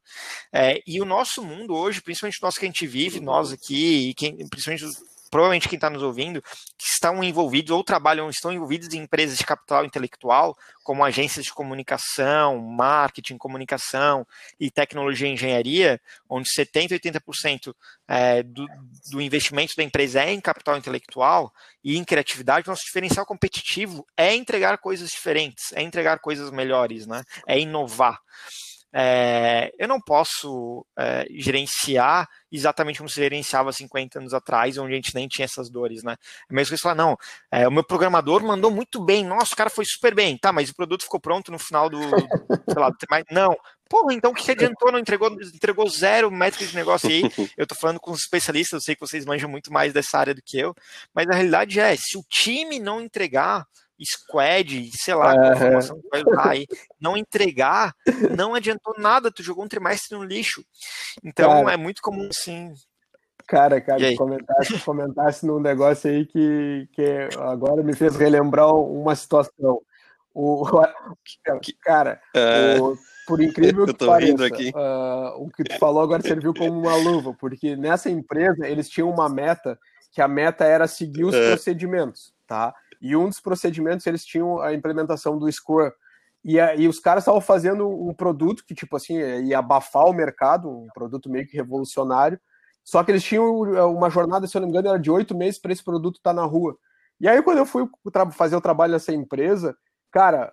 É, 0.52 0.82
e 0.86 1.00
o 1.00 1.04
nosso 1.04 1.44
mundo 1.44 1.74
hoje, 1.74 2.02
principalmente 2.02 2.42
nós 2.42 2.58
que 2.58 2.64
a 2.64 2.68
gente 2.68 2.86
vive, 2.86 3.20
nós 3.20 3.52
aqui, 3.52 4.10
e 4.10 4.14
quem, 4.14 4.36
principalmente 4.48 4.84
provavelmente 5.30 5.68
quem 5.68 5.76
está 5.76 5.90
nos 5.90 6.02
ouvindo, 6.02 6.42
que 6.42 6.86
estão 6.86 7.22
envolvidos 7.22 7.70
ou 7.70 7.82
trabalham, 7.82 8.30
estão 8.30 8.52
envolvidos 8.52 8.92
em 8.94 8.98
empresas 8.98 9.38
de 9.38 9.44
capital 9.44 9.84
intelectual, 9.84 10.56
como 10.82 11.04
agências 11.04 11.44
de 11.44 11.52
comunicação, 11.52 12.58
marketing, 12.58 13.36
comunicação 13.36 14.26
e 14.58 14.70
tecnologia 14.70 15.28
e 15.28 15.32
engenharia, 15.32 16.00
onde 16.28 16.48
70% 16.48 16.98
80% 16.98 17.74
é, 18.06 18.42
do, 18.42 18.66
do 19.10 19.20
investimento 19.20 19.74
da 19.76 19.82
empresa 19.82 20.22
é 20.22 20.32
em 20.32 20.40
capital 20.40 20.76
intelectual 20.76 21.52
e 21.82 21.96
em 21.96 22.04
criatividade, 22.04 22.68
nosso 22.68 22.84
diferencial 22.84 23.26
competitivo 23.26 24.06
é 24.16 24.34
entregar 24.34 24.78
coisas 24.78 25.10
diferentes, 25.10 25.72
é 25.72 25.82
entregar 25.82 26.18
coisas 26.20 26.50
melhores, 26.50 27.06
né? 27.06 27.22
é 27.46 27.58
inovar. 27.58 28.18
É, 28.92 29.70
eu 29.78 29.86
não 29.86 30.00
posso 30.00 30.84
é, 30.98 31.26
gerenciar 31.30 32.26
exatamente 32.50 32.98
como 32.98 33.08
se 33.08 33.16
gerenciava 33.16 33.72
50 33.72 34.18
anos 34.18 34.32
atrás, 34.32 34.78
onde 34.78 34.92
a 34.92 34.96
gente 34.96 35.14
nem 35.14 35.28
tinha 35.28 35.44
essas 35.44 35.68
dores, 35.68 36.02
né? 36.02 36.16
É 36.50 36.54
mesmo 36.54 36.74
que 36.74 36.82
você 36.82 36.94
não, 36.94 37.16
é, 37.52 37.68
o 37.68 37.70
meu 37.70 37.84
programador 37.84 38.42
mandou 38.42 38.70
muito 38.70 39.04
bem, 39.04 39.24
nossa, 39.24 39.52
o 39.52 39.56
cara 39.56 39.68
foi 39.68 39.84
super 39.84 40.14
bem, 40.14 40.38
tá, 40.38 40.52
mas 40.52 40.70
o 40.70 40.74
produto 40.74 41.02
ficou 41.02 41.20
pronto 41.20 41.52
no 41.52 41.58
final 41.58 41.90
do, 41.90 42.00
sei 42.00 42.78
lá, 42.78 42.90
mas 43.10 43.24
não, 43.30 43.54
Porra, 43.88 44.12
então 44.12 44.32
o 44.32 44.34
que, 44.34 44.50
adiantou? 44.50 44.92
Não 44.92 44.98
entregou, 44.98 45.32
entregou 45.32 45.88
zero 45.88 46.30
métricas 46.30 46.68
de 46.68 46.76
negócio 46.76 47.08
aí. 47.08 47.22
Eu 47.56 47.66
tô 47.66 47.74
falando 47.74 47.98
com 47.98 48.10
os 48.10 48.20
especialistas, 48.20 48.72
eu 48.74 48.84
sei 48.84 48.94
que 48.94 49.00
vocês 49.00 49.24
manjam 49.24 49.48
muito 49.48 49.72
mais 49.72 49.94
dessa 49.94 50.18
área 50.18 50.34
do 50.34 50.42
que 50.44 50.58
eu, 50.58 50.74
mas 51.14 51.26
a 51.26 51.34
realidade 51.34 51.80
é, 51.80 51.96
se 51.96 52.18
o 52.18 52.22
time 52.28 52.78
não 52.78 53.00
entregar, 53.00 53.66
squad, 54.04 54.90
sei 54.94 55.14
lá, 55.14 55.34
uhum. 55.34 55.52
informação 55.52 56.00
que 56.00 56.08
vai 56.08 56.22
usar 56.22 56.48
aí, 56.50 56.66
não 57.00 57.16
entregar, 57.16 57.92
não 58.36 58.54
adiantou 58.54 58.94
nada, 58.98 59.30
tu 59.30 59.42
jogou 59.42 59.64
um 59.64 59.68
trimestre 59.68 60.16
no 60.16 60.24
lixo. 60.24 60.62
Então 61.24 61.64
cara, 61.64 61.74
é 61.74 61.76
muito 61.76 62.00
comum 62.02 62.28
assim. 62.30 62.72
Cara, 63.46 63.80
cara, 63.80 64.14
comentasse, 64.14 64.78
comentasse 64.80 65.46
num 65.46 65.58
negócio 65.58 66.10
aí 66.10 66.26
que, 66.26 66.86
que 66.92 67.28
agora 67.38 67.82
me 67.82 67.94
fez 67.94 68.14
relembrar 68.14 68.74
uma 68.74 69.16
situação. 69.16 69.80
O, 70.34 70.64
cara, 71.82 72.20
é... 72.34 72.78
o, 72.78 72.94
por 73.26 73.40
incrível 73.42 73.86
que 73.86 74.06
pareça, 74.06 74.46
uh, 74.46 75.42
o 75.42 75.50
que 75.50 75.64
tu 75.64 75.78
falou 75.78 76.02
agora 76.02 76.22
serviu 76.22 76.54
como 76.54 76.78
uma 76.78 76.96
luva, 76.96 77.34
porque 77.38 77.74
nessa 77.74 78.10
empresa 78.10 78.66
eles 78.68 78.88
tinham 78.88 79.10
uma 79.10 79.28
meta, 79.28 79.78
que 80.12 80.22
a 80.22 80.28
meta 80.28 80.64
era 80.64 80.86
seguir 80.86 81.24
os 81.24 81.34
é. 81.34 81.48
procedimentos, 81.48 82.32
tá? 82.46 82.74
E 83.00 83.16
um 83.16 83.28
dos 83.28 83.40
procedimentos, 83.40 84.06
eles 84.06 84.24
tinham 84.24 84.60
a 84.60 84.74
implementação 84.74 85.38
do 85.38 85.50
Scrum. 85.50 85.90
E, 86.44 86.56
e 86.56 86.88
os 86.88 87.00
caras 87.00 87.22
estavam 87.22 87.40
fazendo 87.40 87.88
um 87.88 88.14
produto 88.14 88.64
que, 88.64 88.74
tipo 88.74 88.96
assim, 88.96 89.18
ia 89.18 89.58
abafar 89.58 90.06
o 90.06 90.12
mercado, 90.12 90.68
um 90.68 90.88
produto 90.94 91.30
meio 91.30 91.46
que 91.46 91.56
revolucionário. 91.56 92.40
Só 92.84 93.04
que 93.04 93.10
eles 93.10 93.22
tinham 93.22 93.76
é, 93.76 93.84
uma 93.84 94.08
jornada, 94.08 94.46
se 94.46 94.56
eu 94.56 94.60
não 94.60 94.68
me 94.68 94.72
engano, 94.72 94.88
era 94.88 94.98
de 94.98 95.10
oito 95.10 95.36
meses 95.36 95.60
para 95.60 95.72
esse 95.72 95.84
produto 95.84 96.16
estar 96.16 96.30
tá 96.30 96.34
na 96.34 96.46
rua. 96.46 96.76
E 97.20 97.28
aí, 97.28 97.42
quando 97.42 97.58
eu 97.58 97.66
fui 97.66 97.86
fazer 98.32 98.56
o 98.56 98.60
trabalho 98.60 98.92
nessa 98.92 99.12
empresa, 99.12 99.76
cara, 100.10 100.50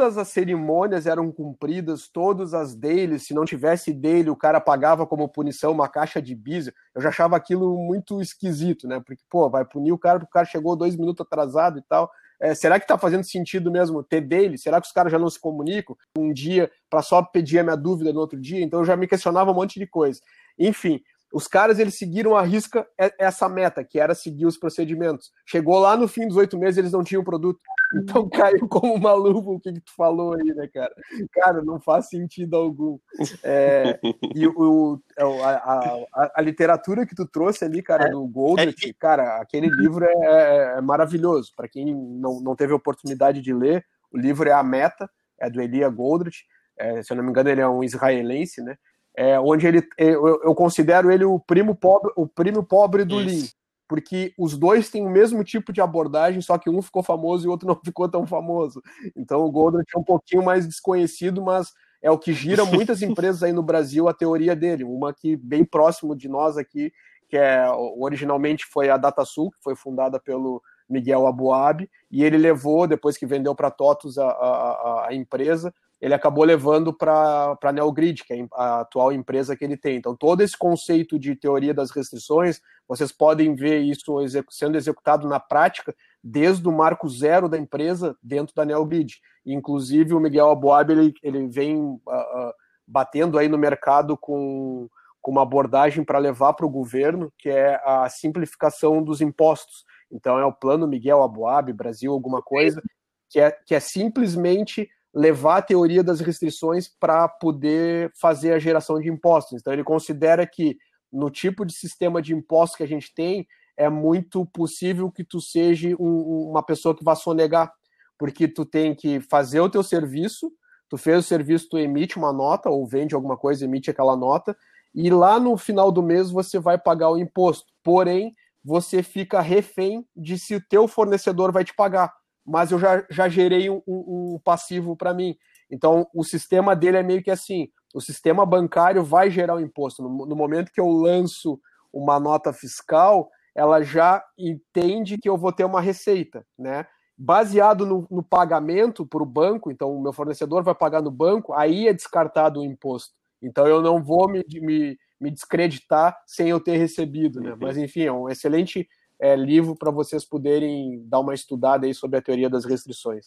todas 0.00 0.16
as 0.16 0.28
cerimônias 0.28 1.06
eram 1.06 1.30
cumpridas, 1.30 2.08
todas 2.08 2.54
as 2.54 2.74
deles, 2.74 3.26
se 3.26 3.34
não 3.34 3.44
tivesse 3.44 3.92
dele, 3.92 4.30
o 4.30 4.36
cara 4.36 4.58
pagava 4.58 5.06
como 5.06 5.28
punição 5.28 5.72
uma 5.72 5.90
caixa 5.90 6.22
de 6.22 6.34
bis. 6.34 6.68
Eu 6.94 7.02
já 7.02 7.10
achava 7.10 7.36
aquilo 7.36 7.76
muito 7.76 8.18
esquisito, 8.22 8.88
né? 8.88 8.98
Porque, 9.04 9.22
pô, 9.28 9.50
vai 9.50 9.62
punir 9.62 9.92
o 9.92 9.98
cara 9.98 10.18
porque 10.18 10.30
o 10.30 10.32
cara 10.32 10.46
chegou 10.46 10.74
dois 10.74 10.96
minutos 10.96 11.20
atrasado 11.20 11.78
e 11.78 11.82
tal. 11.82 12.10
É, 12.40 12.54
será 12.54 12.80
que 12.80 12.86
tá 12.86 12.96
fazendo 12.96 13.24
sentido 13.24 13.70
mesmo 13.70 14.02
ter 14.02 14.22
dele? 14.22 14.56
Será 14.56 14.80
que 14.80 14.86
os 14.86 14.92
caras 14.92 15.12
já 15.12 15.18
não 15.18 15.28
se 15.28 15.38
comunicam 15.38 15.94
um 16.16 16.32
dia 16.32 16.70
para 16.88 17.02
só 17.02 17.22
pedir 17.22 17.58
a 17.58 17.62
minha 17.62 17.76
dúvida 17.76 18.10
no 18.10 18.20
outro 18.20 18.40
dia? 18.40 18.64
Então 18.64 18.80
eu 18.80 18.86
já 18.86 18.96
me 18.96 19.06
questionava 19.06 19.50
um 19.50 19.54
monte 19.54 19.78
de 19.78 19.86
coisa. 19.86 20.18
Enfim, 20.58 21.02
os 21.32 21.46
caras 21.46 21.78
eles 21.78 21.96
seguiram 21.96 22.34
a 22.34 22.42
risca 22.42 22.86
essa 23.18 23.48
meta, 23.48 23.84
que 23.84 23.98
era 24.00 24.14
seguir 24.14 24.46
os 24.46 24.58
procedimentos. 24.58 25.30
Chegou 25.46 25.78
lá 25.78 25.96
no 25.96 26.08
fim 26.08 26.26
dos 26.26 26.36
oito 26.36 26.58
meses, 26.58 26.78
eles 26.78 26.92
não 26.92 27.04
tinham 27.04 27.22
produto. 27.22 27.60
Então 27.94 28.28
caiu 28.28 28.68
como 28.68 28.94
uma 28.94 29.12
luva 29.12 29.50
o 29.50 29.60
que, 29.60 29.72
que 29.72 29.80
tu 29.80 29.94
falou 29.96 30.34
aí, 30.34 30.54
né, 30.54 30.68
cara? 30.72 30.92
Cara, 31.32 31.62
não 31.62 31.80
faz 31.80 32.08
sentido 32.08 32.56
algum. 32.56 32.98
É, 33.42 33.98
e 34.34 34.46
o, 34.46 35.00
é 35.16 35.22
a, 35.22 36.06
a, 36.14 36.32
a, 36.36 36.40
literatura 36.40 37.06
que 37.06 37.14
tu 37.14 37.26
trouxe 37.26 37.64
ali, 37.64 37.82
cara, 37.82 38.08
é, 38.08 38.10
do 38.10 38.26
Goldrich, 38.26 38.90
é, 38.90 38.92
cara, 38.98 39.40
aquele 39.40 39.68
livro 39.68 40.04
é, 40.04 40.12
é, 40.12 40.78
é 40.78 40.80
maravilhoso. 40.80 41.52
Para 41.56 41.68
quem 41.68 41.94
não, 41.94 42.40
não 42.40 42.56
teve 42.56 42.72
oportunidade 42.72 43.40
de 43.40 43.52
ler, 43.52 43.84
o 44.12 44.18
livro 44.18 44.48
é 44.48 44.52
A 44.52 44.62
Meta, 44.62 45.08
é 45.40 45.48
do 45.48 45.60
Elia 45.60 45.88
Goldrich. 45.88 46.44
É, 46.78 47.02
se 47.02 47.12
eu 47.12 47.16
não 47.16 47.24
me 47.24 47.30
engano, 47.30 47.50
ele 47.50 47.60
é 47.60 47.68
um 47.68 47.84
israelense, 47.84 48.62
né? 48.62 48.76
É, 49.16 49.38
onde 49.40 49.66
ele 49.66 49.82
eu, 49.98 50.40
eu, 50.42 50.54
considero 50.54 51.10
ele 51.10 51.24
o 51.24 51.38
primo 51.38 51.74
pobre, 51.74 52.12
o 52.16 52.26
primo 52.26 52.62
pobre 52.62 53.04
do 53.04 53.16
Lean, 53.16 53.44
porque 53.88 54.32
os 54.38 54.56
dois 54.56 54.88
têm 54.88 55.04
o 55.04 55.10
mesmo 55.10 55.42
tipo 55.42 55.72
de 55.72 55.80
abordagem, 55.80 56.40
só 56.40 56.56
que 56.56 56.70
um 56.70 56.80
ficou 56.80 57.02
famoso 57.02 57.44
e 57.44 57.48
o 57.48 57.50
outro 57.50 57.66
não 57.68 57.78
ficou 57.84 58.08
tão 58.08 58.26
famoso. 58.26 58.80
Então 59.16 59.44
o 59.44 59.50
Goldratt 59.50 59.88
é 59.94 59.98
um 59.98 60.04
pouquinho 60.04 60.44
mais 60.44 60.66
desconhecido, 60.66 61.42
mas 61.42 61.72
é 62.02 62.10
o 62.10 62.18
que 62.18 62.32
gira 62.32 62.64
muitas 62.64 63.02
empresas 63.02 63.42
aí 63.42 63.52
no 63.52 63.62
Brasil 63.62 64.08
a 64.08 64.14
teoria 64.14 64.54
dele. 64.54 64.84
Uma 64.84 65.12
que 65.12 65.36
bem 65.36 65.64
próximo 65.64 66.14
de 66.16 66.28
nós 66.28 66.56
aqui, 66.56 66.92
que 67.28 67.36
é 67.36 67.68
originalmente 67.98 68.64
foi 68.66 68.90
a 68.90 68.96
DataSul, 68.96 69.50
que 69.50 69.62
foi 69.62 69.74
fundada 69.74 70.20
pelo 70.20 70.62
Miguel 70.88 71.26
Abuab, 71.26 71.88
e 72.10 72.24
ele 72.24 72.36
levou, 72.36 72.86
depois 72.86 73.16
que 73.16 73.26
vendeu 73.26 73.54
para 73.54 73.68
a 73.68 73.70
TOTUS 73.70 74.18
a, 74.18 75.06
a 75.08 75.14
empresa, 75.14 75.72
ele 76.00 76.14
acabou 76.14 76.44
levando 76.44 76.94
para 76.94 77.58
a 77.62 77.72
Neogrid, 77.72 78.24
que 78.24 78.32
é 78.32 78.46
a 78.54 78.80
atual 78.80 79.12
empresa 79.12 79.54
que 79.54 79.64
ele 79.64 79.76
tem. 79.76 79.96
Então, 79.96 80.16
todo 80.16 80.40
esse 80.40 80.56
conceito 80.56 81.18
de 81.18 81.36
teoria 81.36 81.74
das 81.74 81.90
restrições, 81.90 82.60
vocês 82.88 83.12
podem 83.12 83.54
ver 83.54 83.80
isso 83.80 84.16
sendo 84.48 84.76
executado 84.76 85.28
na 85.28 85.38
prática 85.38 85.94
desde 86.24 86.66
o 86.66 86.72
marco 86.72 87.08
zero 87.08 87.48
da 87.48 87.58
empresa 87.58 88.16
dentro 88.22 88.54
da 88.54 88.64
Neogrid. 88.64 89.20
Inclusive, 89.44 90.14
o 90.14 90.20
Miguel 90.20 90.50
Aboab, 90.50 90.90
ele, 90.90 91.12
ele 91.22 91.46
vem 91.48 91.76
uh, 91.78 91.94
uh, 91.94 92.52
batendo 92.86 93.38
aí 93.38 93.48
no 93.48 93.58
mercado 93.58 94.16
com, 94.16 94.88
com 95.20 95.30
uma 95.30 95.42
abordagem 95.42 96.02
para 96.02 96.18
levar 96.18 96.54
para 96.54 96.66
o 96.66 96.70
governo, 96.70 97.30
que 97.38 97.50
é 97.50 97.78
a 97.84 98.08
simplificação 98.08 99.02
dos 99.02 99.20
impostos. 99.20 99.84
Então, 100.10 100.38
é 100.38 100.46
o 100.46 100.52
plano 100.52 100.88
Miguel 100.88 101.22
Aboab, 101.22 101.70
Brasil, 101.74 102.10
alguma 102.10 102.40
coisa, 102.40 102.82
que 103.28 103.38
é, 103.38 103.50
que 103.50 103.74
é 103.74 103.80
simplesmente 103.80 104.88
levar 105.14 105.58
a 105.58 105.62
teoria 105.62 106.02
das 106.02 106.20
restrições 106.20 106.88
para 106.88 107.28
poder 107.28 108.12
fazer 108.20 108.52
a 108.52 108.58
geração 108.58 109.00
de 109.00 109.08
impostos. 109.08 109.60
Então, 109.60 109.72
ele 109.72 109.84
considera 109.84 110.46
que 110.46 110.76
no 111.12 111.30
tipo 111.30 111.64
de 111.64 111.72
sistema 111.72 112.22
de 112.22 112.34
impostos 112.34 112.76
que 112.76 112.82
a 112.84 112.88
gente 112.88 113.12
tem, 113.12 113.46
é 113.76 113.88
muito 113.88 114.46
possível 114.46 115.10
que 115.10 115.24
tu 115.24 115.40
seja 115.40 115.88
um, 115.98 116.50
uma 116.50 116.62
pessoa 116.62 116.94
que 116.94 117.02
vá 117.02 117.14
sonegar, 117.14 117.72
porque 118.18 118.46
tu 118.46 118.64
tem 118.64 118.94
que 118.94 119.20
fazer 119.20 119.60
o 119.60 119.70
teu 119.70 119.82
serviço, 119.82 120.52
tu 120.88 120.96
fez 120.96 121.18
o 121.18 121.26
serviço, 121.26 121.68
tu 121.70 121.78
emite 121.78 122.16
uma 122.16 122.32
nota, 122.32 122.68
ou 122.68 122.86
vende 122.86 123.14
alguma 123.14 123.36
coisa, 123.36 123.64
emite 123.64 123.90
aquela 123.90 124.16
nota, 124.16 124.56
e 124.94 125.10
lá 125.10 125.40
no 125.40 125.56
final 125.56 125.90
do 125.90 126.02
mês 126.02 126.30
você 126.30 126.58
vai 126.58 126.78
pagar 126.78 127.10
o 127.10 127.18
imposto. 127.18 127.72
Porém, 127.82 128.34
você 128.62 129.02
fica 129.02 129.40
refém 129.40 130.06
de 130.14 130.38
se 130.38 130.54
o 130.54 130.62
teu 130.68 130.86
fornecedor 130.86 131.50
vai 131.50 131.64
te 131.64 131.74
pagar 131.74 132.12
mas 132.50 132.72
eu 132.72 132.80
já, 132.80 133.06
já 133.08 133.28
gerei 133.28 133.70
um, 133.70 133.80
um 133.86 134.40
passivo 134.42 134.96
para 134.96 135.14
mim. 135.14 135.36
Então, 135.70 136.08
o 136.12 136.24
sistema 136.24 136.74
dele 136.74 136.96
é 136.96 137.02
meio 137.02 137.22
que 137.22 137.30
assim: 137.30 137.68
o 137.94 138.00
sistema 138.00 138.44
bancário 138.44 139.04
vai 139.04 139.30
gerar 139.30 139.54
o 139.54 139.60
imposto. 139.60 140.02
No, 140.02 140.26
no 140.26 140.34
momento 140.34 140.72
que 140.72 140.80
eu 140.80 140.88
lanço 140.88 141.60
uma 141.92 142.18
nota 142.18 142.52
fiscal, 142.52 143.30
ela 143.54 143.82
já 143.82 144.22
entende 144.36 145.16
que 145.16 145.28
eu 145.28 145.36
vou 145.36 145.52
ter 145.52 145.64
uma 145.64 145.80
receita, 145.80 146.44
né? 146.58 146.86
Baseado 147.16 147.86
no, 147.86 148.06
no 148.10 148.22
pagamento 148.22 149.06
para 149.06 149.22
o 149.22 149.26
banco, 149.26 149.70
então 149.70 149.94
o 149.94 150.02
meu 150.02 150.12
fornecedor 150.12 150.64
vai 150.64 150.74
pagar 150.74 151.02
no 151.02 151.10
banco, 151.10 151.52
aí 151.52 151.86
é 151.86 151.92
descartado 151.92 152.60
o 152.60 152.64
imposto. 152.64 153.14
Então 153.40 153.66
eu 153.66 153.80
não 153.80 154.02
vou 154.02 154.28
me, 154.28 154.42
me, 154.60 154.98
me 155.20 155.30
descreditar 155.30 156.16
sem 156.26 156.48
eu 156.48 156.58
ter 156.58 156.78
recebido, 156.78 157.40
né? 157.40 157.54
Mas 157.60 157.76
enfim, 157.76 158.02
é 158.02 158.12
um 158.12 158.28
excelente 158.28 158.88
é, 159.20 159.36
livro 159.36 159.76
para 159.76 159.90
vocês 159.90 160.24
poderem 160.24 161.02
dar 161.06 161.20
uma 161.20 161.34
estudada 161.34 161.86
aí 161.86 161.94
sobre 161.94 162.18
a 162.18 162.22
teoria 162.22 162.48
das 162.48 162.64
restrições. 162.64 163.26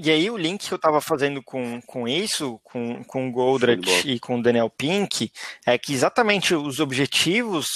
E 0.00 0.12
aí 0.12 0.30
o 0.30 0.36
link 0.36 0.66
que 0.66 0.72
eu 0.72 0.76
estava 0.76 1.00
fazendo 1.00 1.42
com, 1.42 1.80
com 1.82 2.06
isso, 2.06 2.60
com, 2.62 3.02
com 3.02 3.28
o 3.28 3.32
Goldratt 3.32 4.06
e 4.06 4.20
com 4.20 4.38
o 4.38 4.42
Daniel 4.42 4.70
Pink, 4.70 5.32
é 5.66 5.76
que 5.76 5.92
exatamente 5.92 6.54
os 6.54 6.78
objetivos 6.78 7.66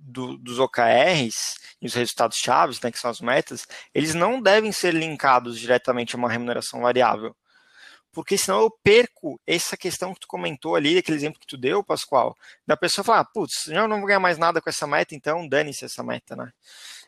do, 0.00 0.38
dos 0.38 0.60
OKRs 0.60 1.56
e 1.82 1.86
os 1.86 1.94
resultados 1.94 2.38
chaves, 2.38 2.80
né, 2.80 2.92
que 2.92 2.98
são 2.98 3.10
as 3.10 3.20
metas, 3.20 3.66
eles 3.92 4.14
não 4.14 4.40
devem 4.40 4.70
ser 4.70 4.94
linkados 4.94 5.58
diretamente 5.58 6.14
a 6.14 6.18
uma 6.18 6.30
remuneração 6.30 6.80
variável. 6.80 7.34
Porque 8.14 8.38
senão 8.38 8.60
eu 8.62 8.70
perco 8.82 9.40
essa 9.46 9.76
questão 9.76 10.14
que 10.14 10.20
tu 10.20 10.28
comentou 10.28 10.76
ali, 10.76 10.96
aquele 10.96 11.16
exemplo 11.16 11.40
que 11.40 11.46
tu 11.46 11.56
deu, 11.56 11.82
Pascoal, 11.82 12.36
da 12.66 12.76
pessoa 12.76 13.04
falar, 13.04 13.24
putz, 13.24 13.66
eu 13.68 13.88
não 13.88 13.98
vou 13.98 14.06
ganhar 14.06 14.20
mais 14.20 14.38
nada 14.38 14.60
com 14.60 14.70
essa 14.70 14.86
meta, 14.86 15.14
então 15.14 15.46
dane-se 15.46 15.84
essa 15.84 16.02
meta, 16.02 16.36
né? 16.36 16.52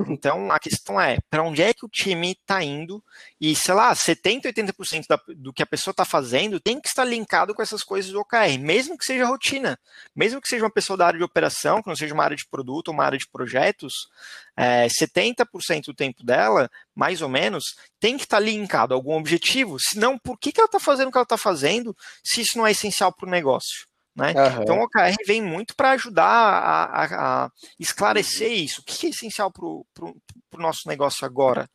Então 0.08 0.50
a 0.50 0.58
questão 0.58 1.00
é, 1.00 1.18
para 1.30 1.42
onde 1.42 1.62
é 1.62 1.72
que 1.72 1.86
o 1.86 1.88
time 1.88 2.32
está 2.32 2.62
indo? 2.62 3.02
E, 3.40 3.54
sei 3.54 3.74
lá, 3.74 3.94
70, 3.94 4.52
80% 4.52 5.06
da, 5.08 5.20
do 5.36 5.52
que 5.52 5.62
a 5.62 5.66
pessoa 5.66 5.92
está 5.92 6.04
fazendo 6.04 6.60
tem 6.60 6.80
que 6.80 6.88
estar 6.88 7.04
linkado 7.04 7.54
com 7.54 7.62
essas 7.62 7.82
coisas 7.82 8.10
do 8.10 8.20
OKR, 8.20 8.58
mesmo 8.58 8.98
que 8.98 9.04
seja 9.04 9.24
rotina, 9.24 9.78
mesmo 10.14 10.40
que 10.40 10.48
seja 10.48 10.64
uma 10.64 10.70
pessoa 10.70 10.96
da 10.96 11.06
área 11.06 11.18
de 11.18 11.24
operação, 11.24 11.80
que 11.80 11.88
não 11.88 11.96
seja 11.96 12.12
uma 12.12 12.24
área 12.24 12.36
de 12.36 12.46
produto 12.46 12.88
ou 12.88 12.94
uma 12.94 13.04
área 13.04 13.18
de 13.18 13.28
projetos, 13.28 14.08
é, 14.56 14.86
70% 14.88 15.86
do 15.86 15.94
tempo 15.94 16.24
dela, 16.24 16.70
mais 16.94 17.20
ou 17.20 17.28
menos, 17.28 17.76
tem 18.00 18.16
que 18.16 18.24
estar 18.24 18.38
linkado 18.38 18.94
a 18.94 18.96
algum 18.96 19.16
objetivo, 19.16 19.76
senão 19.78 20.18
por 20.18 20.38
que, 20.38 20.50
que 20.50 20.60
ela 20.60 20.66
está 20.66 20.80
fazendo 20.80 20.95
o 21.04 21.10
que 21.10 21.18
ela 21.18 21.22
está 21.22 21.36
fazendo 21.36 21.96
se 22.24 22.40
isso 22.40 22.56
não 22.56 22.66
é 22.66 22.70
essencial 22.70 23.12
para 23.12 23.26
o 23.26 23.30
negócio? 23.30 23.86
Né? 24.16 24.32
Uhum. 24.32 24.62
Então 24.62 24.78
o 24.78 24.84
OKR 24.84 25.14
vem 25.26 25.42
muito 25.42 25.76
para 25.76 25.90
ajudar 25.90 26.24
a, 26.24 26.84
a, 26.84 27.44
a, 27.44 27.50
esclarecer 27.78 28.50
isso. 28.50 28.80
O 28.80 28.84
que 28.84 29.06
é 29.06 29.10
essencial 29.10 29.52
para 29.52 29.64
o 29.66 30.16
nosso 30.54 30.88
negócio 30.88 31.26
agora? 31.26 31.68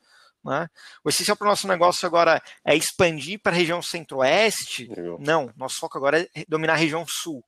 Né? 0.43 0.67
O 1.03 1.09
essencial 1.09 1.38
para 1.38 1.45
o 1.45 1.49
nosso 1.49 1.67
negócio 1.67 2.03
agora 2.03 2.41
é 2.65 2.76
expandir 2.76 3.39
para 3.39 3.51
a 3.51 3.55
região 3.55 3.80
centro-oeste? 3.80 4.89
Não, 5.19 5.53
nosso 5.55 5.76
foco 5.80 5.99
agora 5.99 6.28
é 6.34 6.43
dominar 6.47 6.74
a 6.74 6.78
região 6.78 7.05
sul. 7.07 7.45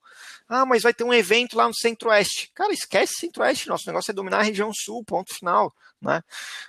Ah, 0.47 0.63
mas 0.63 0.83
vai 0.83 0.93
ter 0.93 1.03
um 1.03 1.13
evento 1.13 1.57
lá 1.57 1.67
no 1.67 1.73
centro-oeste. 1.73 2.51
Cara, 2.53 2.71
esquece 2.71 3.15
centro-oeste, 3.19 3.67
nosso 3.67 3.87
negócio 3.87 4.11
é 4.11 4.13
dominar 4.13 4.41
a 4.41 4.43
região 4.43 4.71
sul, 4.71 5.03
ponto 5.03 5.33
final. 5.33 5.73
Né? 5.99 6.21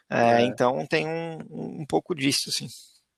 É, 0.09 0.19
é. 0.19 0.41
Então 0.47 0.87
tem 0.87 1.07
um, 1.07 1.41
um 1.51 1.87
pouco 1.87 2.15
disso. 2.15 2.49
Assim 2.49 2.69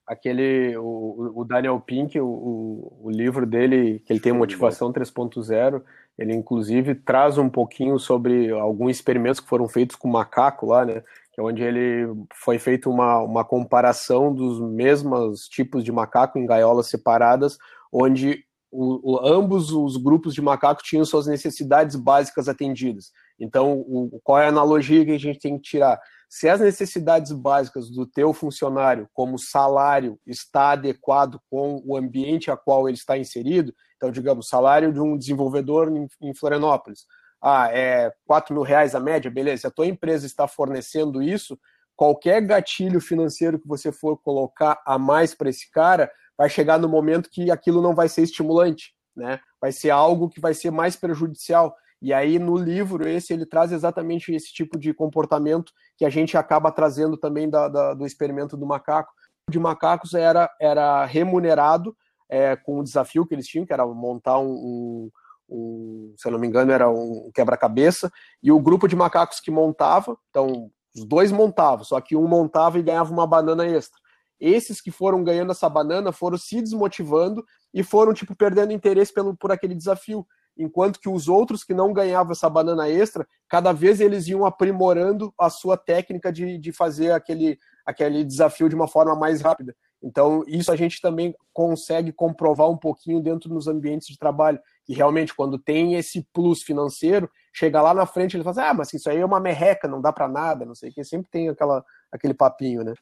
aquele 0.06 0.76
o, 0.76 1.32
o 1.34 1.44
Daniel 1.44 1.80
Pink, 1.80 2.18
o, 2.20 3.00
o, 3.02 3.10
livro 3.10 3.44
dele, 3.44 4.00
que 4.06 4.12
ele 4.12 4.20
tem 4.20 4.32
motivação 4.32 4.92
3.0, 4.92 5.82
ele 6.16 6.34
inclusive 6.34 6.94
traz 6.94 7.36
um 7.36 7.48
pouquinho 7.48 7.98
sobre 7.98 8.50
alguns 8.52 8.92
experimentos 8.92 9.40
que 9.40 9.48
foram 9.48 9.68
feitos 9.68 9.96
com 9.96 10.08
macaco 10.08 10.66
lá, 10.66 10.84
né? 10.84 11.02
Que 11.32 11.40
é 11.40 11.42
onde 11.42 11.62
ele 11.62 12.06
foi 12.32 12.58
feito 12.58 12.88
uma, 12.88 13.18
uma 13.20 13.44
comparação 13.44 14.32
dos 14.32 14.60
mesmos 14.60 15.48
tipos 15.48 15.82
de 15.82 15.90
macaco 15.90 16.38
em 16.38 16.46
gaiolas 16.46 16.86
separadas, 16.86 17.58
onde 17.92 18.44
o, 18.70 19.14
o, 19.14 19.26
ambos 19.26 19.72
os 19.72 19.96
grupos 19.96 20.34
de 20.34 20.40
macaco 20.40 20.82
tinham 20.82 21.04
suas 21.04 21.26
necessidades 21.26 21.96
básicas 21.96 22.48
atendidas. 22.48 23.10
Então, 23.38 23.84
qual 24.22 24.38
é 24.38 24.46
a 24.46 24.48
analogia 24.48 25.04
que 25.04 25.12
a 25.12 25.18
gente 25.18 25.38
tem 25.38 25.56
que 25.56 25.62
tirar? 25.62 26.00
Se 26.38 26.50
as 26.50 26.60
necessidades 26.60 27.32
básicas 27.32 27.88
do 27.88 28.06
teu 28.06 28.34
funcionário, 28.34 29.08
como 29.14 29.38
salário, 29.38 30.20
está 30.26 30.72
adequado 30.72 31.40
com 31.48 31.82
o 31.82 31.96
ambiente 31.96 32.50
a 32.50 32.56
qual 32.58 32.86
ele 32.86 32.98
está 32.98 33.16
inserido, 33.16 33.74
então, 33.96 34.10
digamos, 34.10 34.46
salário 34.46 34.92
de 34.92 35.00
um 35.00 35.16
desenvolvedor 35.16 35.90
em 36.20 36.34
Florianópolis, 36.34 37.06
ah, 37.42 37.70
é 37.72 38.12
4 38.26 38.52
mil 38.52 38.62
reais 38.62 38.94
a 38.94 39.00
média, 39.00 39.30
beleza, 39.30 39.62
se 39.62 39.66
a 39.66 39.70
tua 39.70 39.86
empresa 39.86 40.26
está 40.26 40.46
fornecendo 40.46 41.22
isso, 41.22 41.58
qualquer 41.96 42.42
gatilho 42.42 43.00
financeiro 43.00 43.58
que 43.58 43.66
você 43.66 43.90
for 43.90 44.18
colocar 44.18 44.78
a 44.86 44.98
mais 44.98 45.34
para 45.34 45.48
esse 45.48 45.70
cara, 45.70 46.12
vai 46.36 46.50
chegar 46.50 46.78
no 46.78 46.86
momento 46.86 47.30
que 47.30 47.50
aquilo 47.50 47.80
não 47.80 47.94
vai 47.94 48.10
ser 48.10 48.20
estimulante, 48.20 48.92
né? 49.16 49.40
Vai 49.58 49.72
ser 49.72 49.88
algo 49.88 50.28
que 50.28 50.38
vai 50.38 50.52
ser 50.52 50.70
mais 50.70 50.96
prejudicial. 50.96 51.74
E 52.00 52.12
aí 52.12 52.38
no 52.38 52.56
livro 52.56 53.08
esse 53.08 53.32
ele 53.32 53.46
traz 53.46 53.72
exatamente 53.72 54.32
esse 54.32 54.52
tipo 54.52 54.78
de 54.78 54.92
comportamento 54.92 55.72
que 55.96 56.04
a 56.04 56.10
gente 56.10 56.36
acaba 56.36 56.70
trazendo 56.70 57.16
também 57.16 57.48
da, 57.48 57.68
da, 57.68 57.94
do 57.94 58.06
experimento 58.06 58.56
do 58.56 58.66
macaco. 58.66 59.12
De 59.50 59.58
macacos 59.58 60.14
era, 60.14 60.50
era 60.60 61.04
remunerado 61.04 61.96
é, 62.28 62.56
com 62.56 62.78
o 62.78 62.84
desafio 62.84 63.26
que 63.26 63.34
eles 63.34 63.46
tinham, 63.46 63.66
que 63.66 63.72
era 63.72 63.86
montar 63.86 64.38
um, 64.38 64.50
um, 64.50 65.10
um 65.48 66.14
se 66.16 66.26
eu 66.26 66.32
não 66.32 66.38
me 66.38 66.46
engano, 66.46 66.72
era 66.72 66.90
um 66.90 67.30
quebra-cabeça, 67.32 68.10
e 68.42 68.50
o 68.50 68.60
grupo 68.60 68.88
de 68.88 68.96
macacos 68.96 69.40
que 69.40 69.50
montava, 69.50 70.16
então 70.30 70.70
os 70.94 71.04
dois 71.04 71.30
montavam, 71.30 71.84
só 71.84 72.00
que 72.00 72.16
um 72.16 72.26
montava 72.26 72.78
e 72.78 72.82
ganhava 72.82 73.12
uma 73.12 73.26
banana 73.26 73.66
extra. 73.66 74.00
Esses 74.40 74.80
que 74.80 74.90
foram 74.90 75.24
ganhando 75.24 75.52
essa 75.52 75.68
banana 75.68 76.12
foram 76.12 76.36
se 76.36 76.60
desmotivando 76.60 77.44
e 77.72 77.82
foram 77.82 78.12
tipo 78.12 78.34
perdendo 78.36 78.72
interesse 78.72 79.12
pelo, 79.12 79.36
por 79.36 79.50
aquele 79.50 79.74
desafio 79.74 80.26
enquanto 80.56 81.00
que 81.00 81.08
os 81.08 81.28
outros 81.28 81.62
que 81.62 81.74
não 81.74 81.92
ganhavam 81.92 82.32
essa 82.32 82.48
banana 82.48 82.88
extra, 82.88 83.26
cada 83.48 83.72
vez 83.72 84.00
eles 84.00 84.26
iam 84.26 84.44
aprimorando 84.44 85.32
a 85.38 85.50
sua 85.50 85.76
técnica 85.76 86.32
de, 86.32 86.58
de 86.58 86.72
fazer 86.72 87.10
aquele, 87.12 87.58
aquele 87.84 88.24
desafio 88.24 88.68
de 88.68 88.74
uma 88.74 88.88
forma 88.88 89.14
mais 89.14 89.40
rápida. 89.40 89.74
Então, 90.02 90.44
isso 90.46 90.70
a 90.70 90.76
gente 90.76 91.00
também 91.00 91.34
consegue 91.52 92.12
comprovar 92.12 92.70
um 92.70 92.76
pouquinho 92.76 93.20
dentro 93.20 93.48
dos 93.48 93.66
ambientes 93.66 94.08
de 94.08 94.18
trabalho, 94.18 94.60
que 94.84 94.94
realmente 94.94 95.34
quando 95.34 95.58
tem 95.58 95.94
esse 95.94 96.26
plus 96.32 96.62
financeiro, 96.62 97.30
chega 97.52 97.82
lá 97.82 97.92
na 97.92 98.06
frente 98.06 98.36
ele 98.36 98.44
fala 98.44 98.60
assim, 98.60 98.70
ah, 98.70 98.74
mas 98.74 98.92
isso 98.92 99.10
aí 99.10 99.18
é 99.18 99.24
uma 99.24 99.40
merreca, 99.40 99.88
não 99.88 100.00
dá 100.00 100.12
para 100.12 100.28
nada, 100.28 100.64
não 100.64 100.74
sei 100.74 100.90
o 100.90 100.92
que, 100.92 101.02
sempre 101.02 101.30
tem 101.30 101.48
aquela, 101.48 101.84
aquele 102.12 102.34
papinho, 102.34 102.84
né? 102.84 102.94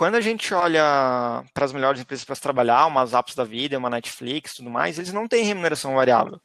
quando 0.00 0.14
a 0.14 0.20
gente 0.22 0.54
olha 0.54 1.44
para 1.52 1.64
as 1.66 1.74
melhores 1.74 2.00
empresas 2.00 2.24
para 2.24 2.34
trabalhar, 2.34 2.86
umas 2.86 3.12
apps 3.12 3.34
da 3.34 3.44
vida, 3.44 3.76
uma 3.76 3.90
Netflix, 3.90 4.54
tudo 4.54 4.70
mais, 4.70 4.98
eles 4.98 5.12
não 5.12 5.28
têm 5.28 5.44
remuneração 5.44 5.94
variável. 5.94 6.40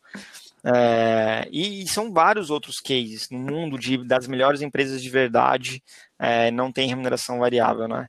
É, 0.67 1.47
e, 1.51 1.87
são 1.87 2.11
vários 2.11 2.49
outros 2.49 2.79
cases 2.79 3.29
no 3.29 3.37
mundo 3.37 3.77
de, 3.77 4.03
das 4.03 4.27
melhores 4.27 4.61
empresas 4.61 4.99
de 4.99 5.09
verdade 5.11 5.83
é, 6.17 6.49
não 6.49 6.71
tem 6.71 6.87
remuneração 6.87 7.37
variável, 7.37 7.87
né? 7.87 8.07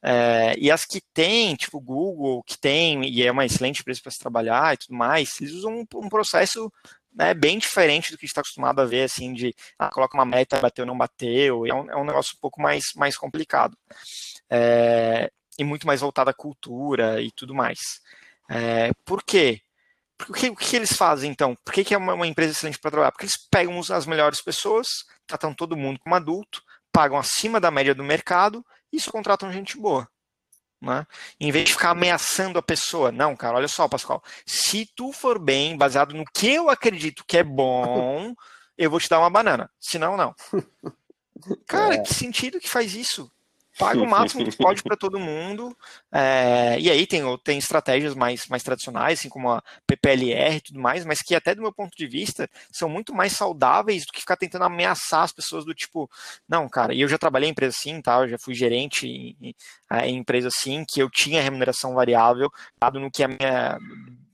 É, 0.00 0.54
e 0.56 0.70
as 0.70 0.84
que 0.84 1.00
tem, 1.12 1.56
tipo 1.56 1.80
Google, 1.80 2.44
que 2.44 2.56
tem 2.56 3.04
e 3.08 3.24
é 3.24 3.32
uma 3.32 3.44
excelente 3.44 3.80
empresa 3.80 4.00
para 4.00 4.12
se 4.12 4.20
trabalhar 4.20 4.74
e 4.74 4.76
tudo 4.76 4.94
mais, 4.94 5.40
eles 5.40 5.52
usam 5.54 5.80
um, 5.80 5.84
um 5.96 6.08
processo 6.08 6.72
né, 7.12 7.34
bem 7.34 7.58
diferente 7.58 8.12
do 8.12 8.18
que 8.18 8.24
a 8.24 8.26
gente 8.26 8.30
está 8.30 8.40
acostumado 8.42 8.80
a 8.80 8.84
ver, 8.84 9.02
assim, 9.04 9.32
de 9.32 9.52
ah, 9.76 9.90
coloca 9.90 10.16
uma 10.16 10.24
meta, 10.24 10.60
bateu 10.60 10.86
não 10.86 10.96
bateu, 10.96 11.66
é 11.66 11.74
um, 11.74 11.90
é 11.90 11.96
um 11.96 12.04
negócio 12.04 12.34
um 12.36 12.40
pouco 12.40 12.60
mais, 12.62 12.92
mais 12.94 13.16
complicado. 13.16 13.76
É, 14.48 15.28
e 15.58 15.64
muito 15.64 15.86
mais 15.86 16.02
voltado 16.02 16.30
à 16.30 16.34
cultura 16.34 17.20
e 17.20 17.32
tudo 17.32 17.54
mais. 17.54 18.00
É, 18.48 18.92
por 19.04 19.24
quê? 19.24 19.60
O 20.28 20.32
que, 20.32 20.48
o 20.48 20.56
que 20.56 20.76
eles 20.76 20.92
fazem 20.92 21.30
então? 21.30 21.54
Por 21.64 21.74
que, 21.74 21.84
que 21.84 21.94
é 21.94 21.98
uma, 21.98 22.14
uma 22.14 22.26
empresa 22.26 22.52
excelente 22.52 22.78
para 22.78 22.90
trabalhar? 22.90 23.12
Porque 23.12 23.26
eles 23.26 23.36
pegam 23.50 23.78
as 23.90 24.06
melhores 24.06 24.40
pessoas, 24.40 24.88
tratam 25.26 25.52
todo 25.52 25.76
mundo 25.76 26.00
como 26.00 26.14
adulto, 26.14 26.62
pagam 26.90 27.18
acima 27.18 27.60
da 27.60 27.70
média 27.70 27.94
do 27.94 28.02
mercado 28.02 28.64
e 28.92 28.98
só 28.98 29.10
contratam 29.10 29.52
gente 29.52 29.76
boa. 29.76 30.08
Né? 30.80 31.06
Em 31.38 31.50
vez 31.50 31.66
de 31.66 31.72
ficar 31.72 31.90
ameaçando 31.90 32.58
a 32.58 32.62
pessoa. 32.62 33.12
Não, 33.12 33.36
cara, 33.36 33.56
olha 33.56 33.68
só, 33.68 33.88
Pascoal. 33.88 34.22
Se 34.46 34.86
tu 34.94 35.12
for 35.12 35.38
bem, 35.38 35.76
baseado 35.76 36.14
no 36.14 36.24
que 36.24 36.48
eu 36.48 36.70
acredito 36.70 37.24
que 37.26 37.38
é 37.38 37.42
bom, 37.42 38.34
eu 38.76 38.90
vou 38.90 39.00
te 39.00 39.08
dar 39.08 39.18
uma 39.18 39.30
banana. 39.30 39.70
Senão, 39.78 40.16
não. 40.16 40.34
Cara, 41.66 41.96
é. 41.96 41.98
que 41.98 42.14
sentido 42.14 42.60
que 42.60 42.68
faz 42.68 42.94
isso? 42.94 43.30
Paga 43.78 44.00
o 44.00 44.06
máximo 44.06 44.44
que 44.44 44.56
pode 44.56 44.82
para 44.82 44.96
todo 44.96 45.18
mundo. 45.18 45.76
É, 46.12 46.78
e 46.80 46.90
aí 46.90 47.06
tem, 47.06 47.22
tem 47.38 47.58
estratégias 47.58 48.14
mais, 48.14 48.46
mais 48.48 48.62
tradicionais, 48.62 49.18
assim 49.18 49.28
como 49.28 49.50
a 49.50 49.62
PPLR 49.86 50.56
e 50.56 50.60
tudo 50.60 50.80
mais, 50.80 51.04
mas 51.04 51.20
que 51.20 51.34
até 51.34 51.54
do 51.54 51.62
meu 51.62 51.72
ponto 51.72 51.96
de 51.96 52.06
vista 52.06 52.48
são 52.72 52.88
muito 52.88 53.14
mais 53.14 53.32
saudáveis 53.32 54.04
do 54.06 54.12
que 54.12 54.20
ficar 54.20 54.36
tentando 54.36 54.64
ameaçar 54.64 55.22
as 55.22 55.32
pessoas 55.32 55.64
do 55.64 55.74
tipo, 55.74 56.10
não, 56.48 56.68
cara, 56.68 56.94
e 56.94 57.00
eu 57.00 57.08
já 57.08 57.18
trabalhei 57.18 57.48
em 57.48 57.52
empresa 57.52 57.76
assim, 57.78 58.00
tá? 58.00 58.20
Eu 58.20 58.28
já 58.28 58.38
fui 58.38 58.54
gerente 58.54 59.06
em, 59.06 59.54
em 60.04 60.16
empresa 60.16 60.48
assim, 60.48 60.84
que 60.86 61.00
eu 61.00 61.10
tinha 61.10 61.42
remuneração 61.42 61.94
variável, 61.94 62.50
dado 62.80 62.98
no 63.00 63.10
que 63.10 63.22
a 63.22 63.28
minha 63.28 63.78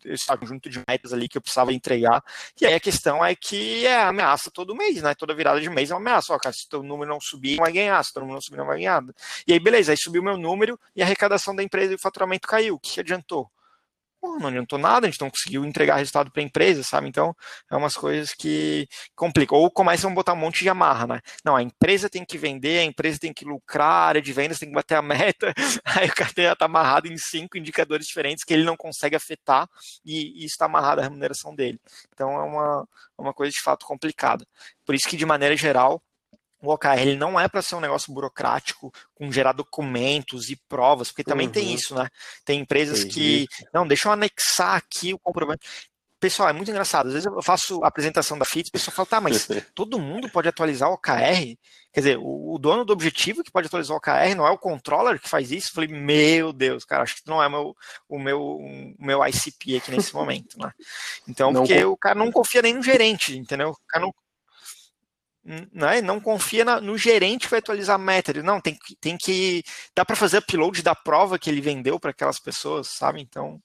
esse 0.05 0.27
conjunto 0.27 0.69
de 0.69 0.83
metas 0.89 1.13
ali 1.13 1.29
que 1.29 1.39
eu 1.39 1.43
precisava 1.43 1.73
entregar. 1.73 2.23
E 2.61 2.67
aí 2.67 2.75
a 2.75 2.81
questão 2.81 3.25
é 3.25 3.35
que 3.35 3.87
é 3.87 4.03
ameaça 4.03 4.51
todo 4.51 4.75
mês, 4.75 5.03
né? 5.03 5.15
Toda 5.15 5.35
virada 5.35 5.61
de 5.61 5.71
mês 5.71 5.91
é 5.91 5.95
uma 5.95 6.01
ameaça. 6.01 6.33
Ó, 6.33 6.39
cara, 6.39 6.55
se 6.55 6.69
teu 6.69 6.83
número 6.83 7.11
não 7.11 7.21
subir, 7.21 7.57
não 7.57 7.65
vai 7.65 7.73
ganhar. 7.73 8.03
Se 8.05 8.13
teu 8.13 8.21
número 8.21 8.35
não 8.35 8.41
subir, 8.41 8.57
não 8.57 8.67
vai 8.67 8.79
ganhar. 8.79 9.03
E 9.47 9.53
aí, 9.53 9.61
beleza, 9.61 9.93
aí 9.93 9.97
subiu 9.97 10.23
meu 10.23 10.37
número 10.37 10.79
e 10.95 11.03
a 11.03 11.05
arrecadação 11.05 11.55
da 11.55 11.63
empresa 11.63 11.93
e 11.93 11.97
o 11.97 11.99
faturamento 11.99 12.47
caiu. 12.47 12.75
O 12.75 12.79
que, 12.79 12.93
que 12.93 13.01
adiantou? 13.01 13.51
Pô, 14.23 14.39
não 14.39 14.47
adiantou 14.47 14.79
nada, 14.79 15.05
a 15.05 15.11
gente 15.11 15.21
não 15.21 15.29
conseguiu 15.29 15.65
entregar 15.65 15.97
resultado 15.97 16.31
para 16.31 16.41
a 16.41 16.45
empresa, 16.45 16.85
sabe? 16.85 17.09
Então, 17.09 17.35
é 17.69 17.75
umas 17.75 17.97
coisas 17.97 18.33
que 18.33 18.87
complicam. 19.17 19.59
Ou 19.59 19.69
começam 19.69 20.13
a 20.13 20.15
botar 20.15 20.33
um 20.33 20.37
monte 20.37 20.61
de 20.61 20.69
amarra, 20.69 21.09
né? 21.09 21.21
Não, 21.45 21.57
a 21.57 21.63
empresa 21.63 22.09
tem 22.09 22.25
que 22.25 22.39
vender, 22.39 22.79
a 22.79 22.85
empresa 22.85 23.19
tem 23.19 23.33
que 23.35 23.45
lucrar, 23.45 23.91
a 23.91 24.07
área 24.07 24.23
de 24.23 24.33
vendas 24.33 24.61
tem 24.61 24.69
que 24.69 24.75
bater 24.77 24.95
a 24.95 25.03
meta. 25.03 25.53
Aí 25.85 26.09
o 26.09 26.15
cara 26.15 26.53
está 26.53 26.67
amarrado 26.67 27.09
em 27.09 27.19
cinco 27.19 27.59
indicadores 27.59 28.07
diferentes 28.07 28.45
que 28.45 28.55
ele 28.55 28.63
não 28.63 28.77
consegue 28.77 29.17
afetar 29.17 29.69
e, 30.05 30.43
e 30.43 30.45
está 30.45 30.67
amarrado 30.67 31.01
à 31.01 31.03
remuneração 31.03 31.53
dele. 31.53 31.81
Então, 32.15 32.31
é 32.31 32.45
uma, 32.45 32.89
é 33.19 33.23
uma 33.23 33.35
coisa 33.35 33.51
de 33.51 33.61
fato 33.61 33.85
complicada. 33.85 34.47
Por 34.87 34.95
isso 34.95 35.09
que, 35.09 35.17
de 35.17 35.27
maneira 35.27 35.57
geral, 35.57 36.01
o 36.63 36.73
OKR 36.73 37.01
ele 37.01 37.17
não 37.17 37.39
é 37.39 37.49
para 37.49 37.61
ser 37.61 37.75
um 37.75 37.81
negócio 37.81 38.13
burocrático, 38.13 38.93
com 39.15 39.31
gerar 39.33 39.53
documentos 39.53 40.49
e 40.49 40.57
provas, 40.69 41.09
porque 41.09 41.25
também 41.25 41.49
uhum. 41.49 41.53
tem 41.53 41.75
isso, 41.75 41.95
né? 41.95 42.09
Tem 42.45 42.61
empresas 42.61 43.03
que, 43.03 43.49
não, 43.75 43.87
deixa 43.87 44.09
eu 44.09 44.13
anexar 44.13 44.77
aqui 44.77 45.13
o 45.13 45.19
comprovante. 45.19 45.67
pessoal, 46.21 46.49
é 46.49 46.53
muito 46.53 46.71
engraçado. 46.71 47.09
Às 47.09 47.15
vezes 47.15 47.27
eu 47.27 47.43
faço 47.43 47.83
a 47.83 47.89
apresentação 47.89 48.39
da 48.39 48.45
FIT, 48.45 48.69
o 48.69 48.73
pessoal 48.73 48.95
fala, 48.95 49.07
tá, 49.07 49.21
mas 49.21 49.49
todo 49.75 49.99
mundo 49.99 50.31
pode 50.31 50.49
atualizar 50.49 50.89
o 50.89 50.95
OKR? 50.95 51.57
Quer 51.93 52.01
dizer, 52.01 52.19
o, 52.19 52.55
o, 52.55 52.59
dono 52.59 52.85
do 52.85 52.93
objetivo 52.93 53.43
que 53.43 53.51
pode 53.51 53.67
atualizar 53.67 53.95
o 53.95 53.99
OKR 53.99 54.35
não 54.37 54.47
é 54.47 54.51
o 54.51 54.57
controller 54.57 55.21
que 55.21 55.29
faz 55.29 55.51
isso? 55.51 55.71
Eu 55.71 55.75
falei, 55.75 55.91
meu 55.91 56.53
Deus, 56.53 56.85
cara, 56.85 57.03
acho 57.03 57.17
que 57.17 57.29
não 57.29 57.43
é 57.43 57.49
meu, 57.49 57.77
o 58.09 58.19
meu, 58.21 58.41
o 58.41 58.95
meu 58.99 59.27
ICP 59.27 59.77
aqui 59.77 59.91
nesse 59.91 60.15
momento, 60.15 60.59
né? 60.59 60.73
Então, 61.29 61.53
não 61.53 61.63
porque 61.63 61.85
o 61.85 61.97
cara 61.97 62.15
não 62.15 62.31
confia 62.31 62.63
nem 62.63 62.75
no 62.75 62.83
gerente, 62.83 63.37
entendeu? 63.37 63.71
O 63.71 63.87
cara 63.89 64.07
não, 64.07 64.15
né, 65.45 66.01
não 66.01 66.21
confia 66.21 66.65
na, 66.65 66.81
no 66.81 66.97
gerente 66.97 67.47
que 67.47 67.51
vai 67.51 67.59
atualizar 67.59 67.97
a 67.97 67.99
meta. 67.99 68.31
Ele, 68.31 68.43
não, 68.43 68.61
tem, 68.61 68.79
tem 69.01 69.17
que. 69.17 69.63
Dá 69.95 70.05
para 70.05 70.17
fazer 70.17 70.39
upload 70.39 70.83
da 70.83 70.95
prova 70.95 71.39
que 71.39 71.51
ele 71.51 71.61
vendeu 71.61 71.99
para 71.99 72.11
aquelas 72.11 72.39
pessoas, 72.39 72.89
sabe? 72.89 73.21
Então, 73.21 73.61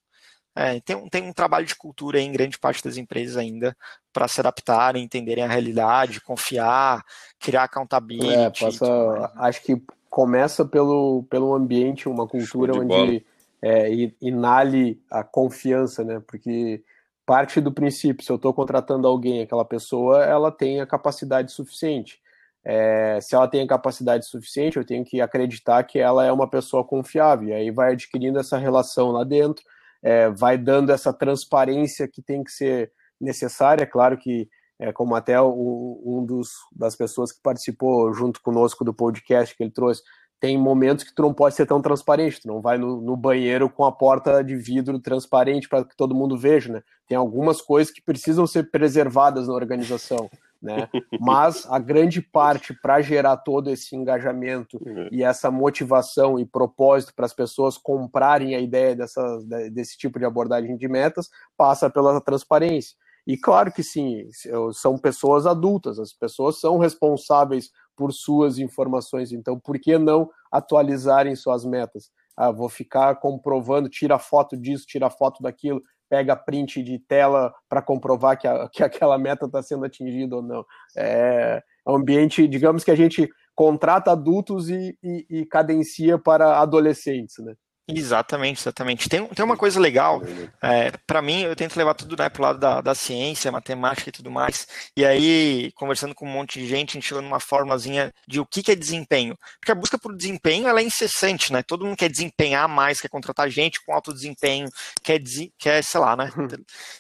é, 0.56 0.80
tem, 0.80 0.96
um, 0.96 1.08
tem 1.08 1.22
um 1.22 1.32
trabalho 1.32 1.68
de 1.68 1.76
cultura 1.76 2.20
em 2.20 2.32
grande 2.32 2.58
parte 2.58 2.84
das 2.84 2.98
empresas 2.98 3.38
ainda 3.38 3.78
para 4.12 4.28
se 4.28 4.40
adaptarem, 4.40 5.04
entenderem 5.04 5.44
a 5.44 5.48
realidade, 5.48 6.20
confiar, 6.20 7.06
criar 7.40 7.66
accountability. 7.66 8.34
É, 8.34 8.50
passa, 8.50 9.32
acho 9.36 9.62
que 9.62 9.80
começa 10.10 10.66
pelo, 10.66 11.24
pelo 11.30 11.54
ambiente, 11.54 12.10
uma 12.10 12.28
cultura 12.28 12.74
onde 12.76 13.24
é, 13.62 13.88
inale 14.20 15.00
a 15.12 15.24
confiança, 15.24 16.04
né? 16.04 16.20
Porque 16.26 16.84
parte 17.28 17.60
do 17.60 17.74
princípio, 17.74 18.24
se 18.24 18.32
eu 18.32 18.38
estou 18.38 18.54
contratando 18.54 19.06
alguém, 19.06 19.42
aquela 19.42 19.66
pessoa, 19.66 20.24
ela 20.24 20.50
tem 20.50 20.80
a 20.80 20.88
capacidade 20.88 21.52
suficiente. 21.52 22.22
É, 22.64 23.20
se 23.20 23.36
ela 23.36 23.50
tem 23.50 23.64
a 23.64 23.68
capacidade 23.68 24.26
suficiente, 24.26 24.78
eu 24.78 24.86
tenho 24.86 25.04
que 25.04 25.20
acreditar 25.20 25.84
que 25.84 26.00
ela 26.00 26.26
é 26.26 26.32
uma 26.32 26.50
pessoa 26.50 26.86
confiável. 26.86 27.50
E 27.50 27.54
aí 27.54 27.70
vai 27.70 27.92
adquirindo 27.92 28.40
essa 28.40 28.58
relação 28.58 29.12
lá 29.12 29.26
dentro, 29.26 29.62
é, 30.02 30.30
vai 30.30 30.58
dando 30.58 30.90
essa 30.90 31.12
transparência 31.12 32.08
que 32.08 32.22
tem 32.22 32.46
que 32.46 32.52
ser 32.52 32.94
necessária. 33.20 33.86
Claro 33.86 34.18
que, 34.18 34.48
é, 34.80 34.94
como 34.94 35.14
até 35.14 35.42
um 35.42 36.24
dos, 36.26 36.52
das 36.74 36.96
pessoas 36.96 37.34
que 37.34 37.42
participou 37.42 38.14
junto 38.14 38.42
conosco 38.42 38.86
do 38.86 38.94
podcast 38.94 39.54
que 39.54 39.64
ele 39.64 39.72
trouxe, 39.72 40.02
tem 40.40 40.58
momentos 40.58 41.04
que 41.04 41.14
tu 41.14 41.22
não 41.22 41.34
pode 41.34 41.56
ser 41.56 41.66
tão 41.66 41.82
transparente, 41.82 42.42
tu 42.42 42.48
não 42.48 42.62
vai 42.62 42.78
no, 42.78 43.02
no 43.02 43.18
banheiro 43.18 43.70
com 43.70 43.84
a 43.86 43.92
porta 43.92 44.44
de 44.44 44.56
vidro 44.56 45.00
transparente 45.00 45.68
para 45.68 45.84
que 45.84 45.96
todo 45.96 46.16
mundo 46.16 46.38
veja, 46.38 46.72
né? 46.72 46.84
Tem 47.08 47.18
algumas 47.18 47.62
coisas 47.62 47.92
que 47.92 48.02
precisam 48.02 48.46
ser 48.46 48.70
preservadas 48.70 49.48
na 49.48 49.54
organização 49.54 50.30
né? 50.62 50.90
Mas 51.20 51.66
a 51.70 51.80
grande 51.80 52.22
parte 52.22 52.74
para 52.74 53.02
gerar 53.02 53.38
todo 53.38 53.70
esse 53.70 53.96
engajamento 53.96 54.78
uhum. 54.86 55.08
e 55.12 55.24
essa 55.24 55.50
motivação 55.52 56.40
e 56.40 56.46
propósito 56.46 57.14
para 57.16 57.26
as 57.26 57.34
pessoas 57.34 57.78
comprarem 57.78 58.56
a 58.56 58.60
ideia 58.60 58.96
dessa, 58.96 59.40
desse 59.72 59.98
tipo 59.98 60.20
de 60.20 60.26
abordagem 60.26 60.78
de 60.78 60.88
metas 60.88 61.30
passa 61.56 61.90
pela 61.90 62.20
transparência. 62.22 62.96
E 63.26 63.38
claro 63.38 63.72
que 63.74 63.84
sim, 63.84 64.26
são 64.72 64.98
pessoas 64.98 65.46
adultas, 65.46 66.00
as 66.00 66.14
pessoas 66.14 66.62
são 66.62 66.78
responsáveis 66.78 67.72
por 67.98 68.14
suas 68.14 68.60
informações, 68.60 69.32
então 69.32 69.60
por 69.60 69.80
que 69.80 69.98
não 69.98 70.30
atualizarem 70.52 71.36
suas 71.36 71.66
metas? 71.66 72.12
Ah, 72.38 72.52
vou 72.52 72.70
ficar 72.70 73.16
comprovando, 73.16 73.90
tira 73.90 74.20
foto 74.20 74.56
disso, 74.56 74.86
tira 74.86 75.10
foto 75.10 75.42
daquilo, 75.42 75.82
pega 76.08 76.36
print 76.36 76.84
de 76.84 77.00
tela 77.00 77.52
para 77.68 77.82
comprovar 77.82 78.38
que, 78.38 78.48
a, 78.48 78.70
que 78.72 78.84
aquela 78.84 79.18
meta 79.18 79.48
está 79.48 79.62
sendo 79.64 79.84
atingida 79.86 80.36
ou 80.36 80.44
não. 80.44 80.64
É, 80.96 81.62
é 81.86 81.92
um 81.92 81.96
ambiente, 81.96 82.48
digamos 82.48 82.84
que 82.84 82.92
a 82.92 82.96
gente 82.96 83.28
contrata 83.56 84.12
adultos 84.12 84.70
e, 84.70 84.96
e, 85.04 85.26
e 85.30 85.46
cadencia 85.46 86.20
para 86.20 86.60
adolescentes, 86.60 87.44
né? 87.44 87.56
Exatamente, 87.90 88.60
exatamente. 88.60 89.08
Tem, 89.08 89.26
tem 89.28 89.46
uma 89.46 89.56
coisa 89.56 89.80
legal, 89.80 90.22
é, 90.62 90.92
para 91.08 91.22
mim, 91.22 91.44
eu 91.44 91.56
tento 91.56 91.78
levar 91.78 91.94
tudo 91.94 92.18
né, 92.18 92.28
para 92.30 92.42
o 92.42 92.44
lado 92.44 92.60
da, 92.60 92.82
da 92.82 92.94
ciência, 92.94 93.50
matemática 93.50 94.10
e 94.10 94.12
tudo 94.12 94.30
mais. 94.30 94.68
E 94.96 95.06
aí, 95.06 95.72
conversando 95.74 96.14
com 96.14 96.26
um 96.28 96.32
monte 96.32 96.60
de 96.60 96.68
gente, 96.68 96.92
a 96.92 96.94
gente 96.96 97.08
chegou 97.08 97.24
numa 97.24 97.40
formulazinha 97.40 98.14
de 98.28 98.42
o 98.42 98.46
que, 98.46 98.62
que 98.62 98.72
é 98.72 98.76
desempenho. 98.76 99.38
Porque 99.60 99.72
a 99.72 99.76
busca 99.76 99.98
por 99.98 100.14
desempenho 100.14 100.68
ela 100.68 100.82
é 100.82 100.84
incessante, 100.84 101.54
né? 101.54 101.64
Todo 101.64 101.86
mundo 101.86 101.96
quer 101.96 102.10
desempenhar 102.10 102.68
mais, 102.68 103.00
quer 103.00 103.08
contratar 103.10 103.50
gente 103.50 103.80
com 103.86 103.94
alto 103.94 104.14
desempenho, 104.14 104.68
quer, 105.02 105.22
quer 105.58 105.82
sei 105.82 106.00
lá, 106.02 106.16
né? 106.18 106.30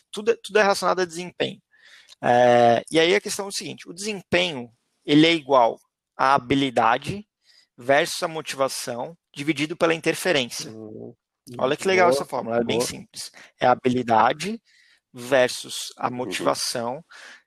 Tudo, 0.09 0.38
tudo 0.41 0.57
é 0.57 0.63
relacionado 0.63 1.01
a 1.01 1.05
desempenho. 1.05 1.61
É, 2.23 2.81
e 2.89 2.99
aí 2.99 3.13
a 3.15 3.21
questão 3.21 3.45
é 3.45 3.49
o 3.49 3.51
seguinte: 3.51 3.89
o 3.89 3.93
desempenho 3.93 4.69
ele 5.05 5.27
é 5.27 5.33
igual 5.33 5.79
à 6.17 6.33
habilidade 6.35 7.27
versus 7.78 8.23
a 8.23 8.28
motivação 8.28 9.15
dividido 9.34 9.78
pela 9.78 9.93
interferência. 9.93 10.71
Uhum. 10.71 11.13
Olha 11.57 11.78
que 11.78 11.88
legal 11.88 12.09
boa, 12.09 12.15
essa 12.15 12.25
fórmula, 12.25 12.57
é 12.57 12.63
bem 12.63 12.82
simples. 12.82 13.32
É 13.59 13.67
a 13.67 13.71
habilidade 13.71 14.59
versus 15.13 15.93
a 15.97 16.07
uhum. 16.07 16.15
motivação 16.15 16.95
uhum. 16.95 17.03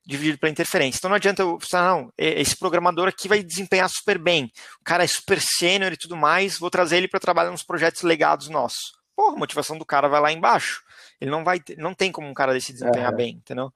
dividido 0.06 0.38
pela 0.38 0.52
interferência. 0.52 0.98
Então 0.98 1.08
não 1.10 1.16
adianta 1.16 1.42
eu 1.42 1.58
falar, 1.60 1.96
não, 1.96 2.12
esse 2.16 2.56
programador 2.56 3.08
aqui 3.08 3.28
vai 3.28 3.42
desempenhar 3.42 3.88
super 3.90 4.18
bem, 4.18 4.50
o 4.80 4.84
cara 4.84 5.04
é 5.04 5.06
super 5.06 5.40
sênior 5.40 5.92
e 5.92 5.96
tudo 5.96 6.16
mais, 6.16 6.58
vou 6.58 6.70
trazer 6.70 6.96
ele 6.96 7.08
para 7.08 7.20
trabalhar 7.20 7.50
nos 7.50 7.62
projetos 7.62 8.02
legados 8.02 8.48
nossos. 8.48 8.92
Porra, 9.14 9.34
a 9.34 9.38
motivação 9.38 9.76
do 9.76 9.84
cara 9.84 10.08
vai 10.08 10.20
lá 10.20 10.32
embaixo. 10.32 10.80
Ele 11.20 11.30
não 11.30 11.44
vai, 11.44 11.60
ter, 11.60 11.76
não 11.76 11.92
tem 11.92 12.10
como 12.10 12.26
um 12.26 12.34
cara 12.34 12.52
desse 12.52 12.72
desempenhar 12.72 13.12
é. 13.12 13.16
bem, 13.16 13.34
entendeu? 13.34 13.72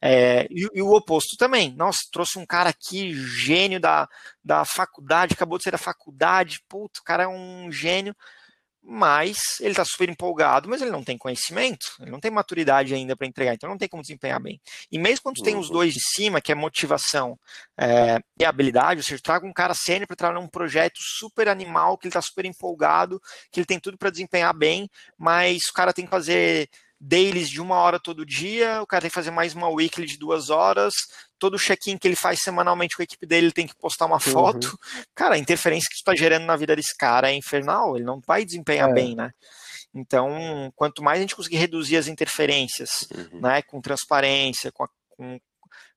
É, 0.00 0.46
e, 0.50 0.66
e, 0.72 0.82
o 0.82 0.92
oposto 0.92 1.36
também. 1.36 1.74
Nossa, 1.74 2.00
trouxe 2.10 2.38
um 2.38 2.46
cara 2.46 2.70
aqui, 2.70 3.12
gênio 3.12 3.78
da, 3.78 4.08
da 4.42 4.64
faculdade, 4.64 5.34
acabou 5.34 5.58
de 5.58 5.64
ser 5.64 5.72
da 5.72 5.78
faculdade, 5.78 6.62
puto, 6.66 7.00
o 7.00 7.04
cara 7.04 7.24
é 7.24 7.28
um 7.28 7.70
gênio, 7.70 8.16
mas 8.82 9.36
ele 9.60 9.70
está 9.70 9.84
super 9.84 10.08
empolgado, 10.08 10.68
mas 10.68 10.80
ele 10.80 10.90
não 10.90 11.04
tem 11.04 11.18
conhecimento, 11.18 11.86
ele 12.00 12.10
não 12.10 12.20
tem 12.20 12.30
maturidade 12.30 12.94
ainda 12.94 13.16
para 13.16 13.26
entregar, 13.26 13.54
então 13.54 13.68
não 13.68 13.78
tem 13.78 13.88
como 13.88 14.02
desempenhar 14.02 14.40
bem. 14.40 14.60
E 14.90 14.98
mesmo 14.98 15.24
quando 15.24 15.42
tem 15.42 15.56
os 15.56 15.66
uhum. 15.68 15.74
dois 15.74 15.92
de 15.92 16.00
cima, 16.00 16.40
que 16.40 16.52
é 16.52 16.54
motivação 16.54 17.38
é, 17.78 18.18
e 18.38 18.44
habilidade, 18.44 19.00
ou 19.00 19.04
seja, 19.04 19.20
traga 19.22 19.46
um 19.46 19.52
cara 19.52 19.74
sênior 19.74 20.06
para 20.06 20.16
trabalhar 20.16 20.40
num 20.40 20.48
projeto 20.48 20.98
super 21.00 21.48
animal, 21.48 21.98
que 21.98 22.06
ele 22.06 22.10
está 22.10 22.22
super 22.22 22.44
empolgado, 22.44 23.20
que 23.50 23.60
ele 23.60 23.66
tem 23.66 23.78
tudo 23.78 23.98
para 23.98 24.10
desempenhar 24.10 24.54
bem, 24.54 24.88
mas 25.18 25.64
o 25.70 25.72
cara 25.72 25.92
tem 25.92 26.04
que 26.04 26.10
fazer 26.10 26.68
dailies 27.00 27.48
de 27.48 27.60
uma 27.60 27.76
hora 27.76 28.00
todo 28.00 28.26
dia, 28.26 28.82
o 28.82 28.86
cara 28.86 29.02
tem 29.02 29.10
que 29.10 29.14
fazer 29.14 29.30
mais 29.30 29.54
uma 29.54 29.68
weekly 29.68 30.06
de 30.06 30.18
duas 30.18 30.50
horas, 30.50 30.94
todo 31.38 31.54
o 31.54 31.58
check-in 31.58 31.96
que 31.96 32.08
ele 32.08 32.16
faz 32.16 32.40
semanalmente 32.40 32.96
com 32.96 33.02
a 33.02 33.04
equipe 33.04 33.26
dele, 33.26 33.46
ele 33.46 33.52
tem 33.52 33.66
que 33.66 33.76
postar 33.76 34.06
uma 34.06 34.16
uhum. 34.16 34.20
foto. 34.20 34.78
Cara, 35.14 35.36
a 35.36 35.38
interferência 35.38 35.88
que 35.88 35.96
tu 35.96 35.98
está 35.98 36.14
gerando 36.16 36.44
na 36.44 36.56
vida 36.56 36.74
desse 36.74 36.96
cara 36.96 37.30
é 37.30 37.34
infernal, 37.34 37.96
ele 37.96 38.04
não 38.04 38.20
vai 38.26 38.44
desempenhar 38.44 38.90
é. 38.90 38.92
bem, 38.92 39.14
né? 39.14 39.30
Então, 39.94 40.72
quanto 40.76 41.02
mais 41.02 41.18
a 41.18 41.20
gente 41.22 41.36
conseguir 41.36 41.56
reduzir 41.56 41.96
as 41.96 42.08
interferências, 42.08 42.90
uhum. 43.14 43.40
né, 43.40 43.62
com 43.62 43.80
transparência, 43.80 44.70
com, 44.72 44.84
a, 44.84 44.88
com, 45.10 45.40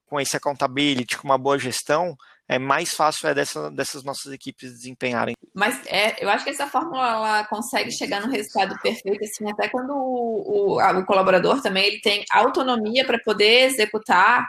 com 0.06 0.20
esse 0.20 0.38
accountability, 0.38 1.18
com 1.18 1.28
uma 1.28 1.38
boa 1.38 1.60
gestão, 1.60 2.16
é 2.52 2.60
mais 2.60 2.90
fácil 2.90 3.30
é 3.30 3.34
dessa, 3.34 3.72
dessas 3.72 4.04
nossas 4.04 4.34
equipes 4.34 4.74
desempenharem. 4.74 5.34
Mas 5.56 5.82
é, 5.88 6.22
eu 6.22 6.30
acho 6.30 6.44
que 6.44 6.50
essa 6.50 6.68
fórmula 6.68 7.10
ela 7.10 7.46
consegue 7.46 7.90
chegar 7.92 8.20
no 8.20 8.30
resultado 8.30 8.78
perfeito, 8.82 9.24
assim, 9.24 9.50
até 9.50 9.70
quando 9.70 9.92
o, 9.92 10.76
o, 10.78 11.00
o 11.00 11.06
colaborador 11.06 11.62
também 11.62 11.86
ele 11.86 12.02
tem 12.02 12.26
autonomia 12.30 13.06
para 13.06 13.18
poder 13.24 13.68
executar 13.68 14.46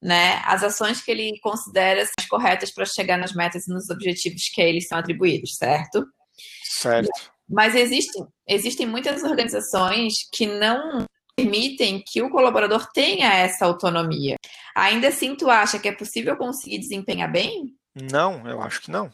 né, 0.00 0.40
as 0.44 0.62
ações 0.62 1.02
que 1.02 1.10
ele 1.10 1.36
considera 1.40 2.06
corretas 2.30 2.72
para 2.72 2.84
chegar 2.84 3.18
nas 3.18 3.32
metas 3.32 3.66
e 3.66 3.72
nos 3.72 3.90
objetivos 3.90 4.48
que 4.54 4.62
eles 4.62 4.86
são 4.86 4.96
atribuídos, 4.96 5.56
certo? 5.56 6.06
Certo. 6.62 7.10
Mas 7.48 7.74
existem, 7.74 8.24
existem 8.46 8.86
muitas 8.86 9.24
organizações 9.24 10.12
que 10.32 10.46
não 10.46 11.04
permitem 11.36 12.02
que 12.04 12.22
o 12.22 12.30
colaborador 12.30 12.90
tenha 12.92 13.32
essa 13.34 13.66
autonomia. 13.66 14.36
Ainda 14.74 15.08
assim, 15.08 15.36
tu 15.36 15.50
acha 15.50 15.78
que 15.78 15.88
é 15.88 15.92
possível 15.92 16.36
conseguir 16.36 16.78
desempenhar 16.78 17.30
bem? 17.30 17.74
Não, 17.94 18.48
eu 18.48 18.60
acho 18.62 18.80
que 18.80 18.90
não. 18.90 19.10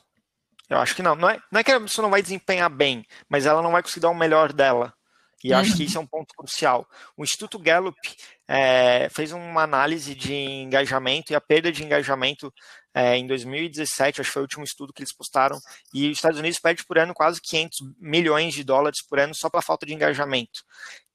Eu 0.71 0.79
acho 0.79 0.95
que 0.95 1.03
não. 1.03 1.15
Não 1.17 1.29
é, 1.29 1.39
não 1.51 1.61
é 1.61 1.65
que 1.65 1.73
a 1.73 1.81
pessoa 1.81 2.05
não 2.05 2.11
vai 2.11 2.23
desempenhar 2.23 2.71
bem, 2.71 3.05
mas 3.29 3.45
ela 3.45 3.61
não 3.61 3.73
vai 3.73 3.83
conseguir 3.83 4.01
dar 4.01 4.11
o 4.11 4.15
melhor 4.15 4.53
dela. 4.53 4.95
E 5.43 5.53
uhum. 5.53 5.59
acho 5.59 5.77
que 5.77 5.83
isso 5.85 5.99
é 5.99 6.01
um 6.01 6.07
ponto 6.07 6.33
crucial. 6.37 6.87
O 7.17 7.25
Instituto 7.25 7.59
Gallup 7.59 7.99
é, 8.47 9.09
fez 9.11 9.33
uma 9.33 9.63
análise 9.63 10.15
de 10.15 10.33
engajamento 10.33 11.33
e 11.33 11.35
a 11.35 11.41
perda 11.41 11.73
de 11.73 11.83
engajamento 11.83 12.53
é, 12.95 13.17
em 13.17 13.27
2017, 13.27 14.21
acho 14.21 14.31
que 14.31 14.35
foi 14.35 14.43
o 14.43 14.45
último 14.45 14.65
estudo 14.65 14.93
que 14.93 15.03
eles 15.03 15.15
postaram, 15.15 15.59
e 15.93 16.11
os 16.11 16.19
Estados 16.19 16.39
Unidos 16.39 16.61
perde 16.61 16.85
por 16.85 16.99
ano 16.99 17.15
quase 17.15 17.41
500 17.41 17.79
milhões 17.99 18.55
de 18.55 18.63
dólares 18.63 19.03
por 19.09 19.19
ano 19.19 19.35
só 19.35 19.49
pela 19.49 19.63
falta 19.63 19.87
de 19.87 19.95
engajamento, 19.95 20.63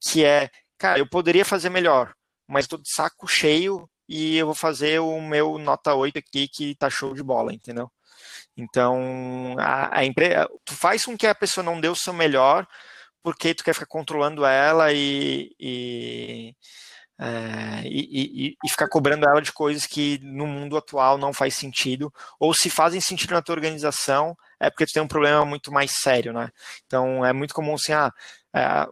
que 0.02 0.26
é 0.26 0.50
cara, 0.78 1.00
eu 1.00 1.08
poderia 1.10 1.46
fazer 1.46 1.70
melhor, 1.70 2.14
mas 2.48 2.66
estou 2.66 2.80
de 2.80 2.90
saco 2.92 3.28
cheio 3.28 3.90
e 4.08 4.38
eu 4.38 4.46
vou 4.48 4.56
fazer 4.56 5.00
o 5.00 5.22
meu 5.22 5.58
nota 5.58 5.94
8 5.94 6.20
aqui 6.20 6.48
que 6.48 6.76
tá 6.76 6.90
show 6.90 7.14
de 7.14 7.24
bola, 7.24 7.54
entendeu? 7.54 7.92
Então, 8.56 9.56
a, 9.60 10.00
a 10.00 10.06
empresa, 10.06 10.50
tu 10.66 10.74
faz 10.76 11.06
com 11.06 11.18
que 11.18 11.28
a 11.28 11.36
pessoa 11.36 11.64
não 11.64 11.80
dê 11.80 11.88
o 11.90 11.96
seu 11.96 12.14
melhor 12.14 12.68
porque 13.24 13.54
tu 13.54 13.64
quer 13.64 13.74
ficar 13.74 13.88
controlando 13.88 14.46
ela 14.46 14.94
e, 14.94 15.52
e, 15.60 16.56
é, 17.20 17.82
e, 17.86 18.56
e, 18.64 18.70
ficar 18.70 18.88
cobrando 18.88 19.28
ela 19.28 19.42
de 19.42 19.52
coisas 19.52 19.86
que 19.86 20.20
no 20.22 20.48
mundo 20.48 20.78
atual 20.78 21.18
não 21.18 21.34
faz 21.34 21.56
sentido, 21.56 22.14
ou 22.40 22.54
se 22.54 22.70
fazem 22.70 23.02
sentido 23.02 23.34
na 23.34 23.42
tua 23.42 23.56
organização, 23.56 24.38
é 24.60 24.70
porque 24.70 24.86
tu 24.86 24.94
tem 24.94 25.04
um 25.04 25.08
problema 25.08 25.44
muito 25.44 25.72
mais 25.72 25.92
sério, 26.00 26.32
né? 26.32 26.50
Então 26.86 27.26
é 27.26 27.34
muito 27.34 27.54
comum 27.54 27.76
assim, 27.76 27.92
ah, 27.92 28.14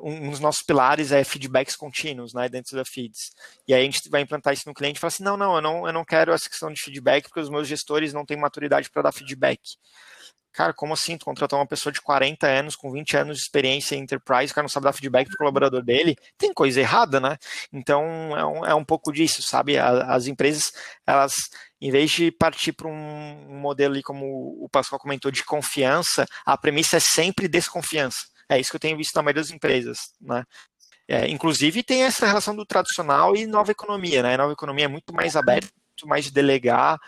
um 0.02 0.30
dos 0.30 0.40
nossos 0.40 0.64
pilares 0.64 1.12
é 1.12 1.24
feedbacks 1.24 1.76
contínuos, 1.76 2.34
né, 2.34 2.50
dentro 2.50 2.76
da 2.76 2.86
Feeds. 2.86 3.32
E 3.68 3.74
aí 3.74 3.82
a 3.82 3.86
gente 3.86 4.10
vai 4.10 4.22
implantar 4.22 4.54
isso 4.54 4.68
no 4.68 4.74
cliente 4.74 4.98
e 4.98 5.00
fala 5.00 5.10
assim, 5.10 5.24
não, 5.24 5.38
não, 5.38 5.56
eu 5.56 5.62
não, 5.62 5.88
eu 5.88 5.94
não 5.94 6.06
quero 6.06 6.32
essa 6.32 6.50
questão 6.50 6.72
de 6.72 6.82
feedback 6.82 7.24
porque 7.24 7.40
os 7.40 7.50
meus 7.50 7.68
gestores 7.68 8.14
não 8.14 8.26
têm 8.26 8.38
maturidade 8.38 8.90
para 8.90 9.04
dar 9.04 9.12
feedback. 9.12 9.60
Cara, 10.56 10.74
como 10.74 10.94
assim? 10.94 11.18
Tu 11.18 11.26
contratou 11.26 11.60
uma 11.60 11.68
pessoa 11.68 11.92
de 11.92 12.02
40 12.02 12.48
anos, 12.48 12.78
com 12.78 12.90
20 12.90 13.18
anos 13.18 13.38
de 13.38 13.44
experiência 13.44 13.94
em 13.94 14.00
enterprise, 14.00 14.52
o 14.52 14.56
cara 14.56 14.64
não 14.64 14.70
sabe 14.70 14.86
dar 14.86 14.94
feedback 14.94 15.28
pro 15.28 15.38
colaborador 15.38 15.84
dele? 15.84 16.16
Tem 16.38 16.54
coisa 16.54 16.80
errada, 16.80 17.20
né? 17.20 17.38
Então, 17.74 18.06
é 18.38 18.46
um, 18.46 18.66
é 18.66 18.74
um 18.74 18.86
pouco 18.86 19.12
disso, 19.12 19.42
sabe? 19.42 19.78
As 19.78 20.28
empresas, 20.28 20.72
elas, 21.06 21.34
em 21.82 21.92
vez 21.92 22.10
de 22.10 22.32
partir 22.32 22.72
para 22.72 22.88
um 22.88 23.60
modelo 23.60 23.94
ali, 23.94 24.02
como 24.02 24.26
o 24.64 24.70
Pascoal 24.72 24.98
comentou, 24.98 25.30
de 25.30 25.44
confiança, 25.44 26.26
a 26.46 26.58
premissa 26.58 26.96
é 26.98 27.02
sempre 27.02 27.50
desconfiança. 27.50 28.35
É 28.50 28.60
isso 28.60 28.70
que 28.70 28.76
eu 28.76 28.80
tenho 28.80 28.98
visto 28.98 29.16
na 29.16 29.24
maioria 29.24 29.42
das 29.42 29.52
empresas, 29.52 29.98
né? 30.22 30.44
É, 31.08 31.28
inclusive 31.30 31.84
tem 31.84 32.04
essa 32.04 32.26
relação 32.26 32.56
do 32.56 32.66
tradicional 32.66 33.36
e 33.36 33.46
nova 33.46 33.72
economia, 33.72 34.24
né? 34.24 34.36
A 34.36 34.38
nova 34.40 34.54
economia 34.54 34.86
é 34.86 34.88
muito 34.88 35.14
mais 35.14 35.36
aberta 35.36 35.70
muito 35.96 36.08
mais 36.08 36.26
de 36.26 36.32
delegar, 36.32 37.00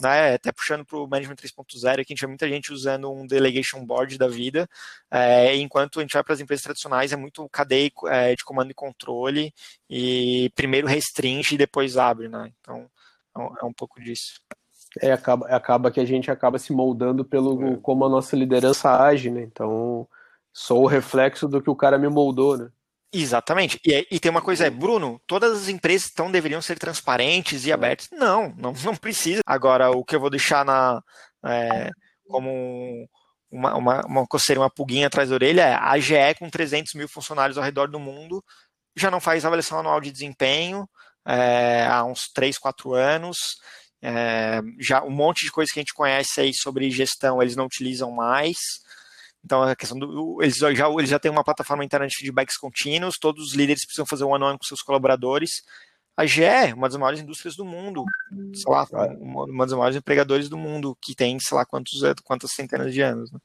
né? 0.00 0.34
Até 0.34 0.52
puxando 0.52 0.84
para 0.84 0.98
o 0.98 1.08
Management 1.08 1.36
3.0, 1.36 2.04
que 2.04 2.12
a 2.12 2.14
gente 2.14 2.20
vê 2.20 2.26
muita 2.26 2.48
gente 2.48 2.72
usando 2.72 3.10
um 3.10 3.26
delegation 3.26 3.84
board 3.84 4.16
da 4.16 4.28
vida, 4.28 4.68
é, 5.10 5.56
enquanto 5.56 5.98
a 5.98 6.02
gente 6.02 6.12
vai 6.12 6.22
para 6.22 6.34
as 6.34 6.40
empresas 6.40 6.62
tradicionais, 6.62 7.12
é 7.12 7.16
muito 7.16 7.48
cadeia 7.48 7.90
é, 8.06 8.34
de 8.34 8.44
comando 8.44 8.70
e 8.70 8.74
controle, 8.74 9.52
e 9.90 10.50
primeiro 10.54 10.86
restringe 10.86 11.56
e 11.56 11.58
depois 11.58 11.96
abre, 11.96 12.28
né? 12.28 12.52
Então 12.60 12.88
é 13.36 13.64
um, 13.64 13.70
é 13.70 13.74
pouco 13.76 14.00
disso. 14.00 14.40
É, 15.00 15.12
acaba, 15.12 15.46
acaba 15.48 15.90
que 15.90 16.00
a 16.00 16.04
gente 16.04 16.30
acaba 16.30 16.58
se 16.58 16.72
moldando 16.72 17.24
pelo 17.24 17.74
é. 17.74 17.76
como 17.82 18.04
a 18.04 18.08
nossa 18.08 18.34
liderança 18.36 18.90
age, 19.02 19.30
né? 19.30 19.42
Então, 19.42 20.08
sou 20.58 20.84
o 20.84 20.86
reflexo 20.86 21.46
do 21.46 21.60
que 21.60 21.68
o 21.68 21.76
cara 21.76 21.98
me 21.98 22.08
moldou, 22.08 22.56
né? 22.56 22.70
Exatamente. 23.12 23.78
E, 23.84 24.06
e, 24.10 24.18
tem 24.18 24.30
uma 24.30 24.40
coisa, 24.40 24.66
é, 24.66 24.70
Bruno, 24.70 25.20
todas 25.26 25.52
as 25.52 25.68
empresas 25.68 26.10
então 26.10 26.30
deveriam 26.30 26.62
ser 26.62 26.78
transparentes 26.78 27.66
e 27.66 27.72
abertas. 27.72 28.08
Não, 28.10 28.54
não, 28.56 28.72
não 28.84 28.96
precisa. 28.96 29.42
Agora, 29.46 29.90
o 29.90 30.02
que 30.02 30.16
eu 30.16 30.20
vou 30.20 30.30
deixar 30.30 30.64
na 30.64 31.02
é, 31.44 31.90
como 32.26 33.06
uma, 33.50 33.74
uma, 33.74 34.00
uma 34.06 34.26
coceira, 34.26 34.60
uma 34.60 34.70
pulguinha 34.70 35.06
atrás 35.06 35.28
da 35.28 35.34
orelha 35.34 35.62
é 35.62 35.74
a 35.74 35.98
GE 35.98 36.34
com 36.38 36.48
300 36.48 36.94
mil 36.94 37.08
funcionários 37.08 37.58
ao 37.58 37.64
redor 37.64 37.88
do 37.88 38.00
mundo 38.00 38.42
já 38.96 39.10
não 39.10 39.20
faz 39.20 39.44
avaliação 39.44 39.78
anual 39.78 40.00
de 40.00 40.10
desempenho 40.10 40.88
é, 41.26 41.86
há 41.86 42.02
uns 42.04 42.30
3, 42.32 42.56
4 42.56 42.94
anos. 42.94 43.36
É, 44.02 44.60
já 44.80 45.02
um 45.02 45.10
monte 45.10 45.44
de 45.44 45.50
coisa 45.50 45.70
que 45.72 45.78
a 45.78 45.82
gente 45.82 45.94
conhece 45.94 46.40
aí 46.40 46.54
sobre 46.54 46.90
gestão 46.90 47.42
eles 47.42 47.56
não 47.56 47.66
utilizam 47.66 48.10
mais. 48.10 48.56
Então, 49.46 49.62
a 49.62 49.76
questão 49.76 49.96
do. 49.96 50.42
Eles 50.42 50.56
já, 50.56 50.90
eles 50.90 51.08
já 51.08 51.20
têm 51.20 51.30
uma 51.30 51.44
plataforma 51.44 51.84
interna 51.84 52.08
de 52.08 52.16
feedbacks 52.16 52.58
contínuos, 52.58 53.16
todos 53.16 53.46
os 53.46 53.54
líderes 53.54 53.84
precisam 53.84 54.04
fazer 54.04 54.24
um 54.24 54.34
ano 54.34 54.58
com 54.58 54.64
seus 54.64 54.82
colaboradores. 54.82 55.62
A 56.16 56.26
GE, 56.26 56.72
uma 56.74 56.88
das 56.88 56.98
maiores 56.98 57.20
indústrias 57.20 57.54
do 57.54 57.64
mundo, 57.64 58.04
sei 58.52 58.72
lá, 58.72 58.86
uma 59.20 59.64
das 59.64 59.76
maiores 59.76 59.96
empregadores 59.96 60.48
do 60.48 60.56
mundo, 60.56 60.96
que 61.00 61.14
tem, 61.14 61.38
sei 61.38 61.56
lá, 61.56 61.64
quantos, 61.64 62.00
quantas 62.24 62.52
centenas 62.54 62.92
de 62.92 63.02
anos. 63.02 63.30
Né? 63.30 63.38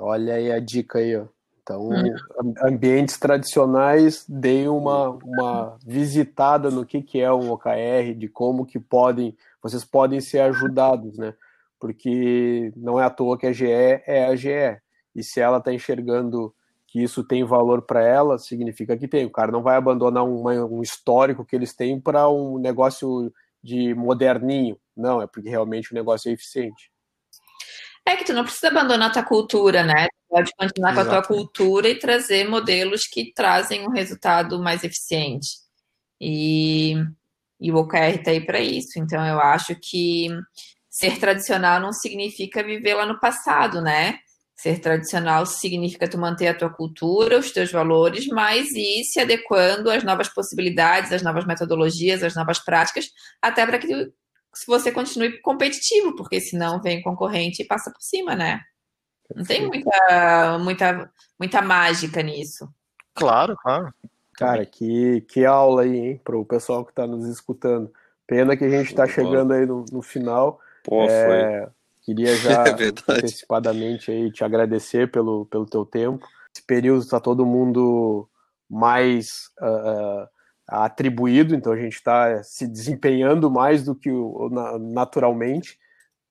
Olha 0.00 0.34
aí 0.34 0.50
a 0.50 0.58
dica 0.58 0.98
aí, 0.98 1.16
ó. 1.16 1.26
Então, 1.62 1.88
hum. 1.90 2.54
ambientes 2.62 3.18
tradicionais, 3.18 4.24
deem 4.26 4.68
uma, 4.68 5.10
uma 5.10 5.78
visitada 5.86 6.70
no 6.70 6.84
que, 6.84 7.00
que 7.02 7.20
é 7.20 7.30
o 7.30 7.52
OKR, 7.52 8.14
de 8.16 8.26
como 8.26 8.66
que 8.66 8.80
podem, 8.80 9.36
vocês 9.62 9.84
podem 9.84 10.20
ser 10.20 10.40
ajudados, 10.40 11.16
né? 11.16 11.34
Porque 11.78 12.72
não 12.74 12.98
é 12.98 13.04
à 13.04 13.10
toa 13.10 13.38
que 13.38 13.46
a 13.46 13.52
GE 13.52 13.70
é 13.70 14.26
a 14.26 14.34
GE 14.34 14.80
e 15.14 15.22
se 15.22 15.40
ela 15.40 15.58
está 15.58 15.72
enxergando 15.72 16.54
que 16.86 17.02
isso 17.02 17.22
tem 17.22 17.44
valor 17.44 17.82
para 17.82 18.02
ela, 18.02 18.38
significa 18.38 18.96
que 18.96 19.06
tem. 19.06 19.26
O 19.26 19.30
cara 19.30 19.52
não 19.52 19.62
vai 19.62 19.76
abandonar 19.76 20.24
uma, 20.24 20.52
um 20.64 20.82
histórico 20.82 21.44
que 21.44 21.54
eles 21.54 21.74
têm 21.74 22.00
para 22.00 22.28
um 22.28 22.58
negócio 22.58 23.32
de 23.62 23.94
moderninho. 23.94 24.78
Não, 24.96 25.20
é 25.20 25.26
porque 25.26 25.50
realmente 25.50 25.92
o 25.92 25.94
negócio 25.94 26.30
é 26.30 26.32
eficiente. 26.32 26.90
É 28.06 28.16
que 28.16 28.24
tu 28.24 28.32
não 28.32 28.42
precisa 28.42 28.68
abandonar 28.68 29.10
a 29.10 29.12
tua 29.12 29.22
cultura, 29.22 29.84
né? 29.84 30.06
Tu 30.06 30.28
pode 30.30 30.50
continuar 30.56 30.94
com 30.94 31.00
a 31.00 31.04
tua 31.04 31.22
cultura 31.22 31.88
e 31.90 31.98
trazer 31.98 32.48
modelos 32.48 33.06
que 33.06 33.34
trazem 33.34 33.86
um 33.86 33.90
resultado 33.90 34.58
mais 34.58 34.82
eficiente. 34.82 35.58
E, 36.18 36.94
e 37.60 37.70
o 37.70 37.76
OKR 37.76 38.16
está 38.16 38.30
aí 38.30 38.40
para 38.40 38.60
isso. 38.60 38.98
Então, 38.98 39.24
eu 39.26 39.38
acho 39.38 39.74
que 39.74 40.28
ser 40.88 41.18
tradicional 41.20 41.80
não 41.80 41.92
significa 41.92 42.62
viver 42.62 42.94
lá 42.94 43.04
no 43.04 43.20
passado, 43.20 43.82
né? 43.82 44.18
Ser 44.58 44.80
tradicional 44.80 45.46
significa 45.46 46.10
tu 46.10 46.18
manter 46.18 46.48
a 46.48 46.54
tua 46.54 46.68
cultura, 46.68 47.38
os 47.38 47.52
teus 47.52 47.70
valores, 47.70 48.26
mas 48.26 48.72
ir 48.72 49.04
se 49.04 49.20
adequando 49.20 49.88
às 49.88 50.02
novas 50.02 50.28
possibilidades, 50.28 51.12
às 51.12 51.22
novas 51.22 51.46
metodologias, 51.46 52.24
às 52.24 52.34
novas 52.34 52.58
práticas, 52.58 53.08
até 53.40 53.64
para 53.64 53.78
que 53.78 54.12
você 54.66 54.90
continue 54.90 55.40
competitivo, 55.42 56.16
porque 56.16 56.40
senão 56.40 56.82
vem 56.82 57.00
concorrente 57.00 57.62
e 57.62 57.66
passa 57.66 57.92
por 57.92 58.02
cima, 58.02 58.34
né? 58.34 58.60
Não 59.32 59.44
tem 59.44 59.64
muita, 59.64 60.58
muita, 60.58 61.10
muita 61.38 61.62
mágica 61.62 62.20
nisso. 62.20 62.68
Claro, 63.14 63.56
claro. 63.62 63.94
Cara, 64.32 64.66
que, 64.66 65.20
que 65.28 65.44
aula 65.44 65.82
aí, 65.82 65.96
hein, 65.96 66.20
para 66.24 66.36
o 66.36 66.44
pessoal 66.44 66.84
que 66.84 66.90
está 66.90 67.06
nos 67.06 67.28
escutando. 67.28 67.92
Pena 68.26 68.56
que 68.56 68.64
a 68.64 68.68
gente 68.68 68.88
está 68.88 69.06
chegando 69.06 69.52
aí 69.52 69.64
no, 69.64 69.84
no 69.92 70.02
final. 70.02 70.58
Pô, 70.82 71.04
é, 71.04 71.62
foi 71.62 71.72
Queria 72.08 72.34
já 72.40 72.64
é 72.64 73.16
antecipadamente 73.16 74.10
aí 74.10 74.32
te 74.32 74.42
agradecer 74.42 75.10
pelo, 75.10 75.44
pelo 75.44 75.66
teu 75.66 75.84
tempo. 75.84 76.26
Esse 76.56 76.64
período 76.66 77.02
está 77.02 77.20
todo 77.20 77.44
mundo 77.44 78.26
mais 78.68 79.50
uh, 79.60 80.26
atribuído, 80.66 81.54
então 81.54 81.70
a 81.70 81.76
gente 81.76 81.96
está 81.96 82.42
se 82.42 82.66
desempenhando 82.66 83.50
mais 83.50 83.84
do 83.84 83.94
que 83.94 84.10
o, 84.10 84.48
naturalmente, 84.80 85.78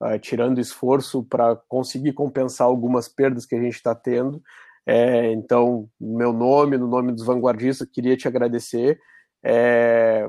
uh, 0.02 0.18
tirando 0.18 0.60
esforço 0.60 1.24
para 1.24 1.56
conseguir 1.68 2.14
compensar 2.14 2.66
algumas 2.66 3.08
perdas 3.08 3.46
que 3.46 3.54
a 3.54 3.62
gente 3.62 3.76
está 3.76 3.94
tendo. 3.94 4.42
É, 4.84 5.32
então, 5.32 5.88
no 6.02 6.18
meu 6.18 6.34
nome, 6.34 6.76
no 6.76 6.88
nome 6.88 7.12
dos 7.12 7.24
vanguardistas, 7.24 7.88
queria 7.88 8.18
te 8.18 8.28
agradecer. 8.28 9.00
É, 9.44 10.28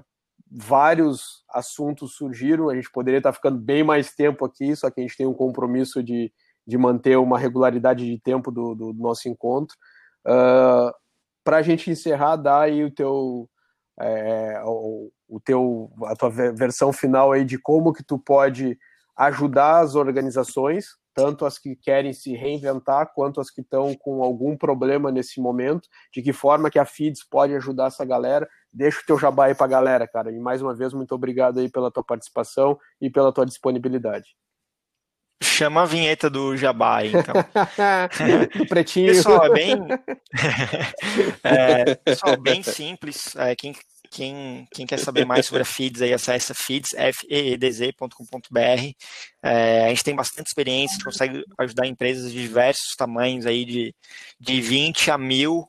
vários 0.51 1.45
assuntos 1.51 2.15
surgiram, 2.15 2.69
a 2.69 2.75
gente 2.75 2.91
poderia 2.91 3.19
estar 3.19 3.33
ficando 3.33 3.59
bem 3.59 3.83
mais 3.83 4.15
tempo 4.15 4.45
aqui, 4.45 4.75
só 4.75 4.91
que 4.91 5.01
a 5.01 5.03
gente 5.03 5.17
tem 5.17 5.27
um 5.27 5.35
compromisso 5.35 6.03
de, 6.03 6.33
de 6.67 6.79
manter 6.79 7.17
uma 7.19 7.39
regularidade 7.39 8.05
de 8.05 8.19
tempo 8.21 8.51
do, 8.51 8.75
do 8.75 8.93
nosso 8.95 9.29
encontro. 9.29 9.77
Uh, 10.27 10.31
ah, 10.31 10.95
Para 11.45 11.59
a 11.59 11.63
gente 11.63 11.91
encerrar, 11.91 12.37
dá 12.37 12.61
aí 12.63 12.85
o 12.85 12.91
teu, 12.91 13.49
é, 14.01 14.63
o, 14.65 15.11
o, 15.29 15.41
teu, 15.41 15.91
a 16.05 16.17
tua 16.17 16.31
versão 16.31 16.93
final 16.93 17.33
aí 17.33 17.45
de 17.45 17.59
como 17.59 17.93
que 17.93 18.03
tu 18.03 18.19
pode 18.19 18.79
ajudar 19.17 19.81
as 19.81 19.95
organizações, 19.95 20.97
tanto 21.19 21.45
as 21.45 21.59
que 21.59 21.75
querem 21.75 22.13
se 22.13 22.33
reinventar, 22.33 23.11
quanto 23.13 23.41
as 23.41 23.51
que 23.51 23.61
estão 23.61 23.93
com 23.93 24.23
algum 24.23 24.57
problema 24.57 25.11
nesse 25.11 25.41
momento, 25.41 25.89
de 26.15 26.23
que 26.23 26.33
forma 26.33 26.71
que 26.71 26.79
a 26.79 26.85
FIDS 26.85 27.29
pode 27.29 27.53
ajudar 27.57 27.89
essa 27.89 28.05
galera, 28.05 28.49
deixa 28.73 29.01
o 29.01 29.05
teu 29.05 29.19
jabá 29.19 29.47
aí 29.47 29.55
pra 29.55 29.67
galera, 29.67 30.07
cara. 30.07 30.31
E 30.31 30.39
mais 30.39 30.63
uma 30.63 30.77
vez, 30.77 30.93
muito 30.93 31.13
obrigado 31.13 31.59
aí 31.59 31.69
pela 31.69 31.91
tua 31.91 32.05
participação 32.05 32.79
e 33.01 33.11
pela 33.11 33.33
tua 33.33 33.45
disponibilidade. 33.45 34.37
Chama 35.43 35.83
a 35.83 35.87
vinheta 35.87 36.31
do 36.31 36.57
jabá 36.57 37.05
então. 37.05 37.35
do 38.57 38.67
pretinho. 38.69 39.13
Pessoal, 39.13 39.47
é 39.47 39.51
bem, 39.51 39.75
é, 41.43 41.95
pessoal, 41.97 42.37
bem 42.37 42.63
simples. 42.63 43.35
É, 43.35 43.57
quem, 43.57 43.75
quem, 44.11 44.67
quem 44.73 44.87
quer 44.87 44.99
saber 44.99 45.25
mais 45.25 45.47
sobre 45.47 45.63
a 45.63 45.65
Feeds, 45.65 46.03
aí 46.03 46.13
acessa 46.13 46.55
feeds, 46.55 46.91
feedz.com.br. 47.15 48.59
É, 49.43 49.87
a 49.87 49.89
gente 49.89 50.05
tem 50.05 50.17
bastante 50.17 50.47
experiência, 50.47 50.95
a 50.95 50.97
gente 50.97 51.05
consegue 51.05 51.45
ajudar 51.59 51.87
empresas 51.87 52.33
de 52.33 52.41
diversos 52.41 52.95
tamanhos, 52.97 53.47
aí 53.47 53.65
de, 53.65 53.95
de 54.41 54.61
20 54.61 55.11
a 55.11 55.19
mil 55.19 55.69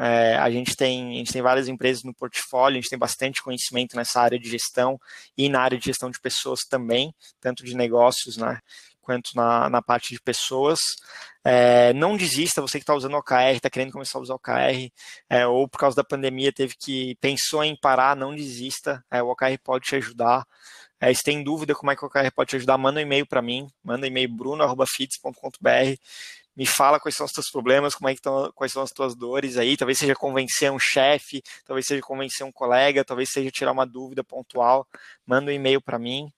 é, 0.00 0.36
a, 0.36 0.48
gente 0.48 0.76
tem, 0.76 1.14
a 1.14 1.18
gente 1.18 1.32
tem 1.32 1.42
várias 1.42 1.66
empresas 1.66 2.04
no 2.04 2.14
portfólio, 2.14 2.78
a 2.78 2.80
gente 2.80 2.88
tem 2.88 2.98
bastante 2.98 3.42
conhecimento 3.42 3.96
nessa 3.96 4.20
área 4.20 4.38
de 4.38 4.48
gestão 4.48 4.96
e 5.36 5.48
na 5.48 5.60
área 5.60 5.76
de 5.76 5.86
gestão 5.86 6.08
de 6.08 6.20
pessoas 6.20 6.60
também, 6.60 7.12
tanto 7.40 7.64
de 7.64 7.74
negócios 7.74 8.36
né, 8.36 8.60
quanto 9.08 9.30
na, 9.34 9.70
na 9.70 9.80
parte 9.80 10.12
de 10.12 10.20
pessoas. 10.20 10.80
É, 11.42 11.94
não 11.94 12.14
desista, 12.14 12.60
você 12.60 12.78
que 12.78 12.82
está 12.82 12.94
usando 12.94 13.16
OKR, 13.16 13.56
está 13.56 13.70
querendo 13.70 13.92
começar 13.92 14.18
a 14.18 14.20
usar 14.20 14.34
OKR, 14.34 14.92
é, 15.30 15.46
ou 15.46 15.66
por 15.66 15.78
causa 15.78 15.96
da 15.96 16.04
pandemia 16.04 16.52
teve 16.52 16.74
que 16.78 17.16
pensou 17.22 17.64
em 17.64 17.74
parar, 17.74 18.14
não 18.14 18.34
desista, 18.36 19.02
é, 19.10 19.22
o 19.22 19.30
OKR 19.30 19.56
pode 19.64 19.86
te 19.86 19.96
ajudar. 19.96 20.46
É, 21.00 21.14
se 21.14 21.22
tem 21.22 21.42
dúvida 21.42 21.74
como 21.74 21.90
é 21.90 21.96
que 21.96 22.04
o 22.04 22.08
OKR 22.08 22.30
pode 22.34 22.50
te 22.50 22.56
ajudar, 22.56 22.76
manda 22.76 23.00
um 23.00 23.02
e-mail 23.02 23.26
para 23.26 23.40
mim, 23.40 23.66
manda 23.82 24.04
um 24.04 24.08
e-mail 24.08 24.28
bruno.fits.com.br 24.28 25.96
me 26.58 26.66
fala 26.66 26.98
quais 26.98 27.14
são 27.14 27.24
os 27.24 27.30
teus 27.30 27.48
problemas, 27.52 27.94
como 27.94 28.08
é 28.08 28.12
que 28.12 28.18
estão, 28.18 28.50
quais 28.52 28.72
são 28.72 28.82
as 28.82 28.90
tuas 28.90 29.14
dores 29.14 29.56
aí, 29.56 29.76
talvez 29.76 29.96
seja 29.96 30.12
convencer 30.16 30.72
um 30.72 30.78
chefe, 30.78 31.40
talvez 31.64 31.86
seja 31.86 32.02
convencer 32.02 32.44
um 32.44 32.50
colega, 32.50 33.04
talvez 33.04 33.30
seja 33.30 33.48
tirar 33.48 33.70
uma 33.70 33.86
dúvida 33.86 34.24
pontual, 34.24 34.84
manda 35.24 35.52
um 35.52 35.54
e-mail 35.54 35.80
para 35.80 36.00
mim. 36.00 36.32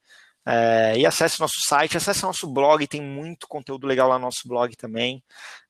É, 0.47 0.95
e 0.97 1.07
acesse 1.07 1.38
nosso 1.41 1.61
site, 1.61 1.97
acesse 1.97 2.22
nosso 2.22 2.49
blog, 2.49 2.86
tem 2.86 3.03
muito 3.03 3.47
conteúdo 3.47 3.86
legal 3.86 4.09
lá 4.09 4.18
no 4.18 4.24
nosso 4.24 4.47
blog 4.47 4.74
também. 4.76 5.22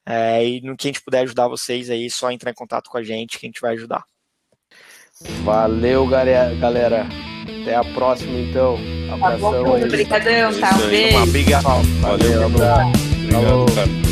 É, 0.06 0.44
e 0.44 0.60
no 0.60 0.76
que 0.76 0.88
a 0.88 0.90
gente 0.90 1.02
puder 1.02 1.20
ajudar 1.20 1.48
vocês 1.48 1.90
aí, 1.90 2.08
só 2.10 2.30
entrar 2.30 2.50
em 2.50 2.54
contato 2.54 2.88
com 2.88 2.98
a 2.98 3.02
gente 3.02 3.38
que 3.38 3.46
a 3.46 3.48
gente 3.48 3.60
vai 3.60 3.74
ajudar. 3.74 4.04
Valeu, 5.44 6.06
galera. 6.06 7.06
Até 7.62 7.74
a 7.74 7.84
próxima, 7.84 8.38
então. 8.38 8.78
Abração. 9.12 9.52
Tá 9.52 9.62
bom, 9.62 9.84
obrigadão, 9.84 10.60
tá? 10.60 10.74
Um 10.76 10.88
beijo. 10.88 11.22
Obrigado. 11.22 11.62
Valeu, 11.64 12.00
Valeu, 12.00 12.46
Obrigado, 12.46 13.74
cara. 13.74 14.09